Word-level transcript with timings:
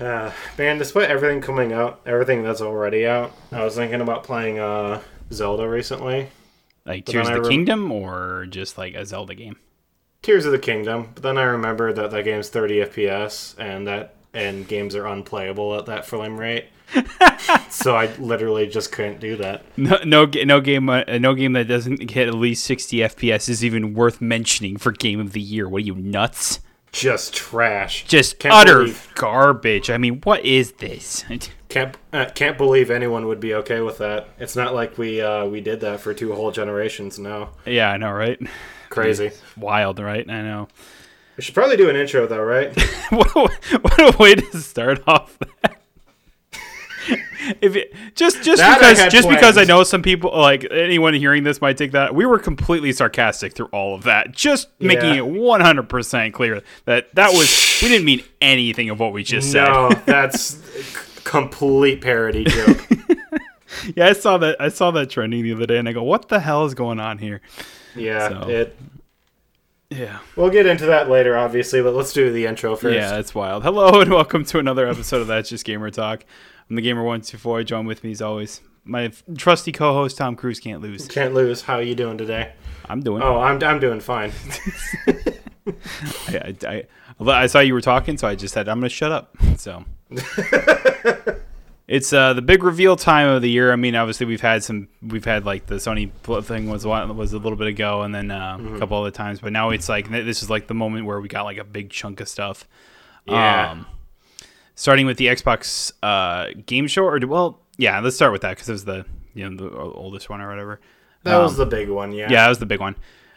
Uh, 0.00 0.32
man, 0.56 0.78
despite 0.78 1.10
everything 1.10 1.40
coming 1.40 1.72
out, 1.72 2.00
everything 2.06 2.42
that's 2.42 2.60
already 2.60 3.06
out, 3.06 3.32
I 3.52 3.62
was 3.64 3.74
thinking 3.74 4.00
about 4.00 4.24
playing 4.24 4.58
uh, 4.58 5.02
Zelda 5.32 5.68
recently. 5.68 6.28
Like 6.86 7.04
But 7.04 7.12
Tears 7.12 7.28
of 7.28 7.34
the 7.34 7.38
I 7.38 7.42
rem- 7.42 7.50
Kingdom 7.50 7.92
or 7.92 8.46
just 8.48 8.78
like 8.78 8.94
a 8.94 9.04
Zelda 9.04 9.34
game? 9.34 9.56
Tears 10.22 10.46
of 10.46 10.52
the 10.52 10.58
Kingdom, 10.58 11.10
but 11.14 11.22
then 11.22 11.38
I 11.38 11.42
remembered 11.42 11.96
that 11.96 12.10
that 12.10 12.24
game's 12.24 12.48
30 12.48 12.80
FPS 12.86 13.54
and 13.58 13.86
that 13.86 14.14
and 14.32 14.66
games 14.66 14.94
are 14.94 15.06
unplayable 15.06 15.76
at 15.76 15.86
that 15.86 16.06
frame 16.06 16.38
rate. 16.38 16.66
so 17.70 17.96
I 17.96 18.06
literally 18.16 18.66
just 18.66 18.92
couldn't 18.92 19.20
do 19.20 19.36
that. 19.36 19.64
No, 19.76 19.98
no, 20.04 20.24
no 20.26 20.60
game, 20.60 20.88
uh, 20.88 21.04
no 21.18 21.34
game 21.34 21.52
that 21.54 21.68
doesn't 21.68 22.10
hit 22.10 22.28
at 22.28 22.34
least 22.34 22.64
60 22.64 22.98
FPS 22.98 23.48
is 23.48 23.64
even 23.64 23.94
worth 23.94 24.20
mentioning 24.20 24.76
for 24.76 24.92
Game 24.92 25.20
of 25.20 25.32
the 25.32 25.40
Year. 25.40 25.68
What 25.68 25.82
are 25.82 25.86
you 25.86 25.94
nuts? 25.94 26.60
Just 26.92 27.32
trash. 27.34 28.04
Just 28.06 28.38
Can't 28.38 28.54
utter 28.54 28.78
believe- 28.80 29.08
garbage. 29.14 29.90
I 29.90 29.96
mean, 29.98 30.20
what 30.24 30.44
is 30.44 30.72
this? 30.72 31.24
Can't 31.68 31.96
uh, 32.12 32.24
can't 32.34 32.58
believe 32.58 32.90
anyone 32.90 33.28
would 33.28 33.38
be 33.38 33.54
okay 33.54 33.80
with 33.80 33.98
that. 33.98 34.26
It's 34.40 34.56
not 34.56 34.74
like 34.74 34.98
we 34.98 35.20
uh, 35.20 35.44
we 35.46 35.60
did 35.60 35.78
that 35.82 36.00
for 36.00 36.12
two 36.12 36.34
whole 36.34 36.50
generations 36.50 37.16
now. 37.16 37.50
yeah, 37.64 37.92
I 37.92 37.96
know, 37.96 38.10
right? 38.10 38.40
Crazy. 38.88 39.30
Wild, 39.56 40.00
right? 40.00 40.28
I 40.28 40.42
know. 40.42 40.66
We 41.36 41.44
should 41.44 41.54
probably 41.54 41.76
do 41.76 41.88
an 41.88 41.94
intro 41.94 42.26
though, 42.26 42.42
right? 42.42 42.74
what, 43.10 43.36
a, 43.72 43.78
what 43.78 44.14
a 44.14 44.18
way 44.18 44.34
to 44.34 44.56
start 44.60 45.04
off 45.06 45.38
that. 45.62 45.79
if 47.60 47.76
it, 47.76 47.92
just 48.14 48.42
just 48.42 48.58
That 48.58 48.78
because 48.80 49.12
just 49.12 49.28
because 49.28 49.56
I 49.56 49.64
know 49.64 49.82
some 49.84 50.02
people 50.02 50.30
like 50.36 50.66
anyone 50.70 51.14
hearing 51.14 51.44
this 51.44 51.60
might 51.60 51.76
take 51.76 51.92
that 51.92 52.14
we 52.14 52.26
were 52.26 52.38
completely 52.38 52.92
sarcastic 52.92 53.54
through 53.54 53.68
all 53.72 53.94
of 53.94 54.02
that 54.04 54.32
just 54.32 54.68
making 54.80 55.14
Yeah. 55.14 55.22
it 55.22 55.32
100% 55.32 56.32
clear 56.32 56.62
that 56.84 57.14
that 57.14 57.32
was 57.32 57.78
we 57.82 57.88
didn't 57.88 58.04
mean 58.04 58.22
anything 58.40 58.90
of 58.90 59.00
what 59.00 59.12
we 59.12 59.22
just 59.22 59.50
said 59.50 59.64
no, 59.68 59.90
that's 60.04 60.58
complete 61.24 62.00
parody 62.02 62.44
joke. 62.44 62.86
yeah 63.96 64.06
I 64.08 64.12
saw 64.12 64.36
that 64.38 64.56
I 64.60 64.68
saw 64.68 64.90
that 64.90 65.08
trending 65.10 65.42
the 65.42 65.52
other 65.54 65.66
day 65.66 65.78
and 65.78 65.88
I 65.88 65.92
go 65.92 66.02
what 66.02 66.28
the 66.28 66.40
hell 66.40 66.64
is 66.66 66.74
going 66.74 67.00
on 67.00 67.18
here 67.18 67.40
Yeah, 67.94 68.28
So. 68.28 68.48
it. 68.50 68.76
yeah 69.90 70.18
We'll 70.36 70.50
get 70.50 70.66
into 70.66 70.86
that 70.86 71.08
later, 71.08 71.36
obviously, 71.36 71.82
but 71.82 71.94
let's 71.94 72.12
do 72.12 72.30
the 72.32 72.46
intro 72.46 72.76
first. 72.76 72.94
yeah 72.94 73.18
it's 73.18 73.34
wild 73.34 73.62
hello 73.62 74.00
and 74.00 74.10
welcome 74.10 74.44
to 74.44 74.58
another 74.58 74.86
episode 74.86 75.22
of 75.22 75.26
That's 75.28 75.48
Just 75.48 75.64
Gamer 75.64 75.90
Talk 75.90 76.24
I'm 76.70 76.76
the 76.76 76.82
gamer 76.82 77.02
one 77.02 77.20
two 77.20 77.36
four 77.36 77.62
Join 77.64 77.84
with 77.84 78.04
me 78.04 78.12
as 78.12 78.22
always 78.22 78.60
my 78.84 79.12
trusty 79.36 79.72
co-host 79.72 80.16
Tom 80.16 80.36
Cruise 80.36 80.60
can't 80.60 80.80
lose 80.80 81.08
Can't 81.08 81.34
lose. 81.34 81.62
How 81.62 81.74
are 81.74 81.82
you 81.82 81.96
doing 81.96 82.16
today? 82.16 82.52
I'm 82.88 83.02
doing 83.02 83.22
Oh, 83.22 83.40
I'm 83.40 83.62
I'm 83.62 83.80
doing 83.80 84.00
fine. 84.00 84.32
I, 86.28 86.54
I, 86.66 86.84
I, 87.20 87.24
I 87.26 87.46
saw 87.46 87.60
you 87.60 87.74
were 87.74 87.80
talking, 87.80 88.16
so 88.16 88.26
I 88.28 88.34
just 88.36 88.54
said 88.54 88.68
I'm 88.68 88.78
gonna 88.78 88.88
shut 88.88 89.12
up. 89.12 89.36
So 89.56 89.84
it's 91.88 92.12
uh, 92.12 92.32
the 92.34 92.42
big 92.42 92.62
reveal 92.62 92.96
time 92.96 93.28
of 93.28 93.42
the 93.42 93.50
year. 93.50 93.72
I 93.72 93.76
mean, 93.76 93.94
obviously 93.96 94.26
we've 94.26 94.40
had 94.40 94.62
some, 94.62 94.88
we've 95.02 95.24
had 95.24 95.44
like 95.44 95.66
the 95.66 95.76
Sony 95.76 96.10
thing 96.44 96.70
was 96.70 96.86
was 96.86 97.32
a 97.32 97.38
little 97.38 97.56
bit 97.56 97.66
ago, 97.66 98.02
and 98.02 98.14
then 98.14 98.30
uh, 98.30 98.58
a 98.76 98.78
couple 98.78 98.96
other 98.96 99.10
times. 99.10 99.40
But 99.40 99.52
now 99.52 99.70
it's 99.70 99.88
like 99.88 100.08
this 100.08 100.42
is 100.42 100.48
like 100.48 100.68
the 100.68 100.74
moment 100.74 101.06
where 101.06 101.20
we 101.20 101.28
got 101.28 101.42
like 101.42 101.58
a 101.58 101.64
big 101.64 101.90
chunk 101.90 102.20
of 102.20 102.28
stuff. 102.28 102.66
Yeah. 103.26 103.72
Um, 103.72 103.86
starting 104.80 105.04
with 105.04 105.18
the 105.18 105.26
Xbox 105.26 105.92
uh, 106.02 106.58
game 106.64 106.86
show, 106.86 107.04
or 107.04 107.18
well, 107.26 107.60
yeah, 107.76 108.00
let's 108.00 108.16
start 108.16 108.32
with 108.32 108.40
that 108.40 108.50
because 108.56 108.68
it 108.70 108.72
was 108.72 108.84
the 108.86 109.04
you 109.34 109.46
know 109.48 109.56
the 109.68 109.76
oldest 109.78 110.30
one 110.30 110.40
or 110.40 110.48
whatever. 110.48 110.80
That 111.24 111.36
was 111.36 111.52
Um, 111.52 111.58
the 111.58 111.66
big 111.66 111.90
one. 111.90 112.12
Yeah. 112.12 112.28
yeah, 112.30 112.42
that 112.44 112.48
was 112.48 112.60
the 112.60 112.66
big 112.66 112.80
one. 112.80 112.96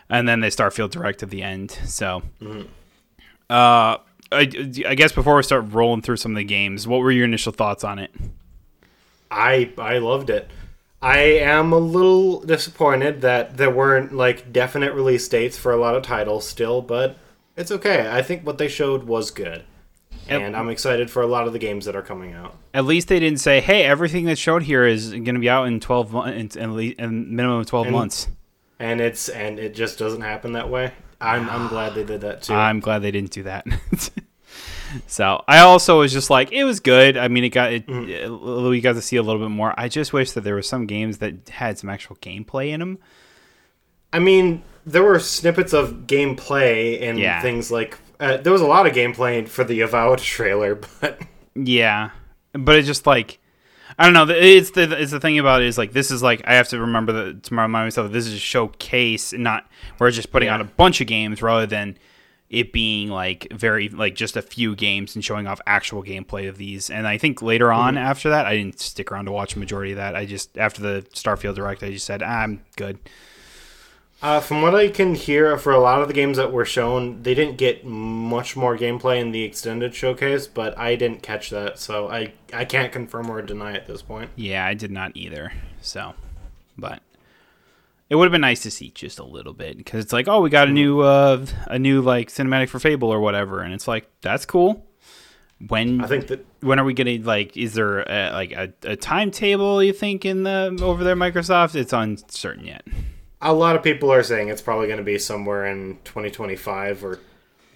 And 0.09 0.25
then 0.27 0.39
they 0.39 0.47
Starfield 0.49 0.91
Direct 0.91 1.21
at 1.21 1.29
the 1.29 1.43
end. 1.43 1.71
So, 1.85 2.21
Mm-hmm. 2.41 2.61
uh, 3.49 3.97
I, 4.31 4.39
I 4.87 4.95
guess 4.95 5.11
before 5.11 5.35
we 5.35 5.43
start 5.43 5.65
rolling 5.71 6.01
through 6.01 6.15
some 6.17 6.31
of 6.31 6.37
the 6.37 6.43
games, 6.45 6.87
what 6.87 7.01
were 7.01 7.11
your 7.11 7.25
initial 7.25 7.51
thoughts 7.51 7.83
on 7.83 7.99
it? 7.99 8.11
I 9.29 9.71
I 9.77 9.97
loved 9.97 10.29
it. 10.29 10.49
I 11.01 11.17
am 11.19 11.73
a 11.73 11.77
little 11.77 12.39
disappointed 12.41 13.19
that 13.21 13.57
there 13.57 13.69
weren't 13.69 14.13
like 14.13 14.53
definite 14.53 14.93
release 14.93 15.27
dates 15.27 15.57
for 15.57 15.73
a 15.73 15.77
lot 15.77 15.95
of 15.95 16.03
titles 16.03 16.47
still, 16.47 16.81
but 16.81 17.17
it's 17.57 17.71
okay. 17.71 18.09
I 18.09 18.21
think 18.21 18.45
what 18.45 18.57
they 18.57 18.69
showed 18.69 19.03
was 19.03 19.29
good. 19.29 19.63
And 20.27 20.55
I'm 20.55 20.69
excited 20.69 21.11
for 21.11 21.21
a 21.21 21.27
lot 21.27 21.47
of 21.47 21.53
the 21.53 21.59
games 21.59 21.85
that 21.85 21.95
are 21.95 22.01
coming 22.01 22.33
out. 22.33 22.55
At 22.73 22.85
least 22.85 23.07
they 23.09 23.19
didn't 23.19 23.39
say, 23.39 23.59
"Hey, 23.61 23.83
everything 23.83 24.25
that's 24.25 24.39
showed 24.39 24.63
here 24.63 24.85
is 24.85 25.11
going 25.11 25.25
to 25.35 25.39
be 25.39 25.49
out 25.49 25.65
in 25.67 25.79
twelve 25.79 26.11
months, 26.13 26.55
in, 26.55 26.69
in, 26.71 26.79
in 26.99 27.35
minimum 27.35 27.59
of 27.59 27.65
twelve 27.67 27.87
And- 27.87 27.95
months." 27.95 28.27
And 28.79 28.99
it's 28.99 29.29
and 29.29 29.59
it 29.59 29.75
just 29.75 29.97
doesn't 29.99 30.21
happen 30.21 30.53
that 30.53 30.69
way. 30.69 30.91
I'm 31.21 31.49
I'm 31.49 31.67
glad 31.67 31.93
they 31.95 32.03
did 32.03 32.21
that 32.21 32.41
too. 32.43 32.53
I'm 32.53 32.79
glad 32.79 32.99
they 32.99 33.11
didn't 33.11 33.31
do 33.31 33.43
that. 33.43 33.65
so 35.07 35.43
I 35.47 35.59
also 35.59 35.99
was 35.99 36.11
just 36.11 36.29
like, 36.29 36.51
it 36.51 36.63
was 36.63 36.79
good. 36.79 37.15
I 37.17 37.27
mean, 37.27 37.43
it 37.43 37.49
got 37.49 37.71
it. 37.73 37.87
Mm-hmm. 37.87 38.67
We 38.69 38.81
got 38.81 38.93
to 38.95 39.01
see 39.01 39.15
a 39.15 39.23
little 39.23 39.41
bit 39.41 39.51
more. 39.51 39.73
I 39.77 39.87
just 39.87 40.11
wish 40.13 40.31
that 40.31 40.41
there 40.41 40.55
were 40.55 40.61
some 40.61 40.85
games 40.85 41.19
that 41.19 41.49
had 41.49 41.77
some 41.79 41.89
actual 41.89 42.15
gameplay 42.17 42.69
in 42.69 42.79
them. 42.79 42.97
I 44.11 44.19
mean, 44.19 44.63
there 44.85 45.03
were 45.03 45.19
snippets 45.19 45.73
of 45.73 46.05
gameplay 46.07 47.01
and 47.01 47.17
Yeah. 47.17 47.41
things 47.41 47.71
like 47.71 47.97
uh, 48.23 48.37
there 48.37 48.53
was 48.53 48.61
a 48.61 48.67
lot 48.67 48.87
of 48.87 48.93
gameplay 48.93 49.47
for 49.47 49.63
the 49.63 49.81
Avowed 49.81 50.19
trailer, 50.19 50.75
but 51.01 51.21
Yeah, 51.55 52.11
but 52.53 52.75
it's 52.77 52.87
just 52.87 53.05
like 53.05 53.39
I 53.97 54.05
don't 54.09 54.13
know. 54.13 54.33
It's 54.33 54.71
the 54.71 54.99
it's 54.99 55.11
the 55.11 55.19
thing 55.19 55.37
about 55.37 55.61
it 55.61 55.67
is 55.67 55.77
like 55.77 55.91
this 55.93 56.09
is 56.09 56.23
like 56.23 56.41
I 56.47 56.55
have 56.55 56.67
to 56.69 56.79
remember 56.79 57.11
that 57.13 57.43
to 57.43 57.51
remind 57.55 57.71
myself 57.71 58.07
that 58.07 58.13
this 58.13 58.25
is 58.25 58.33
a 58.33 58.39
showcase, 58.39 59.33
and 59.33 59.43
not 59.43 59.69
we're 59.99 60.09
just 60.11 60.31
putting 60.31 60.47
Yeah. 60.47 60.55
out 60.55 60.61
a 60.61 60.65
bunch 60.65 60.99
of 61.01 61.07
games 61.07 61.41
rather 61.43 61.65
than 61.67 61.97
it 62.49 62.71
being 62.71 63.09
like 63.09 63.47
very 63.51 63.89
like 63.89 64.15
just 64.15 64.35
a 64.37 64.41
few 64.41 64.75
games 64.75 65.15
and 65.15 65.23
showing 65.25 65.45
off 65.47 65.59
actual 65.67 66.03
gameplay 66.03 66.47
of 66.49 66.57
these. 66.57 66.89
And 66.89 67.07
I 67.07 67.17
think 67.17 67.41
later 67.41 67.71
on 67.71 67.95
Mm-hmm. 67.95 68.03
after 68.05 68.29
that, 68.29 68.45
I 68.47 68.55
didn't 68.55 68.79
stick 68.79 69.11
around 69.11 69.25
to 69.25 69.31
watch 69.31 69.55
a 69.55 69.59
majority 69.59 69.91
of 69.91 69.97
that. 69.97 70.15
I 70.15 70.25
just 70.25 70.57
after 70.57 70.81
the 70.81 71.05
Starfield 71.13 71.55
direct, 71.55 71.83
I 71.83 71.91
just 71.91 72.05
said 72.05 72.23
"Ah, 72.23 72.41
I'm 72.41 72.61
good. 72.77 72.97
Uh, 74.23 74.39
from 74.39 74.61
what 74.61 74.73
I 74.73 74.87
can 74.87 75.15
hear, 75.15 75.57
for 75.57 75.73
a 75.73 75.79
lot 75.81 76.01
of 76.01 76.07
the 76.07 76.13
games 76.13 76.37
that 76.37 76.53
were 76.53 76.63
shown, 76.63 77.21
they 77.23 77.33
didn't 77.33 77.57
get 77.57 77.85
much 77.85 78.55
more 78.55 78.77
gameplay 78.77 79.19
in 79.19 79.31
the 79.31 79.43
extended 79.43 79.93
showcase, 79.93 80.47
but 80.47 80.77
I 80.77 80.95
didn't 80.95 81.21
catch 81.21 81.49
that, 81.49 81.77
so 81.77 82.09
I, 82.09 82.31
I 82.53 82.63
can't 82.63 82.89
confirm 82.89 83.29
or 83.29 83.41
deny 83.41 83.73
at 83.73 83.85
this 83.85 84.01
point. 84.01 84.31
Yeah, 84.37 84.65
I 84.65 84.75
did 84.75 84.91
not 84.91 85.11
either. 85.15 85.51
So, 85.81 86.13
but 86.77 87.03
it 88.09 88.15
would 88.15 88.23
have 88.23 88.31
been 88.31 88.39
nice 88.39 88.63
to 88.63 88.71
see 88.71 88.91
just 88.91 89.19
a 89.19 89.25
little 89.25 89.51
bit 89.51 89.75
because 89.75 90.01
it's 90.01 90.13
like, 90.13 90.29
oh, 90.29 90.39
we 90.39 90.49
got 90.49 90.69
a 90.69 90.71
new, 90.71 91.01
uh, 91.01 91.45
a 91.67 91.77
new 91.77 92.01
like 92.01 92.29
cinematic 92.29 92.69
for 92.69 92.79
Fable 92.79 93.09
or 93.09 93.19
whatever, 93.19 93.59
and 93.59 93.73
it's 93.73 93.89
like 93.89 94.07
that's 94.21 94.45
cool. 94.45 94.85
When 95.67 95.99
I 95.99 96.07
think 96.07 96.27
that 96.27 96.45
when 96.61 96.79
are 96.79 96.85
we 96.85 96.93
getting 96.93 97.23
like? 97.25 97.57
Is 97.57 97.73
there 97.73 97.99
a, 97.99 98.31
like 98.31 98.53
a, 98.53 98.73
a 98.83 98.95
timetable 98.95 99.83
you 99.83 99.91
think 99.91 100.23
in 100.23 100.43
the 100.43 100.79
over 100.81 101.03
there 101.03 101.15
Microsoft? 101.17 101.75
It's 101.75 101.91
uncertain 101.91 102.65
yet. 102.65 102.85
A 103.45 103.53
lot 103.53 103.75
of 103.75 103.83
people 103.83 104.11
are 104.11 104.23
saying 104.23 104.49
it's 104.49 104.61
probably 104.61 104.87
going 104.87 104.97
to 104.97 105.03
be 105.03 105.19
somewhere 105.19 105.65
in 105.65 105.99
2025, 106.05 107.03
or 107.03 107.19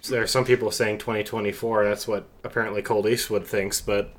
there 0.08 0.22
are 0.22 0.26
some 0.26 0.44
people 0.44 0.70
saying 0.70 0.98
2024. 0.98 1.84
That's 1.84 2.08
what 2.08 2.26
apparently 2.42 2.82
Colt 2.82 3.06
Eastwood 3.06 3.46
thinks, 3.46 3.80
but 3.80 4.14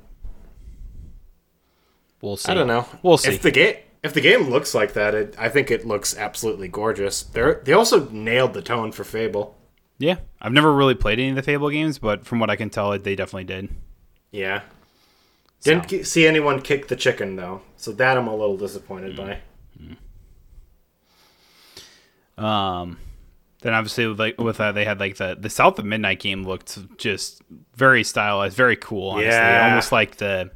We'll 2.20 2.36
see. 2.36 2.52
I 2.52 2.54
don't 2.54 2.66
know. 2.66 2.86
We'll 3.02 3.18
see. 3.18 3.30
If 3.30 3.42
the 3.42 3.50
game 3.50 3.76
if 4.02 4.14
the 4.14 4.20
game 4.20 4.48
looks 4.48 4.74
like 4.74 4.94
that, 4.94 5.14
it, 5.14 5.34
I 5.38 5.48
think 5.48 5.70
it 5.70 5.86
looks 5.86 6.16
absolutely 6.16 6.68
gorgeous. 6.68 7.22
They 7.22 7.54
they 7.64 7.72
also 7.72 8.08
nailed 8.10 8.54
the 8.54 8.62
tone 8.62 8.92
for 8.92 9.04
Fable. 9.04 9.56
Yeah, 9.98 10.16
I've 10.40 10.52
never 10.52 10.72
really 10.72 10.94
played 10.94 11.18
any 11.18 11.30
of 11.30 11.36
the 11.36 11.42
Fable 11.42 11.70
games, 11.70 11.98
but 11.98 12.24
from 12.24 12.40
what 12.40 12.50
I 12.50 12.56
can 12.56 12.70
tell, 12.70 12.98
they 12.98 13.14
definitely 13.14 13.44
did. 13.44 13.68
Yeah. 14.30 14.62
Didn't 15.62 15.88
ki- 15.88 16.04
see 16.04 16.26
anyone 16.26 16.62
kick 16.62 16.88
the 16.88 16.96
chicken 16.96 17.36
though, 17.36 17.60
so 17.76 17.92
that 17.92 18.16
I'm 18.16 18.26
a 18.26 18.34
little 18.34 18.56
disappointed 18.56 19.14
mm. 19.14 19.18
by. 19.18 19.38
Um, 22.40 22.98
then 23.62 23.74
obviously 23.74 24.06
with 24.06 24.18
like 24.18 24.40
with 24.40 24.56
that 24.56 24.72
they 24.72 24.84
had 24.84 24.98
like 25.00 25.16
the 25.16 25.36
the 25.38 25.50
South 25.50 25.78
of 25.78 25.84
Midnight 25.84 26.20
game 26.20 26.44
looked 26.44 26.78
just 26.98 27.42
very 27.76 28.02
stylized, 28.04 28.56
very 28.56 28.76
cool. 28.76 29.10
Honestly, 29.10 29.28
Yeah. 29.30 29.68
almost 29.68 29.92
like 29.92 30.16
the 30.16 30.50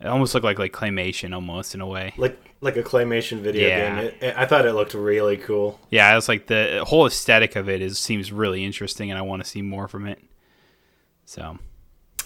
it 0.00 0.06
almost 0.06 0.32
looked 0.34 0.44
like 0.44 0.58
like 0.58 0.72
claymation 0.72 1.34
almost 1.34 1.74
in 1.74 1.80
a 1.82 1.86
way. 1.86 2.14
Like 2.16 2.38
like 2.62 2.76
a 2.76 2.82
claymation 2.82 3.40
video 3.40 3.68
Yeah. 3.68 3.96
game. 3.96 4.04
It, 4.06 4.16
it- 4.22 4.34
I 4.36 4.46
thought 4.46 4.64
it 4.66 4.72
looked 4.72 4.94
really 4.94 5.36
cool. 5.36 5.78
Yeah, 5.90 6.16
it's 6.16 6.28
like 6.28 6.46
the 6.46 6.84
whole 6.86 7.06
aesthetic 7.06 7.54
of 7.56 7.68
it 7.68 7.82
is 7.82 7.98
seems 7.98 8.32
really 8.32 8.64
interesting, 8.64 9.10
and 9.10 9.18
I 9.18 9.22
want 9.22 9.42
to 9.44 9.48
see 9.48 9.60
more 9.62 9.86
from 9.88 10.06
it. 10.06 10.18
So 11.26 11.58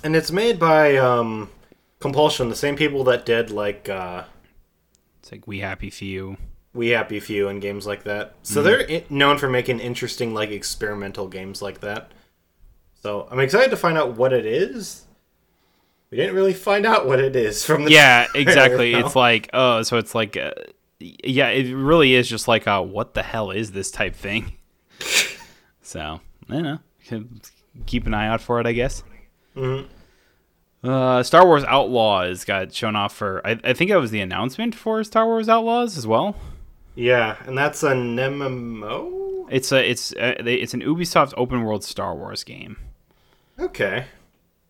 And 0.05 0.15
it's 0.17 0.31
made 0.31 0.59
by 0.61 0.97
um, 0.97 1.51
Compulsion, 2.01 2.49
the 2.49 2.57
same 2.57 2.77
people 2.77 3.03
that 3.05 3.27
did 3.27 3.51
like 3.51 3.89
uh, 3.89 4.25
it's 5.21 5.33
like 5.33 5.47
We 5.49 5.59
Happy 5.61 5.91
Few. 5.91 6.37
We 6.75 6.89
Happy 6.89 7.21
Few 7.21 7.49
and 7.49 7.63
games 7.63 7.87
like 7.87 8.05
that. 8.05 8.35
So 8.43 8.61
Mm-hmm. 8.61 8.65
they're 8.69 8.91
i- 8.91 9.05
known 9.09 9.39
for 9.39 9.49
making 9.49 9.79
interesting 9.81 10.35
like 10.35 10.51
experimental 10.51 11.29
games 11.29 11.63
like 11.63 11.81
that. 11.81 12.11
So 13.03 13.29
I'm 13.31 13.39
excited 13.41 13.71
to 13.71 13.77
find 13.77 13.97
out 13.97 14.17
what 14.17 14.33
it 14.33 14.45
is. 14.45 15.07
We 16.11 16.17
didn't 16.19 16.35
really 16.35 16.53
find 16.55 16.85
out 16.87 17.07
what 17.07 17.21
it 17.21 17.35
is 17.37 17.65
from 17.65 17.85
the 17.85 17.91
Yeah, 17.93 18.27
trailer, 18.27 18.43
exactly. 18.49 18.93
though. 18.93 18.99
It's 19.07 19.17
like 19.17 19.51
oh, 19.53 19.83
so 19.83 19.99
it's 19.99 20.15
like 20.15 20.37
uh, 20.37 20.53
yeah, 21.01 21.49
it 21.49 21.73
really 21.75 22.15
is 22.15 22.29
just 22.29 22.49
like 22.49 22.67
a 22.67 22.83
what 22.83 23.15
the 23.15 23.23
hell 23.23 23.51
is 23.51 23.73
this 23.73 23.91
type 23.91 24.15
thing. 24.17 24.53
so 25.83 26.21
I 26.49 26.53
don't 26.53 26.63
know. 26.63 26.79
Keep 27.87 28.07
an 28.07 28.15
eye 28.15 28.29
out 28.29 28.41
for 28.41 28.61
it, 28.61 28.67
I 28.67 28.73
guess. 28.73 29.03
Mhm. 29.57 29.87
Uh, 30.83 31.23
Star 31.23 31.47
Wars 31.47 31.65
Outlaws 31.65 32.45
got 32.45 32.73
shown 32.75 32.95
off 32.97 33.15
for. 33.15 33.41
I, 33.47 33.59
I 33.65 33.73
think 33.73 33.91
that 33.91 33.97
was 34.01 34.11
the 34.11 34.21
announcement 34.21 34.75
for 34.75 35.03
Star 35.05 35.25
Wars 35.27 35.49
Outlaws 35.49 35.97
as 35.97 36.07
well. 36.07 36.37
Yeah, 36.95 37.37
and 37.47 37.57
that's 37.59 37.83
a 37.83 37.93
MMO. 37.93 39.47
It's 39.51 39.73
a 39.73 39.89
it's 39.91 40.13
a, 40.13 40.49
it's 40.49 40.75
an 40.75 40.81
Ubisoft 40.83 41.35
open 41.37 41.65
world 41.65 41.85
Star 41.85 42.15
Wars 42.15 42.45
game. 42.45 42.77
Okay. 43.59 44.07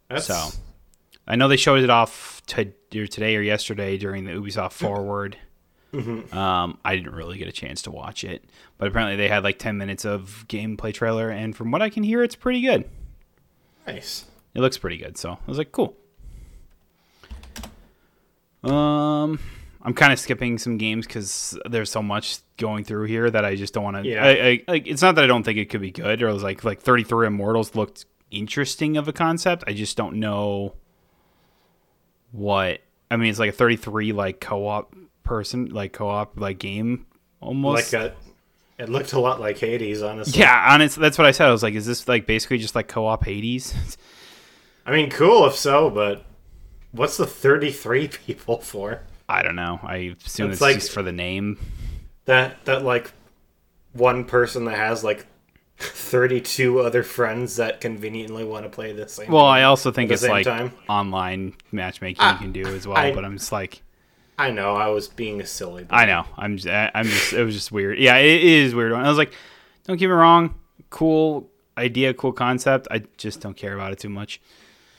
That's 0.08 0.26
So, 0.26 0.50
I 1.26 1.36
know 1.36 1.48
they 1.48 1.56
showed 1.56 1.82
it 1.82 1.90
off 1.90 2.42
to, 2.48 2.66
today 2.90 3.36
or 3.36 3.40
yesterday 3.40 3.96
during 3.96 4.24
the 4.24 4.32
Ubisoft 4.32 4.72
Forward. 4.72 5.38
Um, 5.94 6.78
I 6.84 6.96
didn't 6.96 7.14
really 7.14 7.38
get 7.38 7.46
a 7.46 7.52
chance 7.52 7.82
to 7.82 7.90
watch 7.92 8.24
it, 8.24 8.44
but 8.78 8.88
apparently 8.88 9.14
they 9.16 9.28
had 9.28 9.44
like 9.44 9.60
ten 9.60 9.76
minutes 9.78 10.04
of 10.04 10.44
gameplay 10.48 10.92
trailer, 10.92 11.30
and 11.30 11.54
from 11.56 11.70
what 11.70 11.82
I 11.82 11.88
can 11.88 12.02
hear, 12.02 12.22
it's 12.24 12.34
pretty 12.34 12.60
good. 12.62 12.88
nice. 13.86 14.24
It 14.54 14.60
looks 14.60 14.76
pretty 14.76 14.96
good, 14.96 15.16
so 15.16 15.30
I 15.32 15.38
was 15.46 15.56
like, 15.58 15.70
cool. 15.72 15.96
Um, 18.64 19.38
I'm 19.84 19.92
kind 19.92 20.12
of 20.12 20.18
skipping 20.18 20.56
some 20.56 20.78
games 20.78 21.06
because 21.06 21.58
there's 21.68 21.90
so 21.90 22.02
much 22.02 22.38
going 22.56 22.84
through 22.84 23.04
here 23.04 23.30
that 23.30 23.44
I 23.44 23.54
just 23.54 23.74
don't 23.74 23.84
want 23.84 24.02
to. 24.02 24.08
Yeah. 24.08 24.24
I, 24.24 24.30
I, 24.30 24.62
like, 24.66 24.86
it's 24.86 25.02
not 25.02 25.14
that 25.16 25.24
I 25.24 25.26
don't 25.26 25.42
think 25.42 25.58
it 25.58 25.66
could 25.66 25.82
be 25.82 25.90
good, 25.90 26.22
or 26.22 26.28
it 26.28 26.32
was 26.32 26.42
like 26.42 26.64
like 26.64 26.80
33 26.80 27.26
Immortals 27.26 27.74
looked 27.74 28.06
interesting 28.30 28.96
of 28.96 29.08
a 29.08 29.12
concept. 29.12 29.64
I 29.66 29.74
just 29.74 29.96
don't 29.96 30.16
know 30.16 30.74
what. 32.32 32.80
I 33.10 33.16
mean, 33.16 33.28
it's 33.28 33.38
like 33.38 33.50
a 33.50 33.52
33 33.52 34.12
like 34.12 34.40
co-op 34.40 34.94
person, 35.22 35.66
like 35.66 35.92
co-op 35.92 36.40
like 36.40 36.58
game 36.58 37.06
almost. 37.40 37.92
Like 37.92 38.02
a, 38.02 38.14
it 38.78 38.88
looked 38.88 39.12
a 39.12 39.20
lot 39.20 39.38
like 39.38 39.58
Hades, 39.58 40.02
honestly. 40.02 40.40
yeah, 40.40 40.66
honestly, 40.68 41.00
That's 41.00 41.18
what 41.18 41.26
I 41.26 41.30
said. 41.30 41.48
I 41.48 41.52
was 41.52 41.62
like, 41.62 41.74
is 41.74 41.86
this 41.86 42.08
like 42.08 42.26
basically 42.26 42.58
just 42.58 42.74
like 42.74 42.88
co-op 42.88 43.24
Hades? 43.24 43.74
I 44.86 44.92
mean, 44.92 45.10
cool 45.10 45.46
if 45.46 45.54
so, 45.54 45.90
but 45.90 46.24
what's 46.92 47.18
the 47.18 47.26
33 47.26 48.08
people 48.26 48.60
for? 48.60 49.02
I 49.28 49.42
don't 49.42 49.56
know. 49.56 49.80
I 49.82 50.14
assume 50.24 50.46
It's 50.50 50.54
it's, 50.56 50.60
like- 50.60 50.76
just 50.76 50.92
for 50.92 51.02
the 51.02 51.12
name. 51.12 51.58
That 52.26 52.64
that 52.64 52.82
like 52.82 53.12
one 53.92 54.24
person 54.24 54.64
that 54.64 54.76
has 54.76 55.04
like 55.04 55.26
32 55.78 56.80
other 56.80 57.02
friends 57.02 57.56
that 57.56 57.80
conveniently 57.80 58.44
want 58.44 58.64
to 58.64 58.70
play 58.70 58.92
the 58.92 59.08
same. 59.08 59.30
Well, 59.30 59.44
I 59.44 59.64
also 59.64 59.90
think 59.90 60.10
it's 60.10 60.22
like 60.26 60.44
time. 60.44 60.72
online 60.88 61.54
matchmaking 61.72 62.24
you 62.26 62.36
can 62.36 62.52
do 62.52 62.66
as 62.66 62.86
well. 62.86 62.96
I- 62.96 63.12
but 63.12 63.24
I'm 63.24 63.36
just 63.38 63.52
like, 63.52 63.82
I 64.38 64.50
know 64.50 64.74
I 64.74 64.88
was 64.88 65.08
being 65.08 65.40
a 65.40 65.46
silly. 65.46 65.84
But 65.84 65.94
I 65.96 66.04
know. 66.06 66.24
I'm 66.36 66.56
just, 66.56 66.68
I'm 66.68 67.04
just. 67.04 67.32
It 67.32 67.44
was 67.44 67.54
just 67.54 67.70
weird. 67.70 67.98
Yeah, 67.98 68.16
it 68.16 68.42
is 68.42 68.74
weird. 68.74 68.92
I 68.92 69.08
was 69.08 69.18
like, 69.18 69.32
don't 69.84 69.96
get 69.96 70.06
me 70.06 70.12
wrong, 70.12 70.54
cool 70.90 71.48
idea, 71.78 72.14
cool 72.14 72.32
concept. 72.32 72.88
I 72.90 73.02
just 73.16 73.40
don't 73.40 73.56
care 73.56 73.74
about 73.74 73.92
it 73.92 73.98
too 73.98 74.08
much. 74.08 74.40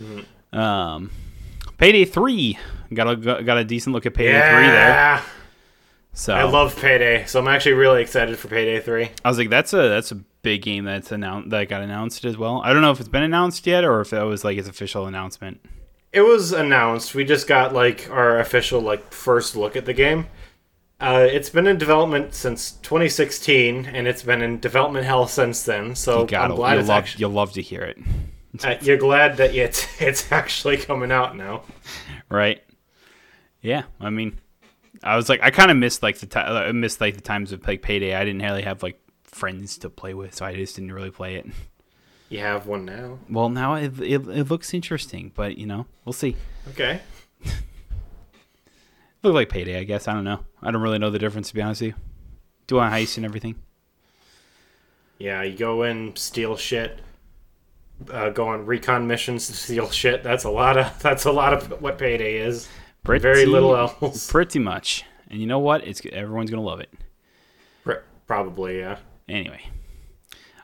Mm-hmm. 0.02 0.58
Um, 0.58 1.12
Payday 1.78 2.06
three 2.06 2.58
got 2.94 3.08
a 3.10 3.16
got 3.44 3.58
a 3.58 3.64
decent 3.64 3.94
look 3.94 4.06
at 4.06 4.14
Payday 4.14 4.32
three 4.40 4.68
there. 4.68 4.88
yeah, 4.90 5.22
So 6.14 6.34
I 6.34 6.44
love 6.44 6.76
Payday, 6.80 7.26
so 7.26 7.40
I'm 7.40 7.48
actually 7.48 7.74
really 7.74 8.02
excited 8.02 8.38
for 8.40 8.48
Payday 8.48 8.80
3. 8.80 9.10
I 9.24 9.30
was 9.30 9.38
like, 9.38 9.50
that's 9.50 9.74
a 9.74 9.90
that's 9.90 10.12
a 10.12 10.16
big 10.16 10.62
game 10.62 10.86
that's 10.86 11.12
announced 11.12 11.50
that 11.50 11.68
got 11.68 11.82
announced 11.82 12.24
as 12.26 12.38
well. 12.38 12.62
I 12.64 12.72
don't 12.72 12.82
know 12.82 12.92
if 12.92 13.00
it's 13.00 13.10
been 13.10 13.24
announced 13.24 13.66
yet 13.68 13.84
or 13.84 14.00
if 14.02 14.12
that 14.12 14.22
was 14.24 14.44
like 14.46 14.58
its 14.58 14.68
official 14.70 15.08
announcement. 15.08 15.60
It 16.14 16.22
was 16.22 16.54
announced. 16.54 17.14
We 17.14 17.26
just 17.26 17.48
got 17.48 17.74
like 17.74 18.10
our 18.10 18.40
official 18.40 18.80
like 18.80 19.12
first 19.12 19.56
look 19.58 19.76
at 19.76 19.86
the 19.86 19.94
game. 19.94 20.28
Uh, 21.02 21.28
it's 21.30 21.50
been 21.50 21.68
in 21.68 21.78
development 21.78 22.34
since 22.34 22.72
2016, 22.84 23.86
and 23.86 24.08
it's 24.08 24.24
been 24.24 24.42
in 24.42 24.62
development 24.62 25.06
hell 25.06 25.28
since 25.28 25.64
then. 25.64 25.94
So 25.94 26.26
You 26.30 26.38
I'm 26.38 26.56
glad 26.56 26.72
you'll 26.72 26.80
it's 26.80 26.88
love 26.90 26.98
actually. 27.00 27.20
you'll 27.20 27.32
love 27.32 27.52
to 27.54 27.62
hear 27.62 27.82
it. 27.82 27.98
Uh, 28.64 28.76
you're 28.82 28.98
glad 28.98 29.38
that 29.38 29.56
it's 29.56 29.86
it's 30.02 30.32
actually 30.32 30.78
coming 30.78 31.12
out 31.12 31.36
now. 31.36 31.64
right? 32.30 32.62
Yeah, 33.62 33.84
I 34.00 34.10
mean, 34.12 34.40
I 35.04 35.16
was 35.16 35.28
like, 35.30 35.42
I 35.42 35.50
kind 35.50 35.72
of 35.72 35.78
missed 35.78 36.04
like 36.04 36.20
the 36.20 36.28
ti 36.28 36.40
I 36.40 36.72
missed 36.72 37.02
like 37.02 37.16
the 37.16 37.22
times 37.22 37.52
of 37.52 37.66
like 37.68 37.82
payday. 37.82 38.14
I 38.16 38.24
didn't 38.24 38.42
really 38.42 38.62
have 38.62 38.84
like 38.84 39.00
friends 39.24 39.78
to 39.80 39.90
play 39.90 40.14
with, 40.14 40.36
so 40.36 40.46
I 40.46 40.56
just 40.56 40.76
didn't 40.76 40.94
really 40.94 41.12
play 41.12 41.36
it. 41.36 41.48
You 42.30 42.40
have 42.40 42.66
one 42.66 42.86
now. 42.86 43.20
Well, 43.30 43.50
now 43.50 43.76
it 43.76 44.00
it, 44.00 44.28
it 44.28 44.50
looks 44.50 44.74
interesting, 44.74 45.32
but 45.36 45.58
you 45.58 45.66
know, 45.66 45.86
we'll 46.06 46.14
see. 46.14 46.36
Okay. 46.70 47.02
Look 49.24 49.34
like 49.34 49.50
payday, 49.50 49.80
I 49.80 49.84
guess. 49.84 50.08
I 50.08 50.14
don't 50.14 50.24
know. 50.24 50.42
I 50.62 50.70
don't 50.72 50.82
really 50.82 51.00
know 51.00 51.10
the 51.10 51.20
difference 51.20 51.50
to 51.50 51.56
be 51.56 51.62
honest 51.62 51.82
with 51.82 51.90
you. 51.90 51.96
Do 52.68 52.78
a 52.78 52.84
heist 52.84 53.18
and 53.18 53.26
everything. 53.26 53.56
Yeah, 55.18 55.42
you 55.44 55.58
go 55.58 55.84
in, 55.84 56.16
steal 56.16 56.58
shit, 56.58 57.00
uh, 58.10 58.30
go 58.30 58.48
on 58.48 58.66
recon 58.66 59.08
missions 59.08 59.48
to 59.48 59.54
steal 59.54 59.90
shit. 59.90 60.24
That's 60.24 60.44
a 60.44 60.50
lot 60.50 60.78
of 60.78 61.00
that's 61.02 61.26
a 61.26 61.32
lot 61.32 61.54
of 61.54 61.82
what 61.82 61.98
payday 61.98 62.38
is. 62.38 62.68
Pretty, 63.04 63.22
Very 63.22 63.46
little 63.46 63.76
else. 63.76 64.30
Pretty 64.32 64.60
much. 64.60 65.04
And 65.30 65.40
you 65.40 65.48
know 65.48 65.60
what? 65.60 65.86
It's 65.88 66.02
everyone's 66.12 66.50
gonna 66.50 66.64
love 66.64 66.80
it. 66.80 66.92
Probably, 68.28 68.80
yeah. 68.80 68.98
Anyway. 69.30 69.62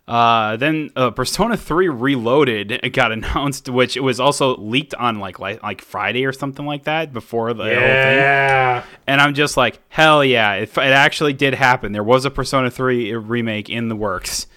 Uh, 0.08 0.58
then 0.58 0.90
uh, 0.96 1.12
Persona 1.12 1.56
3 1.56 1.88
Reloaded 1.88 2.90
got 2.94 3.12
announced, 3.12 3.70
which 3.70 3.96
it 3.96 4.02
was 4.02 4.20
also 4.20 4.58
leaked 4.58 4.94
on 4.96 5.20
like 5.20 5.40
like, 5.40 5.62
like 5.64 5.82
Friday 5.82 6.26
or 6.26 6.34
something 6.34 6.66
like 6.66 6.84
that 6.84 7.14
before 7.14 7.54
the 7.54 7.64
whole 7.64 7.72
thing. 7.72 7.80
Yeah. 7.80 8.84
And 9.08 9.22
I'm 9.22 9.34
just 9.34 9.58
like, 9.58 9.80
hell 9.90 10.24
yeah, 10.26 10.54
it, 10.54 10.70
it 10.70 10.80
actually 10.80 11.34
did 11.34 11.54
happen. 11.54 11.92
There 11.92 12.04
was 12.04 12.26
a 12.26 12.32
Persona 12.32 12.72
3 12.72 13.14
remake 13.14 13.70
in 13.70 13.88
the 13.90 13.96
works. 13.96 14.48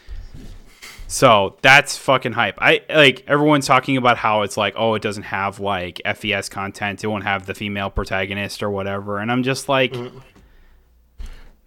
So 1.15 1.57
that's 1.63 1.97
fucking 1.97 2.33
hype. 2.33 2.59
I 2.59 2.83
like 2.89 3.23
everyone's 3.29 3.69
talking 3.69 3.97
about 3.97 4.17
how 4.19 4.43
it's 4.43 4.57
like, 4.57 4.75
oh, 4.77 4.95
it 4.95 5.03
doesn't 5.03 5.23
have 5.23 5.61
like 5.61 6.03
FES 6.05 6.49
content. 6.49 7.05
It 7.05 7.07
won't 7.07 7.23
have 7.23 7.47
the 7.47 7.55
female 7.55 7.89
protagonist 7.89 8.65
or 8.65 8.71
whatever. 8.71 9.21
And 9.21 9.31
I'm 9.31 9.45
just 9.45 9.69
like, 9.69 9.95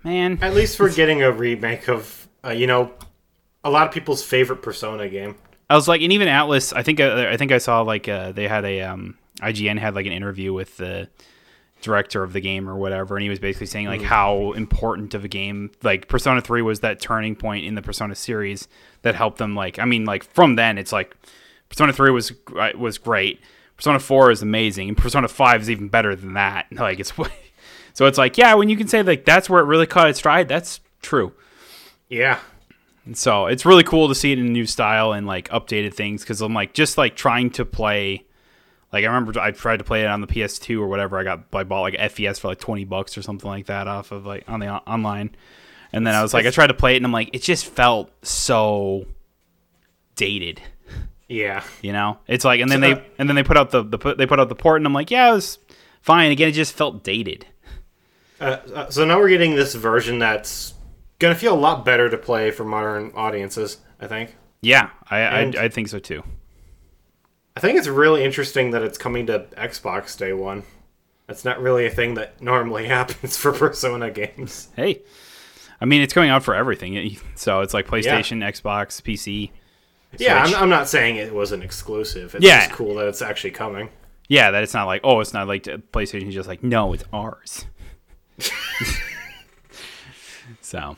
man, 0.03 0.37
At 0.41 0.53
least 0.53 0.81
we're 0.81 0.93
getting 0.93 1.23
a 1.23 1.31
remake 1.31 1.87
of, 1.87 2.27
uh, 2.43 2.49
you 2.49 2.67
know, 2.67 2.91
a 3.63 3.69
lot 3.69 3.87
of 3.87 3.93
people's 3.93 4.21
favorite 4.21 4.61
Persona 4.61 5.07
game. 5.07 5.37
I 5.69 5.75
was 5.75 5.87
like, 5.87 6.01
and 6.01 6.11
even 6.11 6.27
Atlus, 6.27 6.75
I 6.75 6.83
think 6.83 6.99
uh, 6.99 7.27
I 7.29 7.37
think 7.37 7.53
I 7.53 7.59
saw 7.59 7.79
like 7.83 8.09
uh, 8.09 8.33
they 8.33 8.49
had 8.49 8.65
a 8.65 8.81
um, 8.81 9.17
IGN 9.39 9.79
had 9.79 9.95
like 9.95 10.07
an 10.07 10.11
interview 10.11 10.51
with 10.51 10.75
the 10.75 11.07
director 11.81 12.23
of 12.23 12.33
the 12.33 12.41
game 12.41 12.69
or 12.69 12.75
whatever, 12.75 13.15
and 13.15 13.23
he 13.23 13.29
was 13.29 13.39
basically 13.39 13.67
saying 13.67 13.87
like 13.87 14.01
how 14.01 14.51
important 14.53 15.13
of 15.13 15.23
a 15.23 15.27
game 15.27 15.71
like 15.83 16.07
Persona 16.07 16.41
Three 16.41 16.61
was 16.61 16.81
that 16.81 16.99
turning 16.99 17.35
point 17.35 17.65
in 17.65 17.75
the 17.75 17.81
Persona 17.81 18.15
series 18.15 18.67
that 19.01 19.15
helped 19.15 19.37
them. 19.37 19.55
Like, 19.55 19.79
I 19.79 19.85
mean, 19.85 20.05
like 20.05 20.23
from 20.23 20.55
then 20.55 20.77
it's 20.77 20.91
like 20.91 21.15
Persona 21.69 21.93
Three 21.93 22.11
was 22.11 22.31
uh, 22.55 22.71
was 22.77 22.97
great, 22.97 23.39
Persona 23.75 23.99
Four 23.99 24.31
is 24.31 24.41
amazing, 24.41 24.89
and 24.89 24.97
Persona 24.97 25.27
Five 25.27 25.61
is 25.61 25.69
even 25.69 25.87
better 25.87 26.15
than 26.15 26.33
that. 26.33 26.67
Like, 26.77 26.99
it's 26.99 27.13
so 27.93 28.05
it's 28.05 28.17
like 28.17 28.37
yeah, 28.37 28.53
when 28.53 28.69
you 28.69 28.77
can 28.77 28.87
say 28.87 29.01
like 29.03 29.25
that's 29.25 29.49
where 29.49 29.61
it 29.61 29.65
really 29.65 29.87
caught 29.87 30.09
its 30.09 30.19
stride, 30.19 30.47
that's 30.47 30.79
true. 31.01 31.33
Yeah. 32.09 32.39
And 33.05 33.17
so 33.17 33.45
it's 33.45 33.65
really 33.65 33.83
cool 33.83 34.09
to 34.09 34.15
see 34.15 34.33
it 34.33 34.39
in 34.39 34.47
a 34.47 34.49
new 34.49 34.65
style 34.65 35.13
and 35.13 35.25
like 35.25 35.47
updated 35.49 35.93
things 35.93 36.21
because 36.21 36.41
I'm 36.41 36.53
like 36.53 36.73
just 36.73 36.97
like 36.97 37.15
trying 37.15 37.49
to 37.51 37.65
play. 37.65 38.25
Like 38.93 39.03
I 39.03 39.07
remember 39.07 39.39
I 39.39 39.51
tried 39.51 39.77
to 39.77 39.83
play 39.83 40.03
it 40.03 40.07
on 40.07 40.21
the 40.21 40.27
PS2 40.27 40.79
or 40.79 40.87
whatever. 40.87 41.17
I 41.17 41.23
got 41.23 41.43
I 41.53 41.63
bought 41.63 41.81
like 41.81 42.11
FES 42.11 42.39
for 42.39 42.47
like 42.47 42.59
twenty 42.59 42.85
bucks 42.85 43.17
or 43.17 43.21
something 43.21 43.49
like 43.49 43.65
that 43.65 43.87
off 43.87 44.11
of 44.11 44.25
like 44.25 44.43
on 44.47 44.59
the 44.59 44.67
on- 44.67 44.81
online. 44.87 45.35
And 45.91 46.05
then 46.05 46.15
I 46.15 46.21
was 46.21 46.33
like 46.33 46.45
I 46.45 46.51
tried 46.51 46.67
to 46.67 46.73
play 46.73 46.93
it 46.93 46.97
and 46.97 47.05
I'm 47.05 47.11
like 47.11 47.29
it 47.33 47.41
just 47.41 47.65
felt 47.65 48.11
so 48.25 49.05
dated. 50.15 50.61
Yeah. 51.27 51.63
You 51.81 51.91
know, 51.91 52.19
it's 52.27 52.45
like 52.45 52.61
and 52.61 52.71
then 52.71 52.77
So, 52.81 52.87
they 52.87 52.93
uh, 52.93 53.03
and 53.19 53.29
then 53.29 53.35
they 53.35 53.43
put 53.43 53.57
out 53.57 53.71
the, 53.71 53.83
the 53.83 53.97
put- 53.97 54.17
they 54.17 54.25
put 54.25 54.39
out 54.39 54.47
the 54.49 54.55
port 54.55 54.77
and 54.79 54.85
I'm 54.87 54.93
like 54.93 55.11
yeah 55.11 55.31
it 55.31 55.33
was 55.33 55.59
fine. 56.01 56.31
Again, 56.31 56.49
it 56.49 56.53
just 56.53 56.73
felt 56.73 57.03
dated. 57.03 57.45
Uh, 58.39 58.57
uh, 58.73 58.89
so 58.89 59.03
now 59.03 59.17
we're 59.17 59.29
getting 59.29 59.55
this 59.55 59.73
version 59.75 60.19
that's 60.19 60.73
gonna 61.19 61.35
feel 61.35 61.53
a 61.53 61.59
lot 61.59 61.83
better 61.83 62.09
to 62.09 62.17
play 62.17 62.51
for 62.51 62.63
modern 62.63 63.11
audiences. 63.15 63.77
I 63.99 64.07
think. 64.07 64.35
Yeah, 64.61 64.91
I 65.09 65.17
I, 65.19 65.39
I 65.57 65.69
think 65.69 65.87
so 65.89 65.99
too. 65.99 66.23
I 67.57 67.59
think 67.59 67.79
it's 67.79 67.87
really 67.87 68.23
interesting 68.23 68.69
that 68.71 68.83
it's 68.83 68.99
coming 68.99 69.25
to 69.25 69.39
Xbox 69.57 70.15
Day 70.15 70.31
One. 70.31 70.61
That's 71.25 71.43
not 71.43 71.59
really 71.59 71.87
a 71.87 71.89
thing 71.89 72.13
that 72.13 72.39
normally 72.39 72.85
happens 72.87 73.35
for 73.35 73.51
Persona 73.51 74.11
games. 74.11 74.67
Hey, 74.75 75.01
I 75.81 75.85
mean, 75.85 76.03
it's 76.03 76.13
coming 76.13 76.29
out 76.29 76.43
for 76.43 76.53
everything. 76.53 77.17
So 77.35 77.61
it's 77.61 77.73
like 77.73 77.87
PlayStation, 77.87 78.43
Xbox, 78.43 79.01
PC. 79.01 79.49
Yeah, 80.19 80.43
I'm, 80.43 80.53
I'm 80.55 80.69
not 80.69 80.87
saying 80.87 81.15
it 81.15 81.33
was 81.33 81.51
an 81.51 81.63
exclusive. 81.63 82.35
It's 82.35 82.45
Yeah. 82.45 82.67
just 82.67 82.73
cool 82.77 82.93
that 82.95 83.07
it's 83.07 83.23
actually 83.23 83.51
coming. 83.51 83.89
Yeah, 84.27 84.51
that 84.51 84.61
it's 84.61 84.73
not 84.75 84.85
like, 84.85 85.01
oh, 85.03 85.19
it's 85.19 85.33
not 85.33 85.47
like 85.47 85.63
PlayStation's 85.63 86.35
just 86.35 86.47
like, 86.47 86.63
no, 86.63 86.93
it's 86.93 87.05
ours. 87.11 87.65
so, 90.61 90.95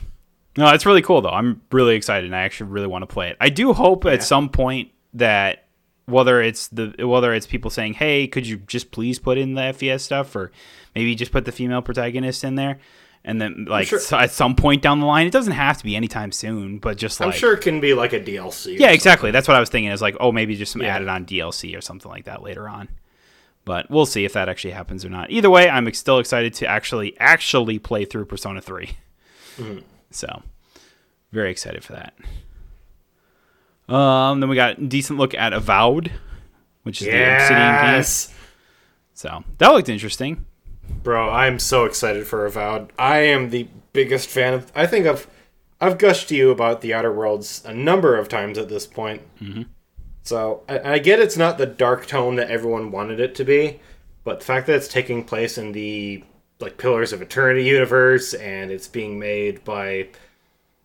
no, 0.58 0.68
it's 0.74 0.84
really 0.84 1.02
cool 1.02 1.22
though. 1.22 1.30
I'm 1.30 1.62
really 1.72 1.94
excited 1.94 2.26
and 2.26 2.36
I 2.36 2.40
actually 2.42 2.70
really 2.70 2.86
want 2.86 3.02
to 3.02 3.06
play 3.06 3.30
it. 3.30 3.36
I 3.40 3.48
do 3.48 3.72
hope 3.72 4.04
at 4.04 4.22
some 4.22 4.50
point 4.50 4.90
that 5.14 5.66
whether 6.10 6.42
it's 6.42 6.68
the 6.68 6.94
whether 7.06 7.32
it's 7.32 7.46
people 7.46 7.70
saying, 7.70 7.94
"Hey, 7.94 8.26
could 8.26 8.46
you 8.46 8.58
just 8.58 8.90
please 8.90 9.18
put 9.18 9.38
in 9.38 9.54
the 9.54 9.72
FES 9.72 10.02
stuff 10.02 10.34
or 10.36 10.50
maybe 10.94 11.14
just 11.14 11.32
put 11.32 11.44
the 11.44 11.52
female 11.52 11.82
protagonist 11.82 12.44
in 12.44 12.54
there?" 12.56 12.78
And 13.22 13.40
then 13.40 13.66
like 13.68 13.86
sure- 13.86 13.98
so 13.98 14.16
at 14.16 14.30
some 14.30 14.54
point 14.56 14.80
down 14.82 14.98
the 15.00 15.06
line, 15.06 15.26
it 15.26 15.32
doesn't 15.32 15.52
have 15.52 15.76
to 15.78 15.84
be 15.84 15.94
anytime 15.94 16.32
soon, 16.32 16.78
but 16.78 16.96
just 16.96 17.20
like 17.20 17.26
I'm 17.34 17.38
sure 17.38 17.52
it 17.54 17.60
can 17.60 17.78
be 17.80 17.92
like 17.94 18.12
a 18.14 18.20
DLC. 18.20 18.78
Yeah, 18.78 18.90
exactly. 18.92 19.30
That's 19.30 19.46
what 19.46 19.56
I 19.56 19.60
was 19.60 19.68
thinking. 19.68 19.90
Is 19.92 20.00
like, 20.02 20.16
oh, 20.20 20.32
maybe 20.32 20.56
just 20.56 20.72
some 20.72 20.80
Yeah. 20.82 20.94
added 20.96 21.08
on 21.08 21.26
DLC 21.26 21.76
or 21.76 21.80
something 21.82 22.10
like 22.10 22.24
that 22.24 22.42
later 22.42 22.68
on. 22.68 22.88
But 23.66 23.90
we'll 23.90 24.06
see 24.06 24.24
if 24.24 24.32
that 24.32 24.48
actually 24.48 24.70
happens 24.70 25.04
or 25.04 25.10
not. 25.10 25.30
Either 25.30 25.50
way, 25.50 25.68
I'm 25.68 25.92
still 25.92 26.18
excited 26.18 26.54
to 26.54 26.66
actually 26.66 27.14
actually 27.20 27.78
play 27.78 28.06
through 28.06 28.24
Persona 28.24 28.62
3. 28.62 28.90
Mm-hmm. 29.58 29.78
So, 30.10 30.42
very 31.30 31.50
excited 31.50 31.84
for 31.84 31.92
that. 31.92 32.14
Um, 33.90 34.40
then 34.40 34.48
we 34.48 34.56
got 34.56 34.78
a 34.78 34.82
decent 34.82 35.18
look 35.18 35.34
at 35.34 35.52
Avowed, 35.52 36.12
which 36.84 37.02
is 37.02 37.08
the 37.08 37.12
Obsidian 37.12 37.74
game. 37.74 37.94
Yes. 37.94 38.32
So 39.14 39.44
that 39.58 39.68
looked 39.68 39.88
interesting. 39.88 40.46
Bro, 41.02 41.30
I'm 41.30 41.58
so 41.58 41.84
excited 41.84 42.26
for 42.26 42.46
Avowed. 42.46 42.92
I 42.98 43.18
am 43.18 43.50
the 43.50 43.68
biggest 43.92 44.28
fan 44.28 44.54
of. 44.54 44.72
I 44.74 44.86
think 44.86 45.06
I've 45.06 45.26
I've 45.80 45.98
gushed 45.98 46.28
to 46.28 46.36
you 46.36 46.50
about 46.50 46.82
the 46.82 46.94
Outer 46.94 47.12
Worlds 47.12 47.62
a 47.64 47.74
number 47.74 48.16
of 48.16 48.28
times 48.28 48.58
at 48.58 48.68
this 48.68 48.86
point. 48.86 49.22
Mm-hmm. 49.40 49.62
So 50.22 50.62
I, 50.68 50.92
I 50.94 50.98
get 50.98 51.18
it's 51.18 51.36
not 51.36 51.58
the 51.58 51.66
dark 51.66 52.06
tone 52.06 52.36
that 52.36 52.50
everyone 52.50 52.90
wanted 52.90 53.18
it 53.18 53.34
to 53.36 53.44
be, 53.44 53.80
but 54.24 54.40
the 54.40 54.46
fact 54.46 54.66
that 54.66 54.76
it's 54.76 54.88
taking 54.88 55.24
place 55.24 55.58
in 55.58 55.72
the 55.72 56.24
like 56.60 56.76
Pillars 56.76 57.12
of 57.12 57.22
Eternity 57.22 57.64
universe 57.64 58.34
and 58.34 58.70
it's 58.70 58.86
being 58.86 59.18
made 59.18 59.64
by 59.64 60.08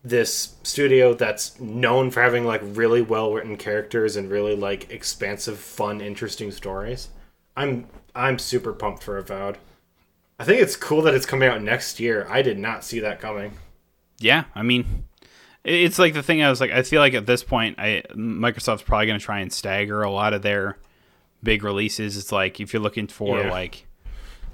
this 0.06 0.56
studio 0.64 1.14
that's 1.16 1.60
known 1.60 2.12
for 2.12 2.22
having 2.22 2.46
like 2.46 2.62
really 2.64 3.02
well 3.02 3.34
written 3.34 3.58
characters 3.58 4.16
and 4.16 4.30
really 4.30 4.56
like 4.56 4.90
expansive, 4.92 5.58
fun, 5.60 6.00
interesting 6.00 6.52
stories. 6.52 7.10
I'm 7.58 7.88
I'm 8.14 8.38
super 8.40 8.72
pumped 8.72 9.04
for 9.04 9.18
Avowed. 9.18 9.58
I 10.40 10.44
think 10.44 10.62
it's 10.62 10.76
cool 10.76 11.02
that 11.04 11.14
it's 11.14 11.26
coming 11.26 11.50
out 11.50 11.62
next 11.62 12.00
year. 12.00 12.28
I 12.30 12.42
did 12.42 12.60
not 12.60 12.84
see 12.84 13.00
that 13.00 13.20
coming. 13.20 13.54
Yeah, 14.20 14.44
I 14.54 14.64
mean, 14.64 15.06
it's 15.64 15.98
like 15.98 16.14
the 16.14 16.24
thing. 16.24 16.44
I 16.44 16.50
was 16.50 16.62
like, 16.62 16.72
I 16.72 16.84
feel 16.84 17.02
like 17.02 17.14
at 17.14 17.26
this 17.26 17.44
point, 17.44 17.80
I 17.80 18.04
Microsoft's 18.14 18.84
probably 18.84 19.08
going 19.08 19.20
to 19.20 19.26
try 19.26 19.40
and 19.40 19.52
stagger 19.52 20.04
a 20.04 20.12
lot 20.12 20.34
of 20.34 20.42
their 20.44 20.78
big 21.42 21.64
releases. 21.64 22.16
It's 22.18 22.32
like 22.32 22.60
if 22.60 22.74
you're 22.74 22.82
looking 22.82 23.08
for 23.08 23.40
Yeah. 23.40 23.50
like 23.52 23.88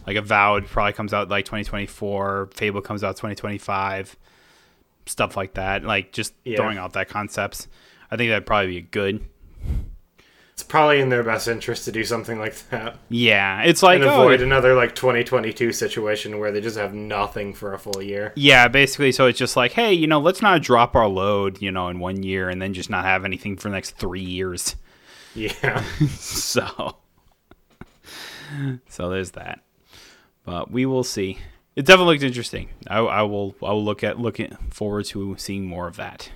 like 0.08 0.16
Avowed 0.16 0.66
probably 0.68 0.94
comes 0.94 1.14
out 1.14 1.30
like 1.30 1.46
2024, 1.46 2.50
Fable 2.54 2.82
comes 2.82 3.04
out 3.04 3.18
2025, 3.18 4.16
stuff 5.06 5.36
like 5.38 5.54
that. 5.56 5.84
Like 5.84 6.12
just 6.12 6.34
Yeah. 6.44 6.58
throwing 6.58 6.78
out 6.78 6.94
that 6.94 7.10
concepts. 7.10 7.68
I 8.10 8.18
think 8.18 8.30
that'd 8.30 8.46
probably 8.46 8.68
be 8.68 8.82
good. 8.82 9.26
It's 10.54 10.64
probably 10.64 11.00
in 11.00 11.10
their 11.10 11.24
best 11.24 11.48
interest 11.48 11.86
to 11.86 11.92
do 11.92 12.04
something 12.04 12.38
like 12.38 12.54
that 12.70 12.98
Yeah, 13.10 13.64
it's 13.64 13.82
like 13.82 14.02
and 14.02 14.04
oh, 14.10 14.22
avoid 14.22 14.42
another 14.42 14.76
like 14.76 14.94
2022 14.94 15.72
situation 15.72 16.38
where 16.40 16.52
they 16.52 16.62
just 16.62 16.78
have 16.78 16.94
nothing 16.94 17.54
for 17.54 17.74
a 17.74 17.80
full 17.80 18.02
year. 18.02 18.32
Yeah, 18.36 18.68
basically. 18.68 19.12
So 19.12 19.26
it's 19.26 19.40
just 19.40 19.56
like, 19.56 19.72
hey, 19.72 19.94
you 19.94 20.06
know, 20.08 20.20
let's 20.20 20.42
not 20.42 20.62
drop 20.62 20.96
our 20.96 21.08
load, 21.08 21.62
you 21.62 21.72
know, 21.72 21.88
in 21.88 22.00
one 22.00 22.22
year 22.22 22.48
and 22.50 22.62
then 22.62 22.74
just 22.74 22.90
not 22.92 23.06
have 23.06 23.26
anything 23.26 23.56
for 23.58 23.70
the 23.70 23.76
next 23.76 23.92
three 23.98 24.22
years. 24.22 24.76
Yeah. 25.34 25.84
So, 26.10 26.98
so 28.90 29.10
there's 29.10 29.32
that. 29.32 29.62
But 30.46 30.70
we 30.70 30.86
will 30.86 31.04
see. 31.06 31.38
It 31.82 31.88
definitely 31.88 32.14
looked 32.14 32.24
interesting. 32.24 32.70
I, 32.86 33.00
I 33.00 33.22
will. 33.24 33.56
I 33.64 33.72
will 33.72 33.84
look 33.84 34.04
at 34.04 34.20
looking 34.20 34.56
forward 34.70 35.06
to 35.06 35.36
seeing 35.40 35.66
more 35.66 35.88
of 35.88 35.96
that. 35.96 36.30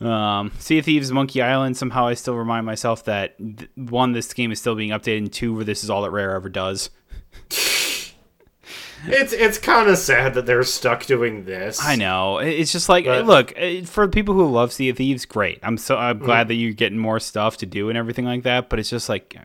Um, 0.00 0.52
sea 0.58 0.78
of 0.78 0.86
Thieves, 0.86 1.12
Monkey 1.12 1.42
Island. 1.42 1.76
Somehow, 1.76 2.06
I 2.06 2.14
still 2.14 2.36
remind 2.36 2.64
myself 2.64 3.04
that 3.04 3.36
th- 3.36 3.68
one, 3.76 4.12
this 4.12 4.32
game 4.32 4.50
is 4.50 4.58
still 4.58 4.74
being 4.76 4.92
updated, 4.92 5.18
and 5.18 5.30
two, 5.32 5.52
where 5.54 5.64
this 5.64 5.84
is 5.84 5.90
all 5.90 6.00
that 6.04 6.10
Rare 6.10 6.34
ever 6.34 6.48
does. 6.48 6.88
it's 7.50 9.34
it's 9.34 9.58
kind 9.58 9.90
of 9.90 9.98
sad 9.98 10.32
that 10.32 10.46
they're 10.46 10.62
stuck 10.62 11.04
doing 11.04 11.44
this. 11.44 11.84
I 11.84 11.96
know. 11.96 12.38
It's 12.38 12.72
just 12.72 12.88
like, 12.88 13.04
But- 13.04 13.26
look, 13.26 13.52
eh, 13.56 13.84
for 13.84 14.08
people 14.08 14.32
who 14.32 14.50
love 14.50 14.72
Sea 14.72 14.88
of 14.88 14.96
Thieves, 14.96 15.26
great. 15.26 15.58
I'm 15.62 15.76
so 15.76 15.98
I'm 15.98 16.18
Mm. 16.20 16.24
glad 16.24 16.48
that 16.48 16.54
you're 16.54 16.72
getting 16.72 16.96
more 16.98 17.20
stuff 17.20 17.58
to 17.58 17.66
do 17.66 17.90
and 17.90 17.98
everything 17.98 18.24
like 18.24 18.44
that. 18.44 18.70
But 18.70 18.78
it's 18.78 18.88
just 18.88 19.10
like, 19.10 19.36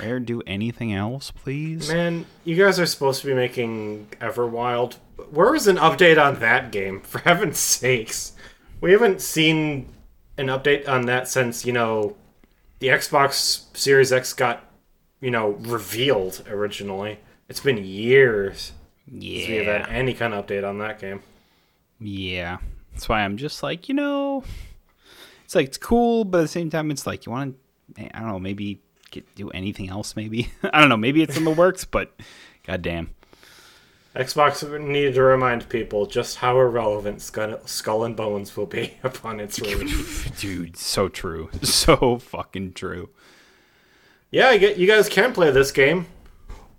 Rare 0.00 0.20
do 0.20 0.40
anything 0.46 0.92
else, 0.94 1.30
please? 1.30 1.88
Man, 1.90 2.26
you 2.44 2.56
guys 2.56 2.78
are 2.78 2.86
supposed 2.86 3.20
to 3.22 3.26
be 3.26 3.34
making 3.34 4.08
Everwild. 4.20 4.94
Where 5.30 5.54
is 5.54 5.66
an 5.66 5.76
update 5.76 6.22
on 6.22 6.38
that 6.40 6.70
game? 6.70 7.00
For 7.00 7.18
heaven's 7.18 7.58
sakes. 7.58 8.32
We 8.80 8.92
haven't 8.92 9.20
seen 9.20 9.88
an 10.38 10.46
update 10.46 10.88
on 10.88 11.06
that 11.06 11.28
since, 11.28 11.64
you 11.66 11.72
know, 11.72 12.16
the 12.78 12.88
Xbox 12.88 13.64
Series 13.76 14.12
X 14.12 14.32
got, 14.32 14.64
you 15.20 15.30
know, 15.30 15.50
revealed 15.60 16.44
originally. 16.48 17.18
It's 17.48 17.60
been 17.60 17.84
years 17.84 18.72
since 19.08 19.22
we 19.24 19.56
have 19.56 19.66
Yeah, 19.66 19.86
had 19.86 19.88
any 19.94 20.14
kind 20.14 20.34
of 20.34 20.46
update 20.46 20.68
on 20.68 20.78
that 20.78 20.98
game. 21.00 21.20
yeah. 22.00 22.58
That's 22.92 23.08
why 23.08 23.22
I'm 23.24 23.36
just 23.36 23.62
like, 23.64 23.88
you 23.88 23.94
know, 23.96 24.44
it's 25.44 25.56
like 25.56 25.66
it's 25.66 25.78
cool, 25.78 26.24
but 26.24 26.38
at 26.38 26.42
the 26.42 26.48
same 26.48 26.70
time, 26.70 26.92
it's 26.92 27.08
like 27.08 27.26
you 27.26 27.32
want 27.32 27.56
to, 27.96 28.16
I 28.16 28.20
don't 28.20 28.28
know, 28.28 28.38
maybe 28.38 28.80
get 29.14 29.34
do 29.34 29.50
anything 29.50 29.88
else. 29.88 30.16
Maybe 30.16 30.50
I 30.62 30.80
don't 30.80 30.88
know. 30.88 30.96
Maybe 30.96 31.22
it's 31.22 31.36
in 31.36 31.44
the 31.44 31.50
works, 31.50 31.84
but 31.84 32.12
goddamn. 32.66 33.10
Xbox 34.14 34.62
needed 34.80 35.14
to 35.14 35.22
remind 35.24 35.68
people 35.68 36.06
just 36.06 36.36
how 36.36 36.56
irrelevant 36.60 37.20
Skull 37.20 38.04
and 38.04 38.14
Bones 38.16 38.56
will 38.56 38.66
be 38.66 38.94
upon 39.02 39.40
its 39.40 39.58
release. 39.60 40.30
Dude, 40.40 40.76
so 40.76 41.08
true. 41.08 41.50
So 41.62 42.18
fucking 42.18 42.74
true. 42.74 43.08
yeah, 44.30 44.48
I 44.48 44.58
get 44.58 44.76
you 44.76 44.86
guys 44.86 45.08
can 45.08 45.32
play 45.32 45.50
this 45.50 45.72
game, 45.72 46.06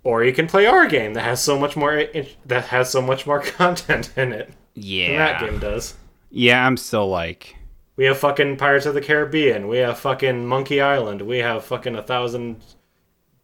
or 0.02 0.24
you 0.24 0.32
can 0.32 0.46
play 0.46 0.64
our 0.64 0.86
game 0.86 1.12
that 1.14 1.24
has 1.24 1.42
so 1.42 1.58
much 1.58 1.76
more 1.76 2.04
that 2.46 2.64
has 2.66 2.90
so 2.90 3.02
much 3.02 3.26
more 3.26 3.40
content 3.40 4.12
in 4.16 4.32
it 4.32 4.46
than 4.74 4.82
Yeah. 4.84 5.18
that 5.18 5.40
game 5.40 5.58
does. 5.58 5.94
Yeah, 6.30 6.66
I'm 6.66 6.76
still 6.78 7.08
like, 7.08 7.56
We 7.96 8.04
have 8.04 8.18
fucking 8.18 8.56
Pirates 8.58 8.86
of 8.86 8.94
the 8.94 9.00
Caribbean. 9.00 9.68
We 9.68 9.78
have 9.78 9.98
fucking 9.98 10.46
Monkey 10.46 10.80
Island. 10.80 11.22
We 11.22 11.38
have 11.38 11.64
fucking 11.64 11.96
a 11.96 12.02
thousand 12.02 12.62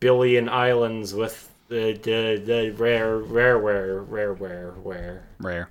billion 0.01 0.49
islands 0.49 1.15
with 1.15 1.51
the 1.69 1.93
the, 1.95 2.43
the 2.45 2.71
rare 2.77 3.17
rare 3.19 3.59
rare 3.59 4.03
rare 4.03 4.33
rare 4.35 4.75
rare. 4.85 5.27
rare. 5.41 5.71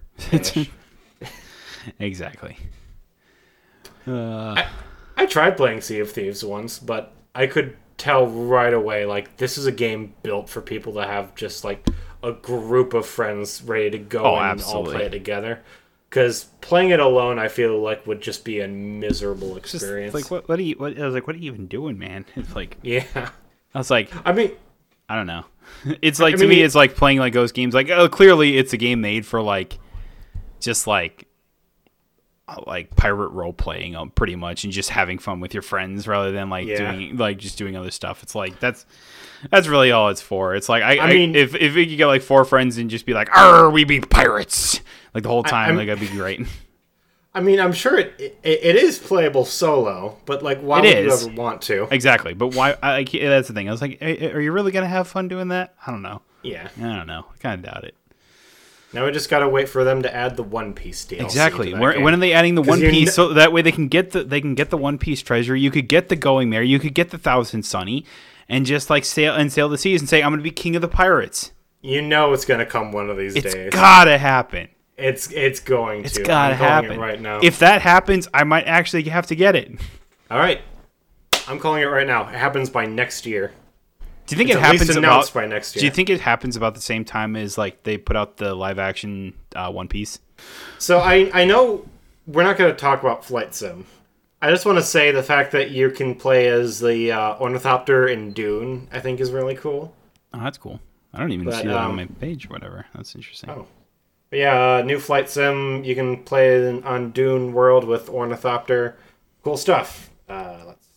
exactly. 1.99 2.57
Uh, 4.07 4.63
I 5.15 5.25
tried 5.27 5.57
playing 5.57 5.81
Sea 5.81 5.99
of 5.99 6.11
Thieves 6.11 6.43
once, 6.43 6.79
but 6.79 7.13
I 7.35 7.45
could 7.47 7.77
tell 7.97 8.25
right 8.25 8.73
away 8.73 9.05
like 9.05 9.37
this 9.37 9.59
is 9.59 9.67
a 9.67 9.71
game 9.71 10.13
built 10.23 10.49
for 10.49 10.59
people 10.59 10.93
to 10.93 11.05
have 11.05 11.35
just 11.35 11.63
like 11.63 11.87
a 12.23 12.31
group 12.31 12.95
of 12.95 13.05
friends 13.05 13.61
ready 13.61 13.91
to 13.91 13.99
go 13.99 14.23
Oh, 14.23 14.35
and 14.37 14.61
all 14.63 14.85
play 14.85 15.05
it 15.05 15.11
together. 15.11 15.61
Because 16.11 16.43
playing 16.59 16.89
it 16.89 16.99
alone, 16.99 17.39
I 17.39 17.47
feel 17.47 17.79
like 17.79 18.05
would 18.05 18.19
just 18.19 18.43
be 18.43 18.59
a 18.59 18.67
miserable 18.67 19.57
just 19.61 19.75
experience. 19.75 20.13
like 20.13 20.29
what? 20.29 20.49
What 20.49 20.59
are 20.59 20.61
you? 20.61 20.75
What, 20.75 20.99
I 20.99 21.05
was 21.05 21.13
like, 21.13 21.25
what 21.25 21.37
are 21.37 21.39
you 21.39 21.49
even 21.53 21.67
doing, 21.67 21.97
man? 21.97 22.25
It's 22.35 22.53
like 22.53 22.75
yeah, 22.83 23.05
I 23.73 23.77
was 23.77 23.89
like, 23.89 24.11
I 24.25 24.33
mean, 24.33 24.51
I 25.07 25.15
don't 25.15 25.25
know. 25.27 25.45
It's 26.01 26.19
like 26.19 26.33
I 26.33 26.37
to 26.39 26.47
me, 26.47 26.61
it's 26.61 26.75
like 26.75 26.97
playing 26.97 27.19
like 27.19 27.31
those 27.31 27.53
games. 27.53 27.73
Like, 27.73 27.89
oh, 27.89 28.09
clearly, 28.09 28.57
it's 28.57 28.73
a 28.73 28.77
game 28.77 28.99
made 28.99 29.25
for 29.25 29.41
like, 29.41 29.79
just 30.59 30.85
like, 30.85 31.27
uh, 32.49 32.61
like 32.67 32.93
pirate 32.97 33.29
role 33.29 33.53
playing, 33.53 33.95
um, 33.95 34.09
pretty 34.09 34.35
much, 34.35 34.65
and 34.65 34.73
just 34.73 34.89
having 34.89 35.17
fun 35.17 35.39
with 35.39 35.53
your 35.53 35.63
friends 35.63 36.09
rather 36.09 36.33
than 36.33 36.49
like 36.49 36.67
Yeah. 36.67 36.91
doing 36.91 37.15
like 37.15 37.37
just 37.37 37.57
doing 37.57 37.77
other 37.77 37.89
stuff. 37.91 38.21
It's 38.21 38.35
like 38.35 38.59
that's 38.59 38.85
that's 39.49 39.69
really 39.69 39.93
all 39.93 40.09
it's 40.09 40.21
for. 40.21 40.55
It's 40.55 40.67
like 40.67 40.83
I, 40.83 40.99
I, 40.99 41.07
mean- 41.07 41.35
if 41.35 41.55
if 41.55 41.73
you 41.75 41.95
get 41.95 42.07
like 42.07 42.21
four 42.21 42.43
friends 42.43 42.77
and 42.77 42.89
just 42.89 43.05
be 43.05 43.13
like, 43.13 43.29
"Arr, 43.33 43.69
we 43.69 43.85
be 43.85 44.01
pirates!" 44.01 44.81
Like 45.13 45.23
the 45.23 45.29
whole 45.29 45.43
time, 45.43 45.67
I'm- 45.69 45.77
like 45.77 45.87
that'd 45.87 45.99
be 45.99 46.07
great. 46.15 46.45
I 47.33 47.39
mean, 47.39 47.61
I'm 47.61 47.71
sure 47.71 47.97
it, 47.97 48.13
it 48.19 48.39
it 48.43 48.75
is 48.75 48.99
playable 48.99 49.45
solo, 49.45 50.17
but 50.25 50.43
like, 50.43 50.59
why 50.59 50.79
It 50.79 50.81
would 50.83 50.97
is. 51.13 51.23
you 51.23 51.29
ever 51.29 51.41
want 51.41 51.61
to? 51.63 51.87
exactly, 51.89 52.33
but 52.33 52.53
why? 52.55 52.75
I, 52.83 52.97
I, 52.97 53.03
that's 53.05 53.47
the 53.47 53.53
thing. 53.53 53.69
I 53.69 53.71
was 53.71 53.81
like, 53.81 53.99
"Eh, 54.01 54.31
are 54.31 54.41
you 54.41 54.51
really 54.51 54.73
gonna 54.73 54.85
have 54.87 55.07
fun 55.07 55.29
doing 55.29 55.47
that? 55.47 55.73
I 55.87 55.91
don't 55.91 56.01
know. 56.01 56.21
Yeah. 56.43 56.67
I 56.77 56.81
don't 56.81 57.07
know. 57.07 57.25
I 57.33 57.37
kind 57.37 57.63
of 57.65 57.71
doubt 57.71 57.85
it. 57.85 57.95
Now 58.91 59.05
we 59.05 59.11
just 59.13 59.29
gotta 59.29 59.47
wait 59.47 59.69
for 59.69 59.85
them 59.85 60.01
to 60.01 60.13
add 60.13 60.35
the 60.35 60.43
One 60.43 60.73
Piece 60.73 61.05
DLC. 61.05 61.21
Exactly. 61.21 61.73
Where, 61.73 62.01
when 62.01 62.13
are 62.13 62.17
they 62.17 62.33
adding 62.33 62.55
the 62.55 62.61
One 62.61 62.81
Piece 62.81 63.15
kn- 63.15 63.27
so 63.29 63.33
that 63.35 63.53
way 63.53 63.61
they 63.61 63.71
can 63.71 63.87
get 63.87 64.11
the 64.11 64.25
they 64.25 64.41
can 64.41 64.53
get 64.53 64.69
the 64.69 64.77
One 64.77 64.97
Piece 64.97 65.21
treasure? 65.21 65.55
You 65.55 65.71
could 65.71 65.87
get 65.87 66.09
the 66.09 66.17
going 66.17 66.49
there. 66.49 66.63
You 66.63 66.79
could 66.79 66.93
get 66.93 67.11
the 67.11 67.17
Thousand 67.17 67.63
Sunny, 67.63 68.03
and 68.49 68.65
just 68.65 68.89
like 68.89 69.05
sail 69.05 69.33
and 69.33 69.49
sail 69.53 69.69
the 69.69 69.77
seas 69.77 70.01
and 70.01 70.09
say, 70.09 70.21
"I'm 70.21 70.31
going 70.31 70.39
to 70.39 70.43
be 70.43 70.51
king 70.51 70.75
of 70.75 70.81
the 70.81 70.89
pirates." 70.89 71.51
you 71.83 72.01
know 72.01 72.33
it's 72.33 72.43
gonna 72.45 72.65
come 72.65 72.91
one 72.91 73.09
of 73.09 73.15
these 73.17 73.35
It's 73.37 73.53
days. 73.53 73.71
gotta 73.71 74.17
happen. 74.17 74.67
It's 74.97 75.31
it's 75.31 75.59
going 75.59 76.05
It's 76.05 76.15
to. 76.15 76.23
gotta 76.23 76.55
happen 76.55 76.93
it 76.93 76.99
right 76.99 77.19
now. 77.19 77.39
If 77.41 77.59
that 77.59 77.81
happens, 77.81 78.27
I 78.33 78.43
might 78.43 78.65
actually 78.65 79.03
have 79.03 79.27
to 79.27 79.35
get 79.35 79.55
it. 79.55 79.71
All 80.29 80.37
right, 80.39 80.61
I'm 81.47 81.59
calling 81.59 81.81
it 81.81 81.87
right 81.87 82.07
now. 82.07 82.27
It 82.27 82.35
happens 82.35 82.69
by 82.69 82.85
next 82.85 83.25
year. 83.25 83.51
Do 84.27 84.35
you 84.35 84.37
think 84.37 84.49
It's 84.49 84.57
it 84.57 84.61
happens 84.61 84.95
about? 84.95 85.33
by 85.33 85.45
next 85.47 85.75
year. 85.75 85.81
Do 85.81 85.85
you 85.87 85.91
think 85.91 86.09
it 86.09 86.21
happens 86.21 86.55
about 86.55 86.75
the 86.75 86.81
same 86.81 87.03
time 87.03 87.35
as 87.35 87.57
like 87.57 87.83
they 87.83 87.97
put 87.97 88.15
out 88.15 88.37
the 88.37 88.53
live 88.55 88.79
action 88.79 89.33
uh, 89.55 89.71
One 89.71 89.87
Piece? 89.87 90.19
So 90.77 90.99
I 90.99 91.29
I 91.33 91.45
know 91.45 91.85
we're 92.27 92.43
not 92.43 92.57
going 92.57 92.71
to 92.71 92.77
talk 92.77 93.01
about 93.01 93.25
Flight 93.25 93.53
Sim. 93.55 93.85
I 94.41 94.49
just 94.49 94.65
want 94.65 94.77
to 94.77 94.83
say 94.83 95.11
the 95.11 95.21
fact 95.23 95.51
that 95.51 95.71
you 95.71 95.91
can 95.91 96.15
play 96.15 96.47
as 96.47 96.79
the 96.79 97.11
uh, 97.11 97.37
ornithopter 97.39 98.07
in 98.07 98.31
Dune, 98.33 98.87
I 98.91 98.99
think, 98.99 99.19
is 99.19 99.31
really 99.31 99.55
cool. 99.55 99.93
Oh, 100.33 100.39
that's 100.39 100.57
cool. 100.57 100.79
I 101.13 101.19
don't 101.19 101.31
even 101.31 101.45
But, 101.45 101.55
see 101.61 101.67
that 101.67 101.75
on 101.77 101.91
um, 101.91 101.95
my 101.97 102.05
page. 102.05 102.45
or 102.45 102.49
Whatever. 102.53 102.85
That's 102.95 103.13
interesting. 103.15 103.49
Oh. 103.49 103.67
But 104.31 104.39
yeah, 104.39 104.77
uh, 104.77 104.81
new 104.81 104.97
Flight 104.97 105.29
Sim. 105.29 105.83
You 105.83 105.93
can 105.93 106.23
play 106.23 106.67
in, 106.67 106.83
on 106.83 107.11
Dune 107.11 107.53
World 107.53 107.83
with 107.83 108.09
ornithopter. 108.09 108.95
Cool 109.43 109.57
stuff. 109.57 110.09
Uh, 110.27 110.63
let's 110.65 110.87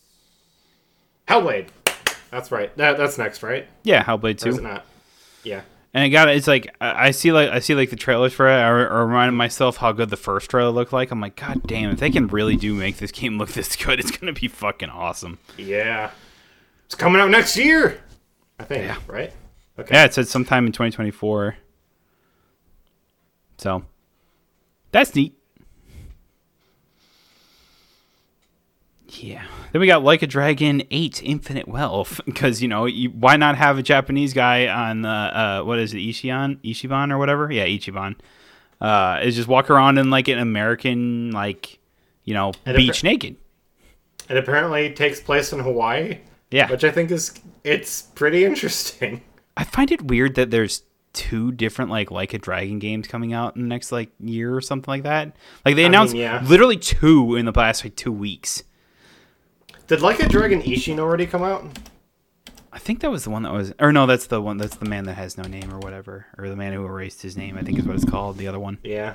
Hellblade. 1.29 1.69
That's 2.31 2.51
right. 2.51 2.75
That 2.77 2.97
that's 2.97 3.19
next, 3.19 3.43
right? 3.43 3.67
Yeah, 3.83 4.05
Hellblade 4.05 4.45
Or 4.47 4.49
is 4.49 4.59
it 4.59 4.63
not? 4.63 4.87
Yeah. 5.43 5.63
And 5.93 6.05
it 6.05 6.11
got 6.11 6.29
it's 6.29 6.47
like 6.47 6.75
I 6.81 7.09
I 7.09 7.11
see 7.11 7.33
like 7.33 7.51
I 7.51 7.59
see 7.59 7.75
like 7.75 7.91
the 7.91 7.97
trailers 7.97 8.33
for 8.33 8.49
it. 8.49 8.55
I, 8.55 8.67
I 8.67 9.01
reminded 9.03 9.33
myself 9.33 9.79
how 9.79 9.91
good 9.91 10.11
the 10.11 10.17
first 10.17 10.49
trailer 10.49 10.71
looked 10.71 10.93
like. 10.93 11.11
I'm 11.11 11.21
like, 11.21 11.37
God 11.37 11.63
damn! 11.67 11.91
If 11.91 12.01
they 12.01 12.11
can 12.11 12.29
really 12.29 12.57
do 12.57 12.73
make 12.73 12.99
this 12.99 13.11
game 13.11 13.39
look 13.39 13.49
this 13.53 13.75
good, 13.75 13.99
it's 13.99 14.11
gonna 14.11 14.33
be 14.33 14.47
fucking 14.49 14.91
awesome. 14.91 15.39
Yeah. 15.57 16.11
It's 16.87 16.95
coming 16.95 17.21
out 17.21 17.31
next 17.31 17.57
year. 17.57 18.01
I 18.61 18.65
think. 18.65 18.85
Yeah. 18.85 18.97
Right. 19.09 19.33
Okay. 19.79 19.93
Yeah, 19.93 20.05
it 20.05 20.15
said 20.15 20.29
sometime 20.29 20.67
in 20.67 20.73
2024. 20.73 21.57
So 23.59 23.85
that's 24.93 25.15
neat. 25.15 25.37
Yeah. 29.09 29.45
Then 29.73 29.81
we 29.81 29.87
got 29.87 30.03
Like 30.03 30.23
a 30.23 30.27
Dragon 30.27 30.83
8 30.91 31.23
Infinite 31.23 31.69
Wealth 31.69 32.21
because 32.27 32.63
you 32.63 32.69
know 32.69 32.87
you, 32.87 33.11
why 33.11 33.37
not 33.37 33.57
have 33.57 33.79
a 33.79 33.83
Japanese 33.83 34.33
guy 34.33 34.67
on 34.69 35.05
uh, 35.05 35.61
uh 35.61 35.65
what 35.65 35.79
is 35.79 35.95
it 35.95 35.99
Ishiban 35.99 36.57
Ishiban 36.65 37.13
or 37.13 37.19
whatever 37.19 37.51
yeah 37.51 37.67
Ichiban 37.67 38.17
uh 38.81 39.21
is 39.23 39.37
just 39.37 39.49
walk 39.49 39.71
around 39.71 39.99
in 39.99 40.11
like 40.11 40.29
an 40.29 40.39
American 40.39 41.31
like 41.31 41.79
you 42.25 42.35
know 42.35 42.53
And 42.67 42.77
beach 42.77 43.01
appar- 43.01 43.05
naked 43.05 43.37
It 44.29 44.37
apparently 44.37 44.93
takes 44.93 45.21
place 45.21 45.53
in 45.53 45.61
Hawaii, 45.61 46.19
yeah 46.51 46.69
which 46.71 46.83
I 46.83 46.91
think 46.91 47.11
is 47.11 47.39
it's 47.63 48.03
pretty 48.03 48.45
interesting. 48.45 49.23
I 49.57 49.65
find 49.65 49.91
it 49.93 50.03
weird 50.03 50.35
that 50.35 50.51
there's 50.51 50.83
two 51.15 51.53
different 51.53 51.91
like 51.91 52.11
like 52.11 52.35
a 52.35 52.39
dragon 52.39 52.79
games 52.79 53.09
coming 53.09 53.33
out 53.33 53.57
in 53.57 53.63
the 53.63 53.69
next 53.69 53.91
like 53.91 54.11
year 54.21 54.55
or 54.55 54.61
something 54.61 54.91
like 54.91 55.05
that. 55.05 55.35
Like 55.65 55.77
they 55.77 55.85
mean, 55.85 55.93
announced 55.93 56.15
yeah. 56.15 56.43
literally 56.45 56.77
two 56.77 57.37
in 57.37 57.47
the 57.47 57.53
past 57.53 57.85
like 57.85 57.97
two 57.97 58.13
weeks. 58.13 58.65
Did 59.87 60.01
Like 60.01 60.21
a 60.21 60.29
Dragon 60.29 60.63
Ishin 60.63 60.99
already 60.99 61.27
come 61.27 61.43
out? 61.43 61.67
I 62.73 62.79
think 62.79 63.01
that 63.01 63.11
was 63.11 63.25
the 63.25 63.31
one 63.31 63.43
that 63.43 63.53
was, 63.53 63.73
or 63.79 63.93
no, 63.93 64.07
that's 64.07 64.27
the 64.27 64.41
one 64.41 64.57
that's 64.57 64.77
the 64.77 64.87
man 64.87 65.05
that 65.05 65.15
has 65.15 65.39
no 65.39 65.45
name 65.45 65.73
or 65.73 65.79
whatever, 65.79 66.27
or 66.39 66.49
the 66.49 66.57
man 66.57 66.73
who 66.73 66.85
erased 66.85 67.23
his 67.23 67.37
name. 67.37 67.57
I 67.57 67.63
think 67.63 67.79
is 67.79 67.85
what 67.85 67.95
it's 67.95 68.05
called. 68.05 68.37
The 68.39 68.49
other 68.49 68.59
one. 68.59 68.79
Yeah. 68.83 69.15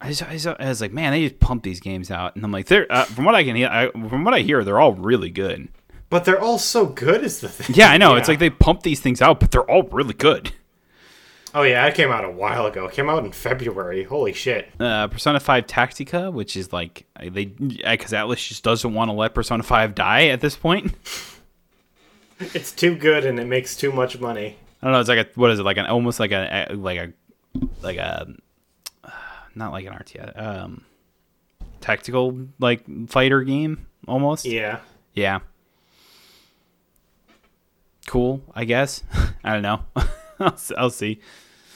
I, 0.00 0.10
just, 0.10 0.22
I, 0.22 0.32
just- 0.36 0.60
I 0.60 0.68
was 0.68 0.80
like, 0.80 0.92
man, 0.92 1.12
they 1.12 1.26
just 1.26 1.40
pump 1.40 1.62
these 1.62 1.80
games 1.80 2.10
out, 2.10 2.36
and 2.36 2.44
I'm 2.44 2.52
like, 2.52 2.66
they're 2.66 2.86
uh, 2.90 3.04
from 3.04 3.24
what 3.24 3.34
I 3.34 3.42
can 3.42 3.56
hear, 3.56 3.68
I, 3.68 3.90
from 3.90 4.24
what 4.24 4.34
I 4.34 4.40
hear, 4.40 4.62
they're 4.62 4.78
all 4.78 4.92
really 4.92 5.30
good. 5.30 5.68
But 6.08 6.24
they're 6.24 6.40
all 6.40 6.58
so 6.58 6.86
good 6.86 7.22
is 7.24 7.40
the 7.40 7.48
thing. 7.48 7.74
Yeah, 7.76 7.90
I 7.90 7.96
know. 7.98 8.14
It's 8.14 8.28
like 8.28 8.38
they 8.38 8.50
pump 8.50 8.82
these 8.82 9.00
things 9.00 9.20
out, 9.20 9.40
but 9.40 9.50
they're 9.50 9.68
all 9.68 9.82
really 9.84 10.14
good. 10.14 10.52
Oh 11.54 11.62
yeah, 11.62 11.86
it 11.86 11.94
came 11.94 12.10
out 12.10 12.24
a 12.24 12.30
while 12.30 12.66
ago. 12.66 12.86
It 12.86 12.92
came 12.92 13.08
out 13.08 13.24
in 13.24 13.32
February. 13.32 14.04
Holy 14.04 14.32
shit. 14.34 14.68
uh, 14.78 15.08
Persona 15.08 15.40
5 15.40 15.66
Tactica, 15.66 16.30
which 16.32 16.54
is 16.56 16.72
like 16.72 17.06
they 17.18 17.46
because 17.46 18.12
Atlus 18.12 18.46
just 18.46 18.62
doesn't 18.62 18.92
want 18.92 19.08
to 19.08 19.12
let 19.14 19.34
Persona 19.34 19.62
5 19.62 19.94
die 19.94 20.26
at 20.28 20.40
this 20.40 20.56
point. 20.56 20.94
It's 22.38 22.70
too 22.72 22.94
good 22.94 23.24
and 23.24 23.40
it 23.40 23.46
makes 23.46 23.74
too 23.76 23.90
much 23.90 24.20
money. 24.20 24.58
I 24.82 24.86
don't 24.86 24.92
know. 24.92 25.00
It's 25.00 25.08
like 25.08 25.26
a 25.26 25.30
what 25.36 25.50
is 25.50 25.58
it 25.58 25.62
like 25.62 25.78
an 25.78 25.86
almost 25.86 26.20
like 26.20 26.32
a 26.32 26.66
like 26.74 26.98
a 26.98 27.12
like 27.80 27.96
a 27.96 28.26
not 29.54 29.72
like 29.72 29.86
an 29.86 29.94
RTS 29.94 30.38
um 30.38 30.84
tactical 31.80 32.38
like 32.58 32.84
fighter 33.08 33.42
game 33.42 33.86
almost. 34.06 34.44
Yeah. 34.44 34.80
Yeah. 35.14 35.38
Cool, 38.06 38.42
I 38.54 38.64
guess. 38.64 39.02
I 39.44 39.52
don't 39.54 39.62
know. 39.62 39.80
I'll, 40.76 40.90
see. 40.90 41.20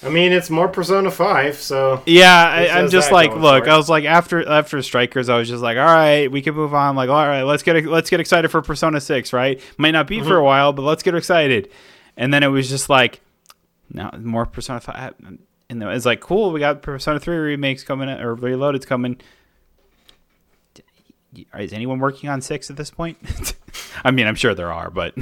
I 0.02 0.08
mean, 0.10 0.32
it's 0.32 0.48
more 0.50 0.68
Persona 0.68 1.10
5, 1.10 1.56
so 1.56 2.02
Yeah, 2.06 2.32
I, 2.32 2.68
I'm 2.78 2.88
just 2.90 3.10
like, 3.10 3.34
look. 3.34 3.66
I 3.66 3.76
was 3.76 3.88
like, 3.88 4.04
after 4.04 4.46
after 4.48 4.80
Strikers, 4.82 5.28
I 5.28 5.36
was 5.38 5.48
just 5.48 5.62
like, 5.62 5.76
all 5.76 5.84
right, 5.84 6.30
we 6.30 6.40
can 6.42 6.54
move 6.54 6.72
on. 6.74 6.94
Like, 6.96 7.08
all 7.10 7.26
right, 7.26 7.42
let's 7.42 7.62
get 7.62 7.84
let's 7.86 8.10
get 8.10 8.20
excited 8.20 8.50
for 8.50 8.62
Persona 8.62 9.00
Six, 9.00 9.32
right? 9.32 9.60
Might 9.76 9.90
not 9.92 10.06
be 10.06 10.18
Mm-hmm. 10.18 10.28
for 10.28 10.36
a 10.36 10.44
while, 10.44 10.72
but 10.72 10.82
let's 10.82 11.02
get 11.02 11.14
excited. 11.14 11.70
And 12.16 12.32
then 12.32 12.42
it 12.42 12.48
was 12.48 12.68
just 12.68 12.88
like, 12.88 13.20
no, 13.92 14.10
more 14.18 14.46
Persona 14.46 14.80
Five, 14.80 15.14
and 15.70 15.82
it's 15.82 16.06
like, 16.06 16.20
cool, 16.20 16.52
we 16.52 16.60
got 16.60 16.82
Persona 16.82 17.18
Three 17.20 17.36
remakes 17.36 17.82
coming 17.82 18.08
or 18.08 18.34
Reloaded's 18.36 18.86
coming. 18.86 19.20
Is 21.58 21.72
anyone 21.72 21.98
working 22.00 22.28
on 22.28 22.40
six 22.40 22.70
at 22.70 22.76
this 22.76 22.90
point? 22.90 23.16
I 24.04 24.10
mean, 24.10 24.26
I'm 24.26 24.34
sure 24.34 24.54
there 24.54 24.72
are, 24.72 24.90
but 24.90 25.14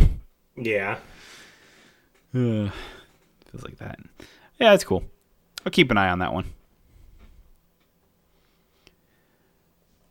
yeah. 0.60 0.98
Feels 2.32 2.70
like 3.64 3.78
that. 3.78 3.98
Yeah, 4.58 4.70
that's 4.70 4.84
cool. 4.84 5.04
I'll 5.64 5.72
keep 5.72 5.90
an 5.90 5.98
eye 5.98 6.10
on 6.10 6.18
that 6.20 6.32
one. 6.32 6.44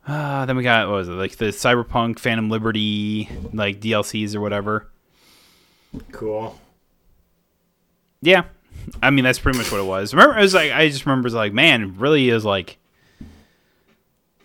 Uh, 0.06 0.46
then 0.46 0.56
we 0.56 0.62
got 0.62 0.88
what 0.88 0.94
was 0.94 1.08
it 1.08 1.12
like 1.12 1.36
the 1.36 1.46
Cyberpunk 1.46 2.18
Phantom 2.18 2.48
Liberty 2.48 3.28
like 3.52 3.78
DLCs 3.80 4.34
or 4.34 4.40
whatever. 4.40 4.88
Cool. 6.12 6.58
Yeah, 8.22 8.44
I 9.02 9.10
mean 9.10 9.24
that's 9.24 9.38
pretty 9.38 9.58
much 9.58 9.70
what 9.70 9.80
it 9.80 9.86
was. 9.86 10.14
Remember, 10.14 10.38
it 10.38 10.42
was 10.42 10.54
like 10.54 10.72
I 10.72 10.88
just 10.88 11.04
remember 11.04 11.26
it 11.26 11.30
was 11.30 11.34
like 11.34 11.52
man, 11.52 11.82
it 11.82 11.90
really 11.96 12.30
is 12.30 12.44
like. 12.44 12.78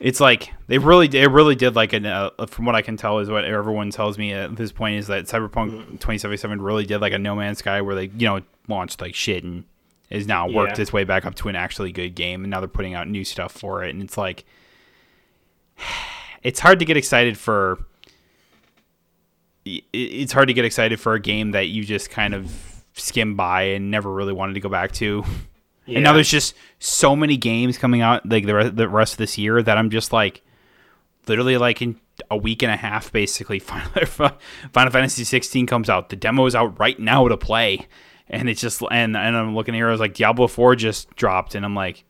It's 0.04 0.20
like 0.20 0.54
they 0.68 0.80
really, 0.80 1.08
they 1.08 1.26
really 1.30 1.56
did 1.56 1.76
like 1.78 1.94
an. 1.94 2.06
Uh, 2.06 2.30
from 2.48 2.66
what 2.66 2.76
I 2.76 2.82
can 2.82 2.98
tell, 2.98 3.20
is 3.20 3.30
what 3.30 3.46
everyone 3.46 3.90
tells 3.90 4.18
me 4.18 4.34
at 4.34 4.54
this 4.58 4.74
point 4.74 4.98
is 5.00 5.08
that 5.08 5.26
Cyberpunk 5.28 5.72
2077 5.92 6.62
really 6.62 6.86
did 6.86 7.00
like 7.00 7.14
a 7.14 7.18
No 7.18 7.36
Man's 7.38 7.60
Sky 7.60 7.80
where 7.80 7.96
they, 7.96 8.12
you 8.18 8.28
know, 8.28 8.42
launched 8.68 9.00
like 9.00 9.16
shit 9.16 9.46
and 9.46 9.64
is 10.10 10.28
now 10.28 10.50
worked 10.50 10.78
Yeah. 10.78 10.82
its 10.82 10.92
way 10.92 11.06
back 11.06 11.26
up 11.26 11.36
to 11.36 11.48
an 11.48 11.56
actually 11.56 11.94
good 11.94 12.16
game, 12.16 12.44
and 12.44 12.52
now 12.52 12.60
they're 12.60 12.68
putting 12.68 12.94
out 12.94 13.08
new 13.08 13.24
stuff 13.24 13.54
for 13.54 13.82
it, 13.86 13.92
and 13.92 14.04
it's 14.04 14.18
like, 14.18 14.44
it's 16.44 16.60
hard 16.60 16.80
to 16.80 16.86
get 16.86 16.98
excited 16.98 17.38
for. 17.38 17.80
It's 19.66 20.34
hard 20.34 20.50
to 20.50 20.54
get 20.54 20.66
excited 20.66 21.00
for 21.00 21.14
a 21.14 21.20
game 21.22 21.52
that 21.52 21.70
you 21.70 21.86
just 21.86 22.10
kind 22.10 22.34
of 22.34 22.52
skim 22.96 23.36
by 23.38 23.62
and 23.64 23.90
never 23.90 24.12
really 24.12 24.34
wanted 24.34 24.54
to 24.56 24.60
go 24.60 24.68
back 24.68 24.92
to. 24.94 25.24
Yeah. 25.86 25.98
And 25.98 26.04
now 26.04 26.14
there's 26.14 26.32
just 26.32 26.56
so 26.80 27.16
many 27.16 27.38
games 27.38 27.78
coming 27.78 28.02
out 28.02 28.28
like 28.28 28.46
the 28.46 28.56
rest, 28.56 28.76
the 28.76 28.88
rest 28.88 29.14
of 29.14 29.18
this 29.18 29.38
year 29.38 29.62
that 29.62 29.78
I'm 29.78 29.90
just 29.90 30.14
like, 30.14 30.42
literally 31.28 31.58
like 31.58 31.82
in 31.82 32.00
a 32.30 32.38
week 32.38 32.64
and 32.64 32.72
a 32.72 32.78
half, 32.78 33.12
basically. 33.12 33.60
Final, 33.60 34.38
Final 34.72 34.92
Fantasy 34.92 35.24
16 35.24 35.66
comes 35.68 35.90
out. 35.90 36.10
The 36.10 36.16
demo 36.16 36.46
is 36.46 36.56
out 36.56 36.80
right 36.80 37.00
now 37.00 37.28
to 37.28 37.38
play, 37.38 37.88
and 38.28 38.50
it's 38.50 38.62
just 38.62 38.82
and 38.92 39.18
and 39.18 39.36
I'm 39.36 39.56
looking 39.56 39.74
here. 39.74 39.88
I 39.88 39.92
was 39.92 40.00
like 40.00 40.14
Diablo 40.14 40.48
4 40.48 40.76
just 40.76 41.14
dropped, 41.16 41.56
and 41.56 41.66
I'm 41.66 41.76
like, 41.76 42.06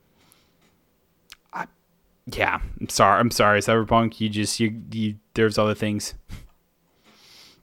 I, 1.51 1.65
yeah, 2.27 2.59
I'm 2.79 2.89
sorry, 2.89 3.19
I'm 3.19 3.31
sorry, 3.31 3.59
Cyberpunk. 3.61 4.19
You 4.19 4.29
just 4.29 4.59
you 4.59 4.81
you 4.91 5.15
there's 5.33 5.57
other 5.57 5.75
things. 5.75 6.13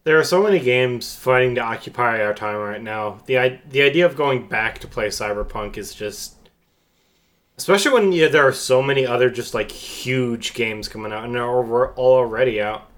There 0.05 0.19
are 0.19 0.25
so 0.25 0.43
many 0.43 0.59
games 0.59 1.15
fighting 1.15 1.55
to 1.57 1.61
occupy 1.61 2.23
our 2.23 2.35
time 2.35 2.57
right 2.57 2.83
now. 2.83 3.21
The 3.27 3.59
the 3.69 3.83
idea 3.83 4.07
of 4.07 4.17
going 4.17 4.49
back 4.49 4.79
to 4.81 4.87
play 4.87 5.09
Cyberpunk 5.09 5.77
is 5.77 5.95
just 5.95 6.37
especially 7.59 7.93
when 7.93 8.13
yeah, 8.13 8.29
there 8.29 8.47
are 8.47 8.53
so 8.53 8.83
many 8.83 9.07
other 9.07 9.31
just 9.31 9.53
like 9.53 9.71
huge 9.71 10.55
games 10.55 10.89
coming 10.89 11.13
out 11.13 11.25
and 11.25 11.35
they're 11.35 11.45
all 11.45 11.95
already 11.97 12.61
out. 12.61 12.91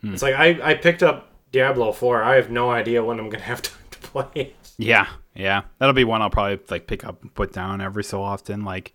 Hmm. 0.00 0.14
It's 0.14 0.22
like 0.22 0.34
I, 0.34 0.70
I 0.70 0.74
picked 0.74 1.02
up 1.02 1.30
Diablo 1.52 1.92
4. 1.92 2.22
I 2.22 2.34
have 2.36 2.50
no 2.50 2.70
idea 2.70 3.04
when 3.04 3.18
I'm 3.18 3.28
going 3.28 3.40
to 3.40 3.46
have 3.46 3.62
time 3.62 3.78
to 3.90 3.98
play 3.98 4.26
it. 4.34 4.56
Yeah, 4.76 5.06
yeah, 5.34 5.62
that'll 5.78 5.92
be 5.92 6.04
one 6.04 6.22
I'll 6.22 6.30
probably 6.30 6.58
like 6.70 6.86
pick 6.86 7.04
up 7.04 7.22
and 7.22 7.32
put 7.34 7.52
down 7.52 7.80
every 7.80 8.04
so 8.04 8.22
often, 8.22 8.64
like. 8.64 8.94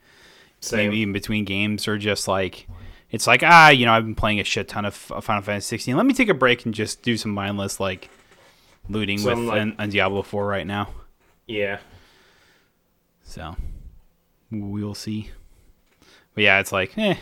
Same. 0.59 0.77
maybe 0.77 1.03
in 1.03 1.11
between 1.11 1.43
games 1.43 1.89
or 1.89 1.97
just 1.97 2.25
like 2.25 2.69
it's 3.13 3.25
like 3.27 3.41
ah 3.43 3.69
you 3.69 3.85
know 3.85 3.93
i've 3.93 4.03
been 4.03 4.15
playing 4.15 4.41
a 4.41 4.43
shit 4.43 4.67
ton 4.67 4.83
of 4.83 4.93
final 4.93 5.41
fantasy 5.41 5.67
16 5.67 5.95
let 5.95 6.05
me 6.05 6.13
take 6.13 6.27
a 6.27 6.33
break 6.33 6.65
and 6.65 6.73
just 6.73 7.01
do 7.03 7.15
some 7.15 7.31
mindless 7.31 7.79
like 7.79 8.09
looting 8.89 9.17
Some, 9.19 9.45
with 9.45 9.47
like- 9.49 9.61
an, 9.61 9.75
on 9.79 9.89
diablo 9.89 10.21
4 10.23 10.45
right 10.45 10.67
now. 10.67 10.89
Yeah. 11.47 11.79
so 13.23 13.55
we'll 14.51 14.95
see. 14.95 15.31
But 16.35 16.43
yeah 16.43 16.59
it's 16.59 16.71
like 16.73 16.97
eh. 16.97 17.15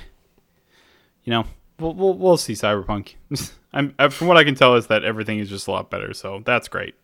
You 1.24 1.32
know 1.32 1.46
we'll, 1.80 1.94
we'll, 1.94 2.14
we'll 2.16 2.38
see 2.38 2.54
cyberpunk. 2.54 3.16
I'm, 3.74 3.94
uh, 4.00 4.10
from 4.10 4.28
what 4.28 4.38
i 4.38 4.44
can 4.44 4.56
tell 4.56 4.76
is 4.76 4.88
that 4.88 5.04
everything 5.04 5.40
is 5.40 5.50
just 5.50 5.68
a 5.68 5.72
lot 5.72 5.90
better 5.90 6.14
so 6.14 6.42
that's 6.46 6.68
great. 6.68 6.96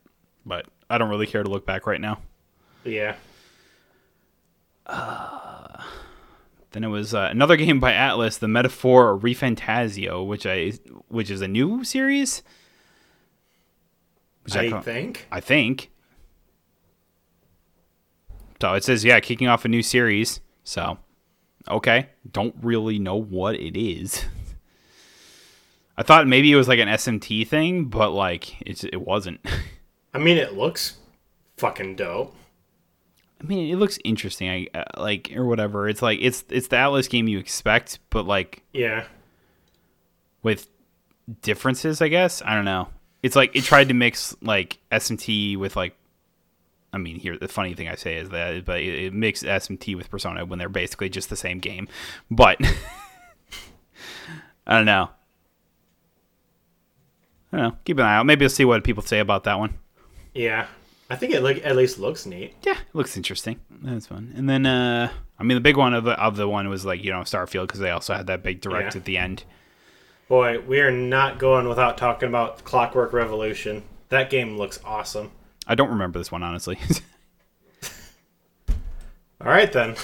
But 0.45 0.65
i 0.89 0.97
don't 0.97 1.09
really 1.09 1.27
care 1.27 1.43
to 1.43 1.49
look 1.49 1.65
back 1.65 1.85
right 1.85 2.01
now. 2.01 2.19
Yeah. 2.83 3.15
Then 6.77 6.83
it 6.83 6.89
was 6.89 7.15
uh, 7.15 7.27
another 7.31 7.57
game 7.57 7.79
by 7.79 7.91
Atlus, 7.91 8.37
the 8.37 8.47
Metaphor 8.47 9.17
ReFantazio, 9.17 10.23
which 10.23 10.45
I 10.45 10.73
which 11.07 11.31
is 11.31 11.41
a 11.41 11.47
new 11.47 11.83
series. 11.83 12.43
Which 14.43 14.55
I 14.55 14.69
ca- 14.69 14.81
think. 14.81 15.25
I 15.31 15.39
think. 15.39 15.89
So 18.61 18.75
it 18.75 18.83
says, 18.83 19.03
yeah, 19.03 19.19
kicking 19.21 19.47
off 19.47 19.65
a 19.65 19.67
new 19.67 19.81
series. 19.81 20.39
So, 20.63 20.99
okay, 21.67 22.09
don't 22.31 22.53
really 22.61 22.99
know 22.99 23.15
what 23.15 23.55
it 23.55 23.75
is. 23.75 24.25
I 25.97 26.03
thought 26.03 26.27
maybe 26.27 26.51
it 26.51 26.57
was 26.57 26.67
like 26.67 26.77
an 26.77 26.89
SMT 26.89 27.47
thing, 27.47 27.85
but 27.85 28.11
like 28.11 28.61
it's 28.61 28.83
it 28.83 29.01
wasn't. 29.01 29.43
I 30.13 30.19
mean, 30.19 30.37
it 30.37 30.53
looks 30.53 30.97
fucking 31.57 31.95
dope. 31.95 32.35
I 33.41 33.45
mean, 33.45 33.71
it 33.71 33.77
looks 33.77 33.99
interesting, 34.03 34.49
I 34.49 34.67
uh, 34.77 34.83
like 35.01 35.31
or 35.35 35.45
whatever. 35.45 35.87
It's 35.87 36.01
like 36.01 36.19
it's 36.21 36.43
it's 36.49 36.67
the 36.69 36.77
Atlus 36.77 37.09
game 37.09 37.27
you 37.27 37.37
expect, 37.39 37.99
but 38.09 38.25
like 38.25 38.63
Yeah. 38.73 39.05
with 40.43 40.67
differences, 41.41 42.01
I 42.01 42.07
guess. 42.07 42.41
I 42.43 42.55
don't 42.55 42.65
know. 42.65 42.87
it's 43.23 43.35
like 43.35 43.55
it 43.55 43.63
tried 43.63 43.87
to 43.89 43.93
mix 43.93 44.35
like 44.41 44.79
SMT 44.91 45.57
with 45.57 45.75
like 45.75 45.95
I 46.93 46.97
mean, 46.97 47.19
here 47.19 47.37
the 47.37 47.47
funny 47.47 47.73
thing 47.75 47.87
I 47.89 47.95
say 47.95 48.15
is 48.17 48.29
that, 48.29 48.65
but 48.65 48.79
it, 48.79 49.05
it 49.05 49.13
mixed 49.13 49.43
SMT 49.43 49.95
with 49.95 50.09
Persona 50.09 50.45
when 50.45 50.57
they're 50.57 50.69
basically 50.69 51.09
just 51.09 51.29
the 51.29 51.35
same 51.35 51.59
game. 51.59 51.87
But 52.31 52.57
I 54.65 54.77
don't 54.77 54.85
know. 54.85 55.09
I 57.51 57.57
don't 57.57 57.69
know. 57.69 57.77
Keep 57.85 57.99
an 57.99 58.05
eye 58.05 58.15
out. 58.17 58.25
Maybe 58.25 58.45
I'll 58.45 58.49
see 58.49 58.65
what 58.65 58.83
people 58.83 59.03
say 59.03 59.19
about 59.19 59.43
that 59.45 59.59
one. 59.59 59.75
Yeah, 60.33 60.67
I 61.09 61.15
think 61.15 61.33
it 61.33 61.41
like 61.41 61.65
at 61.65 61.75
least 61.75 61.99
looks 61.99 62.25
neat. 62.25 62.53
Yeah, 62.63 62.73
it 62.73 62.93
looks 62.93 63.15
interesting. 63.15 63.59
That's 63.69 64.07
fun. 64.07 64.33
And 64.35 64.49
then, 64.49 64.65
uh, 64.65 65.09
I 65.39 65.43
mean, 65.43 65.55
the 65.55 65.61
big 65.61 65.77
one 65.77 65.93
of 65.93 66.03
the 66.03 66.11
of 66.21 66.35
the 66.35 66.47
one 66.49 66.67
was 66.69 66.85
like 66.85 67.03
you 67.03 67.11
know 67.11 67.19
Starfield 67.21 67.63
because 67.67 67.79
they 67.79 67.91
also 67.91 68.13
had 68.13 68.27
that 68.27 68.43
big 68.43 68.59
direct 68.61 68.93
Yeah. 68.95 68.99
at 68.99 69.05
the 69.05 69.17
end. 69.17 69.43
Boy, 70.27 70.59
we 70.59 70.81
are 70.81 70.91
not 70.91 71.39
going 71.39 71.69
without 71.69 71.97
talking 71.97 72.27
about 72.27 72.63
Clockwork 72.65 73.13
Revolution. 73.13 73.83
That 74.09 74.29
game 74.29 74.57
looks 74.57 74.79
awesome. 74.83 75.31
I 75.65 75.75
don't 75.75 75.89
remember 75.89 76.19
this 76.19 76.31
one 76.31 76.43
honestly. 76.43 76.77
All 79.39 79.47
right 79.51 79.71
then. 79.71 79.95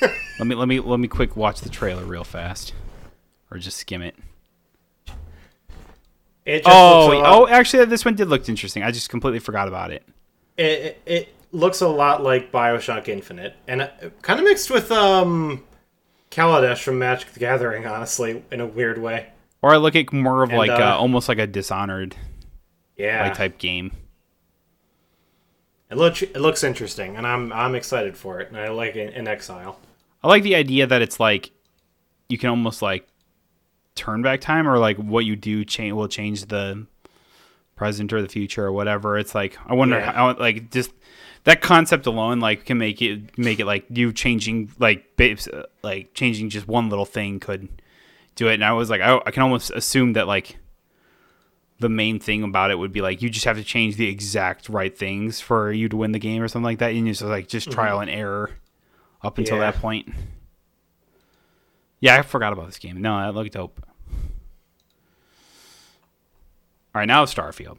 let 0.38 0.46
me 0.46 0.54
let 0.54 0.66
me 0.68 0.80
let 0.80 0.98
me 0.98 1.08
quick 1.08 1.36
watch 1.36 1.60
the 1.60 1.68
trailer 1.68 2.04
real 2.04 2.24
fast, 2.24 2.72
or 3.50 3.58
just 3.58 3.76
skim 3.76 4.02
it. 4.02 4.16
It 6.44 6.64
just 6.64 6.68
Oh, 6.74 7.08
looks 7.08 7.22
oh, 7.28 7.46
actually, 7.48 7.84
this 7.84 8.04
one 8.04 8.14
did 8.14 8.28
look 8.28 8.48
interesting. 8.48 8.82
I 8.82 8.90
just 8.90 9.10
completely 9.10 9.38
forgot 9.40 9.68
about 9.68 9.90
it. 9.90 10.02
It, 10.58 11.02
it, 11.06 11.34
looks 11.50 11.80
a 11.80 11.88
lot 11.88 12.22
like 12.22 12.52
Bioshock 12.52 13.08
Infinite, 13.08 13.54
and 13.66 13.90
kind 14.22 14.38
of 14.38 14.44
mixed 14.44 14.70
with 14.70 14.92
um, 14.92 15.64
Kaladesh 16.30 16.82
from 16.82 16.98
Magic 16.98 17.32
the 17.32 17.40
Gathering. 17.40 17.86
Honestly, 17.86 18.44
in 18.50 18.60
a 18.60 18.66
weird 18.66 18.98
way. 18.98 19.28
Or 19.62 19.72
I 19.72 19.76
look 19.76 19.96
at 19.96 20.12
more 20.12 20.42
of 20.42 20.50
And, 20.50 20.58
like 20.58 20.70
uh, 20.70 20.74
uh, 20.74 20.96
almost 20.98 21.28
like 21.28 21.38
a 21.38 21.46
Dishonored 21.46 22.16
Yeah, 22.96 23.24
like 23.24 23.34
type 23.34 23.58
game. 23.58 23.92
it 25.90 25.96
looks 25.96 26.22
it 26.22 26.36
looks 26.36 26.62
interesting, 26.62 27.16
and 27.16 27.26
I'm 27.26 27.52
I'm 27.52 27.74
excited 27.74 28.16
for 28.16 28.40
it, 28.40 28.48
and 28.48 28.56
I 28.56 28.68
like 28.68 28.96
it 28.96 29.14
in 29.14 29.26
Exile. 29.26 29.80
I 30.22 30.28
like 30.28 30.42
the 30.42 30.54
idea 30.54 30.86
that 30.86 31.00
it's 31.00 31.18
like 31.18 31.50
you 32.28 32.36
can 32.36 32.50
almost 32.50 32.82
like 32.82 33.08
turn 33.94 34.22
back 34.22 34.40
time 34.40 34.68
or 34.68 34.78
like 34.78 34.96
what 34.96 35.24
you 35.24 35.34
do 35.34 35.64
change 35.64 35.92
will 35.92 36.08
change 36.08 36.46
the 36.46 36.86
present 37.78 38.12
or 38.12 38.20
the 38.20 38.28
future 38.28 38.66
or 38.66 38.72
whatever. 38.72 39.16
It's 39.16 39.34
like 39.34 39.56
I 39.66 39.72
wonder 39.74 39.98
Yeah. 39.98 40.12
how 40.12 40.36
like 40.36 40.70
just 40.70 40.90
that 41.44 41.62
concept 41.62 42.06
alone 42.06 42.40
like 42.40 42.66
can 42.66 42.76
make 42.76 43.00
it 43.00 43.38
make 43.38 43.60
it 43.60 43.64
like 43.64 43.86
you 43.88 44.12
changing 44.12 44.70
like 44.78 45.16
babes 45.16 45.48
like 45.82 46.12
changing 46.12 46.50
just 46.50 46.68
one 46.68 46.90
little 46.90 47.06
thing 47.06 47.40
could 47.40 47.68
do 48.34 48.48
it. 48.48 48.54
And 48.54 48.64
I 48.64 48.72
was 48.72 48.90
like 48.90 49.00
I, 49.00 49.20
I 49.24 49.30
can 49.30 49.42
almost 49.42 49.70
assume 49.70 50.12
that 50.14 50.26
like 50.26 50.58
the 51.80 51.88
main 51.88 52.18
thing 52.18 52.42
about 52.42 52.72
it 52.72 52.74
would 52.78 52.92
be 52.92 53.00
like 53.00 53.22
you 53.22 53.30
just 53.30 53.44
have 53.46 53.56
to 53.56 53.64
change 53.64 53.96
the 53.96 54.08
exact 54.08 54.68
right 54.68 54.98
things 54.98 55.40
for 55.40 55.72
you 55.72 55.88
to 55.88 55.96
win 55.96 56.10
the 56.10 56.18
game 56.18 56.42
or 56.42 56.48
something 56.48 56.64
like 56.64 56.78
that. 56.80 56.92
And 56.92 57.08
it's 57.08 57.20
just 57.20 57.30
like 57.30 57.46
just 57.46 57.68
mm-hmm. 57.68 57.74
trial 57.78 58.00
and 58.00 58.10
error 58.10 58.50
up 59.22 59.38
until 59.38 59.58
Yeah. 59.58 59.70
that 59.70 59.80
point. 59.80 60.08
Yeah, 62.00 62.16
I 62.16 62.22
forgot 62.22 62.52
about 62.52 62.66
this 62.66 62.78
game. 62.78 63.00
No, 63.00 63.20
that 63.20 63.34
looked 63.34 63.52
dope. 63.52 63.84
All 66.98 67.02
right, 67.02 67.06
now 67.06 67.26
Starfield. 67.26 67.78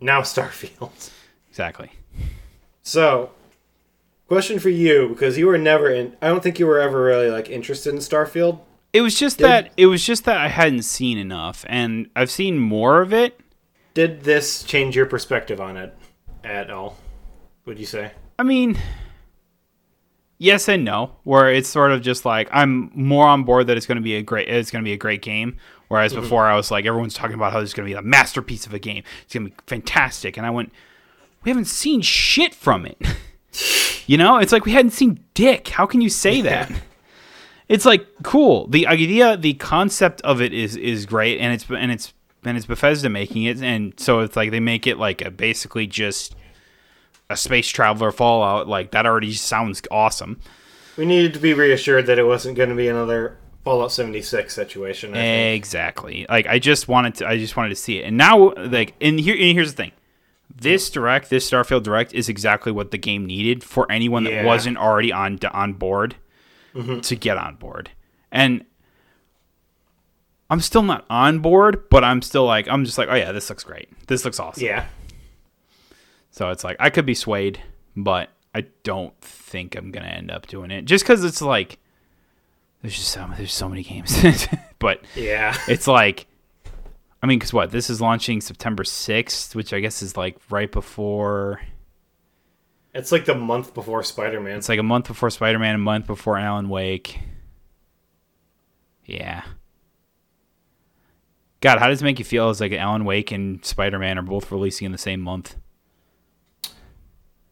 Now 0.00 0.22
Starfield. 0.22 1.10
Exactly. 1.50 1.92
So, 2.82 3.30
question 4.26 4.58
for 4.58 4.70
you 4.70 5.10
because 5.10 5.38
you 5.38 5.46
were 5.46 5.56
never 5.56 5.88
in. 5.88 6.16
I 6.20 6.26
don't 6.26 6.42
think 6.42 6.58
you 6.58 6.66
were 6.66 6.80
ever 6.80 7.00
really 7.00 7.30
like 7.30 7.48
interested 7.48 7.94
in 7.94 8.00
Starfield. 8.00 8.58
It 8.92 9.02
was 9.02 9.16
just 9.16 9.38
Did- 9.38 9.44
that 9.44 9.72
it 9.76 9.86
was 9.86 10.04
just 10.04 10.24
that 10.24 10.38
I 10.38 10.48
hadn't 10.48 10.82
seen 10.82 11.16
enough, 11.16 11.64
and 11.68 12.10
I've 12.16 12.28
seen 12.28 12.58
more 12.58 13.02
of 13.02 13.12
it. 13.12 13.38
Did 13.94 14.24
this 14.24 14.64
change 14.64 14.96
your 14.96 15.06
perspective 15.06 15.60
on 15.60 15.76
it 15.76 15.96
at 16.42 16.70
all? 16.70 16.96
Would 17.66 17.78
you 17.78 17.86
say? 17.86 18.10
I 18.36 18.42
mean, 18.42 18.76
yes 20.38 20.68
and 20.68 20.84
no. 20.84 21.12
Where 21.22 21.52
it's 21.52 21.68
sort 21.68 21.92
of 21.92 22.02
just 22.02 22.24
like 22.24 22.48
I'm 22.50 22.90
more 22.96 23.28
on 23.28 23.44
board 23.44 23.68
that 23.68 23.76
it's 23.76 23.86
going 23.86 23.94
to 23.98 24.02
be 24.02 24.16
a 24.16 24.22
great 24.22 24.48
it's 24.48 24.72
going 24.72 24.82
to 24.82 24.88
be 24.88 24.92
a 24.92 24.98
great 24.98 25.22
game. 25.22 25.56
Whereas 25.88 26.12
mm-hmm. 26.12 26.22
before 26.22 26.46
I 26.46 26.56
was 26.56 26.70
like 26.70 26.86
everyone's 26.86 27.14
talking 27.14 27.34
about 27.34 27.52
how 27.52 27.60
this 27.60 27.70
is 27.70 27.74
going 27.74 27.88
to 27.88 27.94
be 27.94 27.98
a 27.98 28.02
masterpiece 28.02 28.66
of 28.66 28.74
a 28.74 28.78
game. 28.78 29.04
It's 29.24 29.34
going 29.34 29.46
to 29.46 29.50
be 29.50 29.56
fantastic, 29.66 30.36
and 30.36 30.46
I 30.46 30.50
went, 30.50 30.72
we 31.44 31.50
haven't 31.50 31.66
seen 31.66 32.00
shit 32.00 32.54
from 32.54 32.86
it. 32.86 32.98
you 34.06 34.16
know, 34.16 34.38
it's 34.38 34.52
like 34.52 34.64
we 34.64 34.72
hadn't 34.72 34.92
seen 34.92 35.20
dick. 35.34 35.68
How 35.68 35.86
can 35.86 36.00
you 36.00 36.10
say 36.10 36.40
that? 36.40 36.72
it's 37.68 37.84
like 37.84 38.06
cool. 38.22 38.66
The 38.68 38.86
idea, 38.86 39.36
the 39.36 39.54
concept 39.54 40.20
of 40.22 40.40
it 40.40 40.52
is 40.52 40.76
is 40.76 41.06
great, 41.06 41.38
and 41.38 41.52
it's 41.52 41.66
and 41.68 41.90
it's 41.92 42.12
and 42.44 42.56
it's 42.56 42.66
Bethesda 42.66 43.08
making 43.08 43.44
it, 43.44 43.62
and 43.62 43.98
so 43.98 44.20
it's 44.20 44.36
like 44.36 44.50
they 44.50 44.60
make 44.60 44.86
it 44.86 44.98
like 44.98 45.22
a 45.22 45.30
basically 45.30 45.86
just 45.86 46.34
a 47.30 47.36
space 47.36 47.68
traveler 47.68 48.12
Fallout. 48.12 48.68
Like 48.68 48.90
that 48.92 49.06
already 49.06 49.32
sounds 49.32 49.82
awesome. 49.90 50.40
We 50.96 51.06
needed 51.06 51.34
to 51.34 51.40
be 51.40 51.54
reassured 51.54 52.06
that 52.06 52.18
it 52.18 52.24
wasn't 52.24 52.56
going 52.56 52.68
to 52.68 52.74
be 52.74 52.88
another 52.88 53.36
Fallout 53.64 53.92
76 53.92 54.54
situation. 54.54 55.12
I 55.12 55.14
think. 55.14 55.56
Exactly. 55.56 56.26
Like 56.28 56.46
I 56.46 56.58
just 56.58 56.86
wanted 56.86 57.16
to, 57.16 57.28
I 57.28 57.38
just 57.38 57.56
wanted 57.56 57.70
to 57.70 57.76
see 57.76 57.98
it, 57.98 58.04
and 58.04 58.16
now 58.16 58.52
like 58.56 58.94
and 59.00 59.18
here 59.18 59.34
and 59.34 59.56
here's 59.56 59.72
the 59.74 59.76
thing. 59.84 59.92
This 60.54 60.88
direct, 60.90 61.30
this 61.30 61.50
Starfield 61.50 61.82
direct, 61.82 62.12
is 62.12 62.28
exactly 62.28 62.70
what 62.70 62.90
the 62.90 62.98
game 62.98 63.26
needed 63.26 63.64
for 63.64 63.90
anyone 63.90 64.24
that 64.24 64.44
wasn't 64.44 64.76
already 64.76 65.12
on 65.12 65.38
on 65.50 65.72
board 65.72 66.16
mm-hmm. 66.74 67.00
to 67.00 67.16
get 67.16 67.38
on 67.38 67.56
board. 67.56 67.90
And 68.30 68.64
I'm 70.50 70.60
still 70.60 70.82
not 70.82 71.04
on 71.08 71.38
board, 71.38 71.88
but 71.88 72.04
I'm 72.04 72.22
still 72.22 72.44
like 72.44 72.68
I'm 72.68 72.84
just 72.84 72.98
like, 72.98 73.08
oh 73.10 73.14
yeah, 73.14 73.32
this 73.32 73.48
looks 73.48 73.64
great. 73.64 73.88
This 74.06 74.24
looks 74.24 74.38
awesome. 74.38 74.64
Yeah. 74.64 74.86
So 76.30 76.50
it's 76.50 76.64
like 76.64 76.76
I 76.78 76.90
could 76.90 77.06
be 77.06 77.14
swayed, 77.14 77.60
but 77.96 78.28
I 78.54 78.66
don't 78.82 79.18
think 79.20 79.74
I'm 79.74 79.90
gonna 79.90 80.08
end 80.08 80.30
up 80.30 80.46
doing 80.46 80.70
it 80.70 80.84
just 80.84 81.04
because 81.04 81.24
it's 81.24 81.40
like 81.40 81.78
there's 82.84 82.96
just 82.96 83.08
so 83.12 83.26
there's 83.38 83.50
so 83.54 83.66
many 83.66 83.82
games, 83.82 84.22
but 84.78 85.00
Yeah. 85.16 85.56
it's 85.68 85.86
like 85.86 86.26
I 87.22 87.26
mean, 87.26 87.38
because 87.38 87.54
what 87.54 87.70
this 87.70 87.88
is 87.88 88.02
launching 88.02 88.42
September 88.42 88.84
sixth, 88.84 89.56
which 89.56 89.72
I 89.72 89.80
guess 89.80 90.02
is 90.02 90.14
like 90.18 90.36
right 90.50 90.70
before. 90.70 91.62
It's 92.92 93.10
like 93.10 93.24
the 93.24 93.34
month 93.34 93.72
before 93.72 94.02
Spider 94.02 94.38
Man. 94.38 94.58
It's 94.58 94.68
like 94.68 94.78
a 94.78 94.82
month 94.82 95.06
before 95.08 95.30
Spider 95.30 95.58
Man, 95.58 95.74
a 95.74 95.78
month 95.78 96.06
before 96.06 96.36
Alan 96.36 96.68
Wake. 96.68 97.18
Yeah. 99.06 99.44
God, 101.62 101.78
how 101.78 101.88
does 101.88 102.02
it 102.02 102.04
make 102.04 102.18
you 102.18 102.24
feel? 102.26 102.50
As 102.50 102.60
like 102.60 102.72
Alan 102.72 103.06
Wake 103.06 103.32
and 103.32 103.64
Spider 103.64 103.98
Man 103.98 104.18
are 104.18 104.22
both 104.22 104.52
releasing 104.52 104.84
in 104.84 104.92
the 104.92 104.98
same 104.98 105.22
month. 105.22 105.56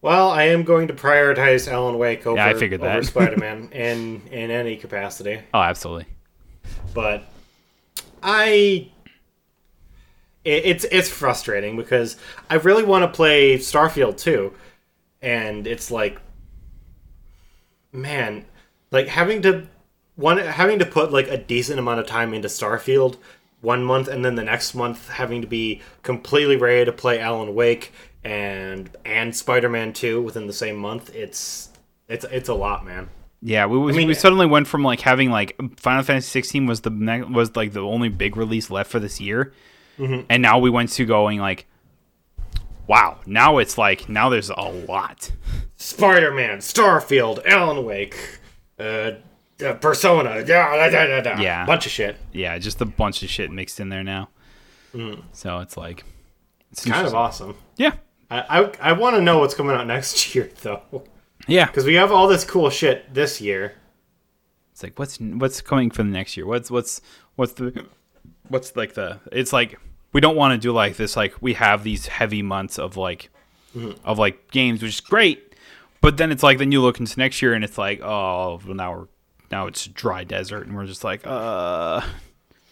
Well, 0.03 0.31
I 0.31 0.45
am 0.45 0.65
going 0.65 0.88
to 0.88 0.95
prioritize 0.95 1.71
Alan 1.71 1.97
Wake 1.97 2.27
over, 2.27 2.37
Yeah, 2.37 2.49
I 2.49 2.55
figured 2.55 2.81
that. 2.81 3.05
Spider 3.05 3.37
Man 3.37 3.69
in, 3.73 4.21
in 4.33 4.51
any 4.51 4.77
capacity. 4.77 5.41
Oh, 5.55 5.61
absolutely. 5.61 6.07
but 6.93 7.25
I 8.23 8.91
it, 10.45 10.65
it's 10.65 10.85
it's 10.91 11.09
frustrating 11.09 11.77
because 11.77 12.17
I 12.51 12.57
really 12.57 12.83
want 12.83 13.05
to 13.05 13.09
play 13.09 13.59
Starfield 13.59 14.19
too, 14.19 14.53
and 15.21 15.67
it's 15.67 15.91
like, 15.91 16.21
man, 17.93 18.45
like 18.91 19.07
having 19.09 19.43
to 19.43 19.69
one 20.17 20.38
having 20.38 20.79
to 20.81 20.87
put 20.87 21.12
like 21.12 21.29
a 21.29 21.37
decent 21.38 21.79
amount 21.79 22.01
of 22.01 22.07
time 22.07 22.35
into 22.35 22.49
Starfield 22.49 23.17
one 23.61 23.85
month 23.85 24.09
and 24.09 24.25
then 24.25 24.35
the 24.35 24.43
next 24.43 24.75
month 24.75 25.09
having 25.09 25.41
to 25.41 25.47
be 25.47 25.81
completely 26.03 26.57
ready 26.57 26.85
to 26.85 26.93
play 26.93 27.21
Alan 27.21 27.55
Wake 27.55 27.93
and 28.25 28.91
and 29.05 29.35
Spider-Man 29.35 29.93
2 29.93 30.23
within 30.23 30.47
the 30.47 30.53
same 30.53 30.77
month. 30.77 31.15
It's 31.15 31.71
it's 32.09 32.25
it's 32.31 32.49
a 32.49 32.55
lot, 32.55 32.85
man. 32.85 33.09
Yeah, 33.45 33.67
we, 33.67 33.77
we, 33.79 33.93
mean- 33.93 34.07
we 34.07 34.15
suddenly 34.15 34.47
went 34.47 34.69
from 34.69 34.85
like 34.85 35.01
having 35.01 35.31
like 35.31 35.57
Final 35.77 36.05
Fantasy 36.05 36.29
16 36.29 36.67
was 36.67 36.83
the 36.83 37.27
was 37.31 37.57
like 37.57 37.73
the 37.73 37.81
only 37.81 38.09
big 38.09 38.37
release 38.37 38.71
left 38.71 38.91
for 38.91 39.01
this 39.01 39.21
year, 39.21 39.53
Mm-hmm. 39.99 40.27
and 40.31 40.41
now 40.43 40.59
we 40.59 40.71
went 40.71 40.91
to 40.91 41.05
going 41.05 41.39
like, 41.39 41.67
wow, 42.87 43.19
now 43.27 43.59
it's 43.59 43.77
like 43.79 44.09
now 44.09 44.29
there's 44.29 44.51
a 44.51 44.61
lot. 44.89 45.33
Spider-Man, 45.77 46.59
Starfield, 46.59 47.45
Alan 47.45 47.85
Wake, 47.85 48.39
uh, 48.79 48.83
uh, 49.65 49.73
Persona, 49.81 50.45
da, 50.45 50.89
da, 50.91 51.21
da. 51.21 51.41
Yeah. 51.41 51.67
bunch 51.67 51.87
of 51.87 51.93
shit. 51.93 52.17
Yeah, 52.33 52.57
just 52.59 52.81
a 52.81 52.85
bunch 52.85 53.23
of 53.25 53.29
shit 53.31 53.51
mixed 53.51 53.81
in 53.81 53.89
there 53.89 54.05
now. 54.05 54.29
So 55.33 55.59
it's 55.61 55.77
like 55.77 56.05
it's 56.71 56.85
Kind 56.85 57.07
of 57.07 57.15
awesome. 57.15 57.57
Yeah, 57.77 57.93
I 58.33 58.61
I, 58.61 58.73
I 58.81 58.92
want 58.92 59.16
to 59.16 59.23
know 59.23 59.38
what's 59.38 59.55
coming 59.55 59.77
out 59.77 59.87
next 59.87 60.35
year 60.35 60.51
though, 60.62 61.05
yeah. 61.47 61.66
because 61.66 61.85
we 61.85 61.95
have 61.95 62.12
all 62.12 62.29
this 62.29 62.45
cool 62.45 62.71
shit 62.71 63.12
this 63.12 63.40
year. 63.40 63.75
It's 64.73 64.83
like 64.83 64.99
what's 64.99 65.18
what's 65.18 65.61
coming 65.61 65.90
for 65.90 66.03
the 66.03 66.09
next 66.11 66.37
year? 66.37 66.47
What's 66.47 66.71
what's 66.71 67.01
what's 67.37 67.53
the 67.53 67.87
what's 68.49 68.75
like 68.77 68.95
the? 68.95 69.21
It's 69.31 69.53
like 69.53 69.79
we 70.12 70.21
don't 70.21 70.37
want 70.37 70.53
to 70.53 70.59
do 70.59 70.73
like 70.73 70.97
this. 70.97 71.16
Like 71.16 71.35
we 71.40 71.55
have 71.55 71.85
these 71.85 72.07
heavy 72.07 72.42
months 72.42 72.79
of 72.79 72.97
like 72.97 73.31
of 74.05 74.18
like 74.18 74.51
games, 74.51 74.83
which 74.83 74.95
is 74.95 75.01
great. 75.01 75.55
But 76.01 76.16
then 76.16 76.33
it's 76.33 76.42
like 76.42 76.59
then 76.59 76.73
you 76.73 76.81
look 76.81 76.99
into 77.01 77.18
next 77.18 77.42
year 77.42 77.55
and 77.55 77.62
it's 77.64 77.79
like 77.79 78.01
oh 78.03 78.61
well 78.66 78.75
now 78.75 78.92
we're 78.92 79.07
now 79.51 79.66
it's 79.66 79.87
dry 79.87 80.25
desert 80.25 80.66
and 80.66 80.75
we're 80.75 80.87
just 80.87 81.05
like 81.05 81.27
uh 81.27 82.01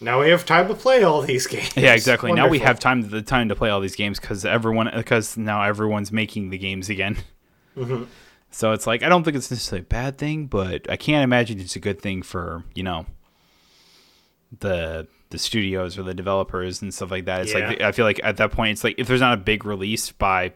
Now 0.01 0.21
we 0.21 0.31
have 0.31 0.47
time 0.47 0.69
to 0.69 0.75
play 0.75 1.03
all 1.03 1.21
these 1.21 1.47
games. 1.47 1.71
Yeah, 1.77 1.95
exactly. 1.95 2.33
Now 2.33 2.49
we 2.49 2.59
have 2.61 2.81
time 2.81 3.03
the 3.09 3.23
time 3.23 3.49
to 3.51 3.55
play 3.57 3.69
all 3.71 3.81
these 3.81 3.97
games 3.97 4.19
because 4.19 4.45
everyone 4.45 4.91
because 4.95 5.37
now 5.37 5.63
everyone's 5.63 6.11
making 6.11 6.51
the 6.51 6.59
games 6.59 6.89
again. 6.89 7.17
Mm-hmm. 7.77 8.05
So 8.53 8.73
it's 8.73 8.85
like 8.85 9.05
I 9.05 9.09
don't 9.09 9.23
think 9.23 9.37
it's 9.37 9.49
necessarily 9.49 9.83
a 9.83 9.89
bad 9.89 10.19
thing, 10.19 10.47
but 10.47 10.91
I 10.91 10.97
can't 10.97 11.23
imagine 11.23 11.61
it's 11.61 11.77
a 11.77 11.79
good 11.79 12.03
thing 12.03 12.21
for 12.21 12.65
you 12.75 12.83
know 12.83 13.07
the 14.59 15.07
the 15.31 15.39
studios 15.39 15.97
or 15.97 16.03
the 16.03 16.15
developers 16.15 16.83
and 16.83 16.93
stuff 16.93 17.13
like 17.13 17.27
that. 17.27 17.43
It's 17.43 17.55
like 17.55 17.81
I 17.81 17.93
feel 17.93 18.05
like 18.05 18.21
at 18.25 18.39
that 18.39 18.51
point 18.51 18.73
it's 18.73 18.83
like 18.83 18.97
if 18.99 19.07
there's 19.07 19.21
not 19.21 19.35
a 19.35 19.37
big 19.41 19.65
release 19.65 20.11
by 20.11 20.53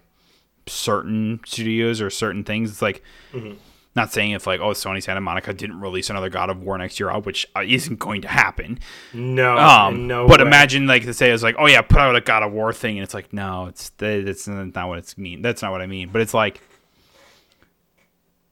certain 0.66 1.38
studios 1.46 2.00
or 2.00 2.10
certain 2.10 2.42
things, 2.42 2.70
it's 2.70 2.82
like 2.82 3.00
Mm-hmm. 3.32 3.54
Not 3.96 4.12
saying 4.12 4.32
if 4.32 4.46
like 4.46 4.60
oh 4.60 4.70
Sony 4.70 5.02
Santa 5.02 5.20
Monica 5.20 5.52
didn't 5.52 5.80
release 5.80 6.10
another 6.10 6.28
God 6.28 6.50
of 6.50 6.62
War 6.62 6.76
next 6.78 6.98
year, 6.98 7.10
uh, 7.10 7.20
which 7.20 7.46
uh, 7.56 7.62
isn't 7.64 7.98
going 7.98 8.22
to 8.22 8.28
happen. 8.28 8.78
No, 9.12 9.56
Um, 9.56 10.06
no. 10.06 10.26
but 10.26 10.40
way. 10.40 10.46
imagine 10.46 10.86
like 10.86 11.04
to 11.04 11.14
say 11.14 11.30
it's 11.30 11.42
like, 11.42 11.56
oh 11.58 11.66
yeah, 11.66 11.80
put 11.82 11.98
out 11.98 12.16
a 12.16 12.20
God 12.20 12.42
of 12.42 12.52
War 12.52 12.72
thing, 12.72 12.98
and 12.98 13.04
it's 13.04 13.14
like, 13.14 13.32
no, 13.32 13.66
it's 13.66 13.90
that's 13.90 14.48
not 14.48 14.88
what 14.88 14.98
it's 14.98 15.16
mean. 15.16 15.42
That's 15.42 15.62
not 15.62 15.70
what 15.72 15.80
I 15.80 15.86
mean. 15.86 16.08
But 16.10 16.22
it's 16.22 16.34
like 16.34 16.60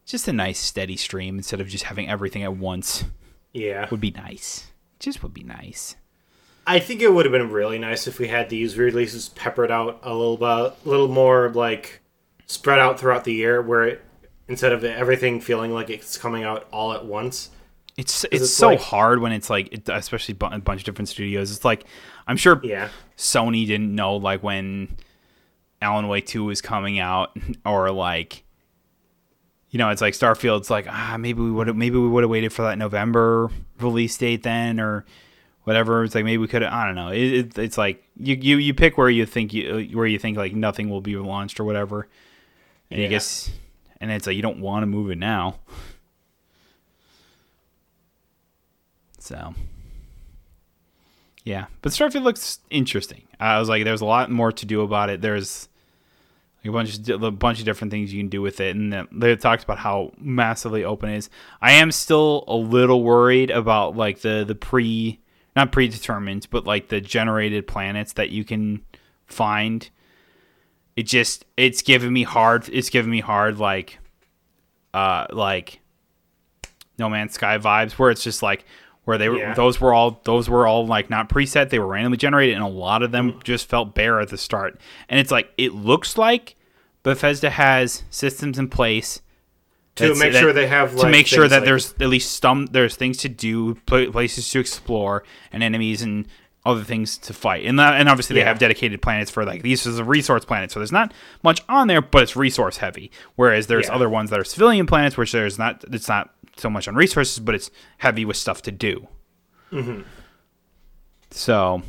just 0.07 0.29
a 0.29 0.33
nice 0.33 0.59
steady 0.59 0.97
stream 0.97 1.37
instead 1.37 1.61
of 1.61 1.69
just 1.69 1.85
having 1.85 2.09
everything 2.09 2.43
at 2.43 2.57
once 2.57 3.05
Yeah, 3.53 3.89
would 3.91 4.01
be 4.01 4.11
nice. 4.11 4.67
Just 4.99 5.23
would 5.23 5.35
be 5.35 5.43
nice. 5.43 5.97
I 6.67 6.79
think 6.79 7.01
it 7.01 7.13
would 7.13 7.25
have 7.25 7.33
been 7.33 7.51
really 7.51 7.79
nice 7.79 8.07
if 8.07 8.19
we 8.21 8.29
had 8.29 8.49
these 8.49 8.77
releases 8.79 9.31
peppered 9.31 9.71
out 9.71 9.99
a 10.05 10.13
little 10.15 10.37
bit, 10.37 10.47
a 10.49 10.89
little 10.89 11.09
more 11.09 11.49
like 11.51 12.01
spread 12.47 12.79
out 12.79 13.01
throughout 13.01 13.25
the 13.25 13.33
year, 13.33 13.61
where 13.61 13.85
it, 13.85 14.05
instead 14.49 14.73
of 14.73 14.85
everything 14.85 15.41
feeling 15.41 15.73
like 15.73 15.91
it's 15.91 16.17
coming 16.19 16.43
out 16.45 16.67
all 16.73 16.93
at 16.93 17.05
once. 17.05 17.51
It's 17.97 18.25
it's, 18.25 18.45
it's 18.45 18.53
so 18.53 18.69
like- 18.69 18.81
hard 18.81 19.21
when 19.21 19.33
it's 19.33 19.51
like, 19.51 19.73
it, 19.73 19.89
especially 19.89 20.37
a 20.41 20.59
bunch 20.59 20.81
of 20.81 20.85
different 20.85 21.09
studios. 21.09 21.51
It's 21.51 21.65
like 21.65 21.85
I'm 22.27 22.37
sure 22.37 22.61
Yeah, 22.65 22.89
Sony 23.17 23.67
didn't 23.67 23.95
know 23.95 24.17
like 24.17 24.43
when 24.43 24.97
Alan 25.83 26.09
Wake 26.09 26.27
2 26.27 26.45
was 26.45 26.61
coming 26.63 26.99
out 26.99 27.37
or 27.67 27.91
like 27.91 28.45
you 29.71 29.79
know, 29.79 29.89
it's 29.89 30.01
like 30.03 30.15
Starfield's 30.15 30.71
like 30.71 30.87
ah 30.89 31.17
maybe 31.19 31.41
we 31.43 31.51
would 31.51 31.67
have 31.67 31.77
maybe 31.77 31.97
we 31.99 32.09
would 32.09 32.23
have 32.23 32.31
waited 32.31 32.53
for 32.53 32.63
that 32.63 32.79
November 32.79 33.51
release 33.81 34.17
date 34.19 34.43
then 34.43 34.79
or 34.81 35.05
whatever. 35.65 36.03
It's 36.05 36.15
like 36.15 36.25
maybe 36.25 36.39
we 36.39 36.49
could 36.49 36.63
have 36.63 36.73
I 36.73 36.87
don't 36.87 36.95
know. 36.95 37.09
It, 37.09 37.33
it, 37.33 37.59
it's 37.59 37.77
like 37.79 38.03
you, 38.17 38.37
you 38.37 38.57
you 38.59 38.75
pick 38.75 38.97
where 38.99 39.11
you 39.11 39.27
think 39.27 39.53
you 39.55 39.91
where 39.97 40.07
you 40.07 40.19
think 40.19 40.37
like 40.39 40.55
nothing 40.55 40.89
will 40.89 41.01
be 41.03 41.17
launched 41.17 41.59
or 41.61 41.65
whatever. 41.65 42.09
And 42.91 42.99
you 43.01 43.05
Yeah. 43.05 43.11
guess 43.11 43.51
and 44.03 44.11
it's 44.11 44.27
like 44.27 44.37
you 44.37 44.43
don't 44.43 44.61
want 44.61 44.83
to 44.83 44.87
move 44.87 45.11
it 45.11 45.19
now. 45.19 45.61
So 49.19 49.55
yeah, 51.45 51.67
but 51.81 51.93
Starfield 51.93 52.25
looks 52.25 52.59
interesting. 52.71 53.23
I 53.41 53.59
was 53.59 53.69
like, 53.69 53.85
there's 53.85 54.01
a 54.01 54.07
lot 54.07 54.31
more 54.31 54.53
to 54.53 54.67
do 54.67 54.83
about 54.83 55.09
it. 55.09 55.23
There's 55.23 55.69
a 56.65 56.71
bunch 56.71 57.09
of 57.09 57.23
a 57.23 57.31
bunch 57.31 57.61
of 57.61 57.65
different 57.65 57.91
things 57.91 58.13
you 58.13 58.21
can 58.21 58.29
do 58.29 58.43
with 58.43 58.61
it, 58.61 58.77
and 58.77 59.09
they 59.13 59.35
talked 59.37 59.65
about 59.65 59.79
how 59.79 60.13
massively 60.19 60.85
open 60.85 61.11
it 61.11 61.19
is. 61.19 61.31
I 61.61 61.73
am 61.73 61.91
still 61.93 62.45
a 62.47 62.57
little 62.57 63.03
worried 63.03 63.51
about 63.51 63.97
like 63.97 64.21
the 64.21 64.45
the 64.47 64.55
pre 64.55 65.21
not 65.55 65.71
predetermined, 65.71 66.49
but 66.51 66.67
like 66.67 66.89
the 66.89 67.01
generated 67.01 67.67
planets 67.67 68.15
that 68.15 68.31
you 68.31 68.45
can 68.45 68.83
find. 69.27 69.89
It 70.97 71.05
just 71.05 71.45
it's 71.57 71.83
giving 71.83 72.13
me 72.13 72.23
hard. 72.23 72.69
It's 72.71 72.91
giving 72.91 73.11
me 73.11 73.21
hard 73.21 73.59
like 73.59 73.99
uh 74.95 75.27
like 75.31 75.81
No 76.99 77.09
Man's 77.09 77.35
Sky 77.35 77.59
vibes 77.59 77.93
where 77.93 78.11
it's 78.11 78.23
just 78.23 78.43
like 78.43 78.65
where 79.05 79.19
they 79.19 79.29
were 79.29 79.39
Yeah. 79.39 79.55
those 79.55 79.81
were 79.81 79.93
all 79.95 80.21
those 80.25 80.49
were 80.51 80.67
all 80.67 80.87
like 80.87 81.09
not 81.11 81.29
preset 81.29 81.71
they 81.71 81.79
were 81.79 81.87
randomly 81.87 82.19
generated 82.19 82.55
and 82.55 82.63
a 82.63 82.69
lot 82.69 83.03
of 83.03 83.11
them 83.11 83.41
just 83.43 83.69
felt 83.69 83.95
bare 83.95 84.21
at 84.21 84.29
the 84.29 84.37
start 84.39 84.79
and 85.09 85.19
it's 85.19 85.31
like 85.31 85.51
it 85.59 85.73
looks 85.75 86.17
like 86.19 86.57
Bethesda 87.03 87.51
has 87.51 88.05
systems 88.11 88.59
in 88.59 88.69
place 88.69 89.23
to 89.97 90.15
make 90.15 90.33
that- 90.33 90.41
sure 90.41 90.53
they 90.53 90.69
have 90.69 90.95
to 90.97 91.09
make 91.11 91.27
sure 91.27 91.49
that 91.49 91.59
like- 91.61 91.65
there's 91.65 91.93
at 91.95 92.09
least 92.09 92.41
some 92.41 92.67
there's 92.67 92.95
things 92.95 93.17
to 93.19 93.29
do 93.29 93.75
places 93.87 94.49
to 94.51 94.61
explore 94.61 95.25
and 95.51 95.63
enemies 95.63 96.03
and 96.03 96.29
other 96.65 96.85
things 96.85 97.19
to 97.19 97.33
fight 97.33 97.65
and 97.67 97.79
that, 97.79 97.95
and 98.01 98.09
obviously 98.09 98.35
they 98.35 98.41
Yeah. 98.41 98.47
have 98.47 98.59
dedicated 98.61 99.03
planets 99.03 99.31
for 99.31 99.45
like 99.45 99.63
these 99.63 99.85
is 99.85 99.99
a 99.99 100.05
resource 100.05 100.45
planet 100.45 100.71
so 100.71 100.79
there's 100.79 100.93
not 100.93 101.13
much 101.43 101.61
on 101.69 101.89
there 101.89 102.01
but 102.01 102.23
it's 102.23 102.37
resource 102.37 102.77
heavy 102.77 103.11
whereas 103.35 103.67
there's 103.67 103.89
Yeah. 103.89 103.95
other 103.97 104.09
ones 104.09 104.31
that 104.31 104.39
are 104.39 104.45
civilian 104.45 104.87
planets 104.87 105.17
which 105.17 105.33
there's 105.33 105.59
not 105.59 105.83
it's 105.93 106.09
not 106.09 106.31
so 106.57 106.71
much 106.71 106.87
on 106.87 106.95
resources 106.95 107.41
but 107.41 107.55
it's 107.57 107.71
heavy 107.99 108.25
with 108.25 108.37
stuff 108.37 108.63
to 108.63 108.71
do 108.71 109.09
Mm-hmm. 109.73 110.03
so 111.31 111.83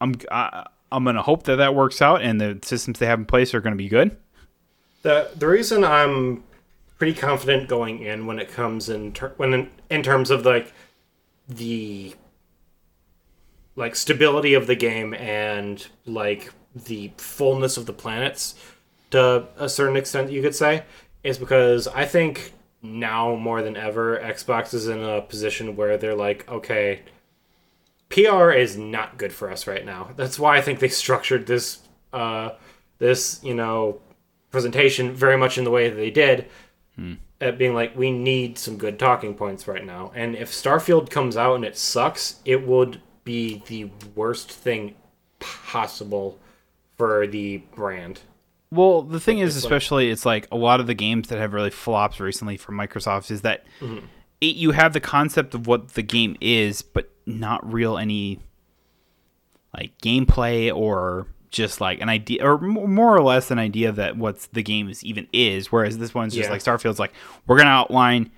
i'm 0.00 0.14
I, 0.30 0.66
i'm 0.92 1.04
gonna 1.04 1.22
hope 1.22 1.44
that 1.44 1.56
that 1.56 1.74
works 1.74 2.00
out 2.02 2.22
and 2.22 2.40
the 2.40 2.58
systems 2.62 2.98
they 2.98 3.06
have 3.06 3.18
in 3.18 3.26
place 3.26 3.54
are 3.54 3.60
gonna 3.60 3.76
be 3.76 3.88
good 3.88 4.16
The 5.02 5.30
the 5.36 5.46
reason 5.48 5.82
I'm 5.82 6.44
pretty 6.98 7.14
confident 7.14 7.68
going 7.68 8.02
in 8.02 8.26
when 8.26 8.38
it 8.38 8.50
comes 8.52 8.88
in 8.90 9.12
ter- 9.12 9.32
when 9.38 9.54
in, 9.54 9.70
in 9.88 10.02
terms 10.02 10.30
of 10.30 10.44
like 10.44 10.72
the 11.48 12.14
like 13.76 13.96
stability 13.96 14.54
of 14.54 14.66
the 14.66 14.74
game 14.74 15.14
and 15.14 15.86
like 16.06 16.52
the 16.74 17.10
fullness 17.16 17.76
of 17.76 17.86
the 17.86 17.92
planets 17.92 18.54
to 19.10 19.46
a 19.56 19.68
certain 19.68 19.96
extent 19.96 20.30
you 20.30 20.42
could 20.42 20.54
say 20.54 20.84
is 21.24 21.38
because 21.38 21.88
I 21.88 22.04
think 22.04 22.52
now 22.82 23.34
more 23.34 23.62
than 23.62 23.76
ever 23.76 24.18
Xbox 24.18 24.72
is 24.72 24.88
in 24.88 25.02
a 25.02 25.20
position 25.22 25.76
where 25.76 25.96
they're 25.96 26.14
like 26.14 26.48
okay 26.48 27.02
PR 28.08 28.50
is 28.50 28.76
not 28.76 29.18
good 29.18 29.32
for 29.32 29.50
us 29.50 29.66
right 29.68 29.84
now. 29.84 30.10
That's 30.16 30.38
why 30.38 30.56
I 30.58 30.60
think 30.60 30.80
they 30.80 30.88
structured 31.02 31.46
this 31.46 31.80
uh 32.12 32.50
this, 32.98 33.40
you 33.42 33.54
know, 33.54 34.00
presentation 34.50 35.14
very 35.14 35.36
much 35.36 35.56
in 35.58 35.64
the 35.64 35.70
way 35.70 35.88
that 35.88 35.96
they 35.96 36.10
did, 36.10 36.46
at 37.40 37.56
being 37.56 37.72
like, 37.72 37.96
we 37.96 38.10
need 38.10 38.58
some 38.58 38.76
good 38.76 38.98
talking 38.98 39.34
points 39.34 39.66
right 39.66 39.84
now. 39.86 40.12
And 40.14 40.36
if 40.36 40.52
Starfield 40.52 41.08
comes 41.08 41.36
out 41.36 41.54
and 41.54 41.64
it 41.64 41.78
sucks, 41.78 42.40
it 42.44 42.66
would 42.66 43.00
be 43.24 43.62
the 43.66 43.90
worst 44.14 44.50
thing 44.50 44.94
possible 45.38 46.38
for 46.96 47.26
the 47.26 47.58
brand. 47.74 48.20
Well, 48.72 49.02
the 49.02 49.18
thing 49.20 49.38
is, 49.38 49.56
especially, 49.56 50.10
it's 50.10 50.24
like 50.26 50.46
a 50.52 50.56
lot 50.56 50.78
of 50.80 50.86
the 50.86 50.94
games 50.94 51.28
that 51.28 51.38
have 51.38 51.52
really 51.52 51.70
flopped 51.70 52.20
recently 52.20 52.56
for 52.56 52.72
Microsoft 52.72 53.30
is 53.30 53.40
that 53.42 53.64
Mm-hmm. 53.80 54.06
it, 54.40 54.56
you 54.56 54.70
have 54.72 54.92
the 54.92 55.00
concept 55.00 55.54
of 55.54 55.66
what 55.66 55.94
the 55.94 56.02
game 56.02 56.36
is, 56.40 56.82
but 56.82 57.10
not 57.26 57.70
real 57.72 57.98
any 57.98 58.38
like 59.76 59.96
gameplay 59.98 60.74
or 60.74 61.26
just 61.50 61.80
like 61.80 62.00
an 62.00 62.08
idea, 62.08 62.44
or 62.44 62.58
more 62.58 63.14
or 63.16 63.22
less 63.22 63.50
an 63.50 63.58
idea 63.58 63.90
that 63.92 64.16
what 64.16 64.38
the 64.52 64.62
game 64.62 64.88
is 64.88 65.02
even 65.04 65.26
is. 65.32 65.72
Whereas 65.72 65.98
this 65.98 66.14
one's 66.14 66.34
just 66.34 66.46
Yeah. 66.48 66.52
like 66.52 66.60
Starfield's 66.62 66.98
like 67.00 67.12
we're 67.46 67.56
gonna 67.56 67.70
outline 67.70 68.30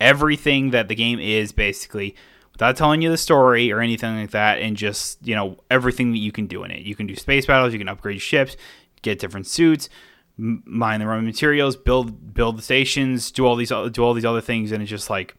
everything 0.00 0.70
that 0.70 0.88
the 0.88 0.94
game 0.94 1.18
is 1.18 1.52
basically 1.52 2.14
without 2.60 2.76
telling 2.76 3.00
you 3.00 3.08
the 3.10 3.16
story 3.16 3.72
or 3.72 3.80
anything 3.80 4.16
like 4.16 4.32
that 4.32 4.58
and 4.60 4.76
just 4.76 5.18
you 5.26 5.34
know 5.34 5.56
everything 5.70 6.12
that 6.12 6.18
you 6.18 6.30
can 6.30 6.46
do 6.46 6.62
in 6.62 6.70
it 6.70 6.82
you 6.82 6.94
can 6.94 7.06
do 7.06 7.16
space 7.16 7.46
battles 7.46 7.72
you 7.72 7.78
can 7.78 7.88
upgrade 7.88 8.20
ships 8.20 8.54
get 9.02 9.18
different 9.18 9.46
suits 9.46 9.88
mine 10.36 11.00
the 11.00 11.06
raw 11.06 11.18
materials 11.20 11.74
build 11.74 12.34
build 12.34 12.58
the 12.58 12.62
stations 12.62 13.30
do 13.30 13.46
all 13.46 13.56
these 13.56 13.70
do 13.92 14.04
all 14.04 14.12
these 14.12 14.24
other 14.26 14.42
things 14.42 14.72
and 14.72 14.82
it's 14.82 14.90
just 14.90 15.08
like 15.08 15.34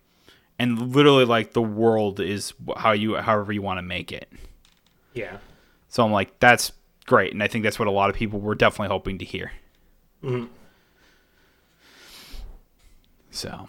and 0.58 0.96
literally 0.96 1.26
like 1.26 1.54
the 1.54 1.62
world 1.62 2.20
is 2.20 2.54
how 2.78 2.92
you 2.92 3.16
however 3.16 3.52
you 3.54 3.62
want 3.62 3.78
to 3.78 3.82
make 3.84 4.12
it 4.12 4.28
Yeah. 5.14 5.38
so 5.90 6.04
i'm 6.04 6.12
like 6.12 6.40
that's 6.40 6.72
great 7.06 7.34
and 7.34 7.44
i 7.44 7.48
think 7.48 7.64
that's 7.64 7.78
what 7.80 7.88
a 7.88 7.92
lot 7.92 8.10
of 8.10 8.16
people 8.16 8.40
were 8.40 8.56
definitely 8.56 8.90
hoping 8.92 9.20
to 9.20 9.26
hear 9.26 9.52
Mhm. 10.24 10.50
so 13.30 13.68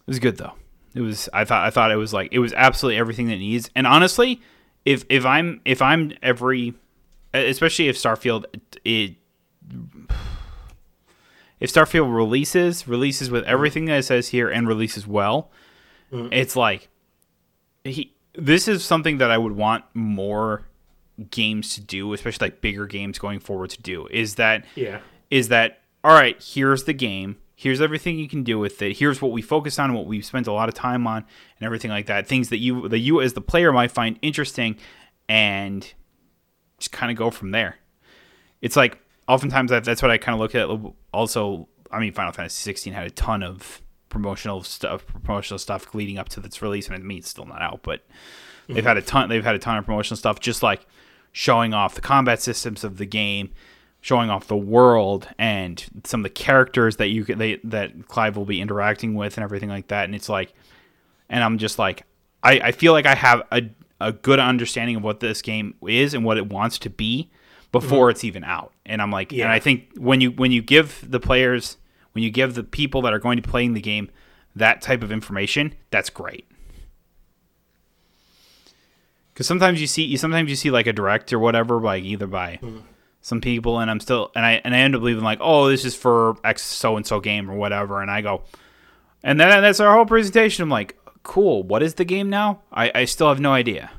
it 0.00 0.06
was 0.06 0.18
good 0.18 0.36
though. 0.38 0.52
It 0.94 1.00
was 1.00 1.28
I 1.32 1.44
thought 1.44 1.66
I 1.66 1.70
thought 1.70 1.90
it 1.90 1.96
was 1.96 2.12
like 2.12 2.28
it 2.32 2.38
was 2.38 2.52
absolutely 2.52 2.98
everything 2.98 3.26
that 3.28 3.34
it 3.34 3.38
needs. 3.38 3.70
And 3.74 3.86
honestly, 3.86 4.40
if 4.84 5.04
if 5.08 5.24
I'm 5.24 5.60
if 5.64 5.80
I'm 5.80 6.12
every 6.22 6.74
especially 7.32 7.88
if 7.88 7.96
Starfield 7.96 8.44
it 8.84 9.16
if 11.60 11.72
Starfield 11.72 12.14
releases 12.14 12.88
releases 12.88 13.30
with 13.30 13.44
everything 13.44 13.84
that 13.86 13.98
it 13.98 14.02
says 14.02 14.28
here 14.28 14.48
and 14.48 14.66
releases 14.66 15.06
well, 15.06 15.50
mm-hmm. 16.12 16.32
it's 16.32 16.56
like 16.56 16.88
he 17.84 18.12
this 18.34 18.68
is 18.68 18.84
something 18.84 19.18
that 19.18 19.30
I 19.30 19.38
would 19.38 19.52
want 19.52 19.84
more 19.94 20.66
games 21.30 21.74
to 21.74 21.80
do, 21.80 22.12
especially 22.12 22.46
like 22.46 22.60
bigger 22.60 22.86
games 22.86 23.18
going 23.18 23.38
forward 23.38 23.70
to 23.70 23.82
do. 23.82 24.06
Is 24.10 24.34
that 24.36 24.64
Yeah. 24.74 25.00
is 25.30 25.48
that 25.48 25.80
all 26.04 26.12
right 26.12 26.36
here's 26.42 26.84
the 26.84 26.92
game 26.92 27.36
here's 27.62 27.80
everything 27.80 28.18
you 28.18 28.28
can 28.28 28.42
do 28.42 28.58
with 28.58 28.82
it. 28.82 28.96
Here's 28.96 29.22
what 29.22 29.30
we 29.30 29.40
focus 29.40 29.78
on 29.78 29.94
what 29.94 30.06
we've 30.06 30.24
spent 30.24 30.46
a 30.46 30.52
lot 30.52 30.68
of 30.68 30.74
time 30.74 31.06
on 31.06 31.18
and 31.58 31.66
everything 31.66 31.90
like 31.90 32.06
that. 32.06 32.26
Things 32.26 32.48
that 32.48 32.58
you 32.58 32.88
that 32.88 32.98
you 32.98 33.20
as 33.20 33.34
the 33.34 33.40
player 33.40 33.72
might 33.72 33.92
find 33.92 34.18
interesting 34.22 34.76
and 35.28 35.92
just 36.78 36.90
kind 36.90 37.12
of 37.12 37.16
go 37.16 37.30
from 37.30 37.52
there. 37.52 37.76
It's 38.60 38.76
like 38.76 38.98
oftentimes 39.28 39.70
that's 39.70 40.02
what 40.02 40.10
i 40.10 40.18
kind 40.18 40.34
of 40.34 40.40
look 40.40 40.54
at. 40.54 40.68
Also 41.12 41.68
i 41.90 42.00
mean 42.00 42.12
final 42.12 42.32
fantasy 42.32 42.62
16 42.62 42.92
had 42.92 43.06
a 43.06 43.10
ton 43.10 43.42
of 43.42 43.80
promotional 44.08 44.62
stuff, 44.62 45.06
promotional 45.24 45.58
stuff 45.58 45.94
leading 45.94 46.18
up 46.18 46.28
to 46.28 46.40
its 46.40 46.62
release, 46.62 46.86
and 46.86 46.94
I 46.94 46.98
mean 46.98 47.18
it's 47.18 47.28
still 47.28 47.46
not 47.46 47.62
out, 47.62 47.80
but 47.82 48.04
they've 48.66 48.78
mm-hmm. 48.78 48.86
had 48.86 48.96
a 48.98 49.02
ton. 49.02 49.28
They've 49.28 49.44
had 49.44 49.54
a 49.54 49.58
ton 49.58 49.78
of 49.78 49.86
promotional 49.86 50.16
stuff, 50.16 50.38
just 50.38 50.62
like 50.62 50.86
showing 51.32 51.72
off 51.72 51.94
the 51.94 52.00
combat 52.00 52.42
systems 52.42 52.84
of 52.84 52.98
the 52.98 53.06
game, 53.06 53.50
showing 54.02 54.28
off 54.28 54.48
the 54.48 54.56
world 54.56 55.28
and 55.38 55.84
some 56.04 56.20
of 56.20 56.24
the 56.24 56.30
characters 56.30 56.96
that 56.96 57.08
you 57.08 57.24
they 57.24 57.58
that 57.64 58.08
Clive 58.08 58.36
will 58.36 58.44
be 58.44 58.60
interacting 58.60 59.14
with 59.14 59.36
and 59.38 59.44
everything 59.44 59.70
like 59.70 59.88
that. 59.88 60.04
And 60.04 60.14
it's 60.14 60.28
like, 60.28 60.52
and 61.30 61.42
I'm 61.42 61.56
just 61.56 61.78
like, 61.78 62.02
I, 62.42 62.60
I 62.60 62.72
feel 62.72 62.92
like 62.92 63.06
I 63.06 63.14
have 63.14 63.42
a 63.50 63.62
a 64.00 64.12
good 64.12 64.40
understanding 64.40 64.96
of 64.96 65.04
what 65.04 65.20
this 65.20 65.40
game 65.40 65.76
is 65.86 66.12
and 66.12 66.24
what 66.24 66.36
it 66.36 66.48
wants 66.48 66.78
to 66.80 66.90
be 66.90 67.30
before 67.70 68.08
mm-hmm. 68.08 68.10
it's 68.10 68.24
even 68.24 68.42
out. 68.42 68.72
And 68.84 69.00
I'm 69.00 69.12
like, 69.12 69.30
Yeah. 69.30 69.44
and 69.44 69.52
I 69.52 69.60
think 69.60 69.90
when 69.96 70.20
you 70.20 70.32
when 70.32 70.50
you 70.50 70.60
give 70.60 71.08
the 71.08 71.20
players, 71.20 71.76
when 72.10 72.24
you 72.24 72.30
give 72.30 72.54
the 72.54 72.64
people 72.64 73.02
that 73.02 73.14
are 73.14 73.20
going 73.20 73.36
to 73.36 73.42
be 73.42 73.48
playing 73.48 73.74
the 73.74 73.80
game 73.80 74.10
that 74.56 74.82
type 74.82 75.04
of 75.04 75.12
information, 75.12 75.74
that's 75.90 76.10
great. 76.10 76.46
Because 79.32 79.46
sometimes 79.46 79.80
you 79.80 79.86
see, 79.86 80.02
you 80.02 80.18
sometimes 80.18 80.50
you 80.50 80.56
see 80.56 80.72
like 80.72 80.88
a 80.88 80.92
direct 80.92 81.32
or 81.32 81.38
whatever, 81.38 81.80
like 81.80 82.02
either 82.02 82.26
by 82.26 82.58
mm-hmm. 82.60 82.80
Some 83.22 83.40
people, 83.40 83.78
and 83.78 83.90
I'm 83.90 84.00
still, 84.00 84.30
and 84.34 84.44
I 84.44 84.60
and 84.64 84.74
I 84.74 84.78
end 84.80 84.94
up 84.94 85.00
believing 85.00 85.24
like, 85.24 85.38
oh, 85.40 85.68
this 85.68 85.84
is 85.84 85.94
for 85.94 86.36
X 86.44 86.62
so 86.62 86.96
and 86.96 87.06
so 87.06 87.20
game 87.20 87.50
or 87.50 87.54
whatever, 87.54 88.02
and 88.02 88.10
I 88.10 88.20
go, 88.20 88.42
and 89.22 89.40
then 89.40 89.62
that's 89.62 89.80
our 89.80 89.94
whole 89.94 90.04
presentation. 90.06 90.62
I'm 90.62 90.68
like, 90.70 90.96
cool. 91.22 91.62
What 91.62 91.82
is 91.82 91.94
the 91.94 92.04
game 92.04 92.28
now? 92.28 92.60
I 92.72 92.90
I 92.94 93.04
still 93.06 93.28
have 93.28 93.40
no 93.40 93.52
idea. 93.52 93.90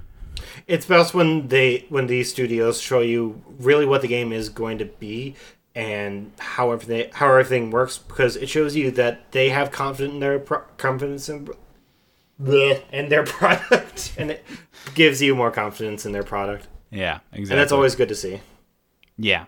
It's 0.68 0.86
best 0.86 1.14
when 1.14 1.48
they 1.48 1.86
when 1.90 2.08
these 2.08 2.30
studios 2.30 2.80
show 2.80 3.00
you 3.02 3.42
really 3.60 3.86
what 3.86 4.02
the 4.02 4.08
game 4.08 4.32
is 4.32 4.50
going 4.50 4.78
to 4.78 4.86
be 4.86 5.36
and 5.76 6.32
how 6.38 6.72
everything 6.72 7.10
how 7.14 7.28
everything 7.30 7.72
works 7.72 7.98
because 7.98 8.36
it 8.36 8.48
shows 8.48 8.76
you 8.76 8.92
that 8.92 9.32
they 9.32 9.50
have 9.50 9.72
confidence 9.72 10.14
in 10.14 10.20
their 10.20 10.38
pro- 10.40 10.62
confidence 10.78 11.28
in 11.30 11.50
bleh, 12.42 12.82
in 12.92 13.10
their 13.10 13.24
product 13.38 14.14
and 14.18 14.32
it 14.32 14.46
gives 14.94 15.22
you 15.22 15.34
more 15.36 15.50
confidence 15.50 16.06
in 16.06 16.12
their 16.12 16.24
product 16.24 16.68
Yeah, 16.92 17.20
exactly. 17.32 17.52
and 17.54 17.60
that's 17.60 17.72
always 17.72 17.96
good 17.96 18.10
to 18.10 18.16
see. 18.16 18.40
Yeah. 19.18 19.46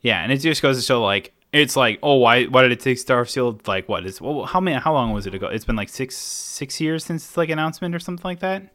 Yeah, 0.00 0.22
and 0.22 0.30
it 0.32 0.38
just 0.38 0.60
goes 0.62 0.76
to 0.76 0.82
show 0.82 1.02
like 1.02 1.32
it's 1.52 1.76
like, 1.76 1.98
oh, 2.02 2.16
why 2.16 2.44
why 2.44 2.62
did 2.62 2.72
it 2.72 2.80
take 2.80 2.98
Starfield 2.98 3.66
like 3.68 3.88
what 3.88 4.04
is 4.06 4.20
well 4.20 4.44
how 4.44 4.60
many 4.60 4.76
how 4.78 4.92
long 4.92 5.12
was 5.12 5.26
it 5.26 5.34
ago? 5.34 5.46
It's 5.46 5.64
been 5.64 5.76
like 5.76 5.88
six 5.88 6.16
six 6.16 6.80
years 6.80 7.04
since 7.04 7.36
like 7.36 7.48
announcement 7.48 7.94
or 7.94 7.98
something 7.98 8.24
like 8.24 8.40
that. 8.40 8.72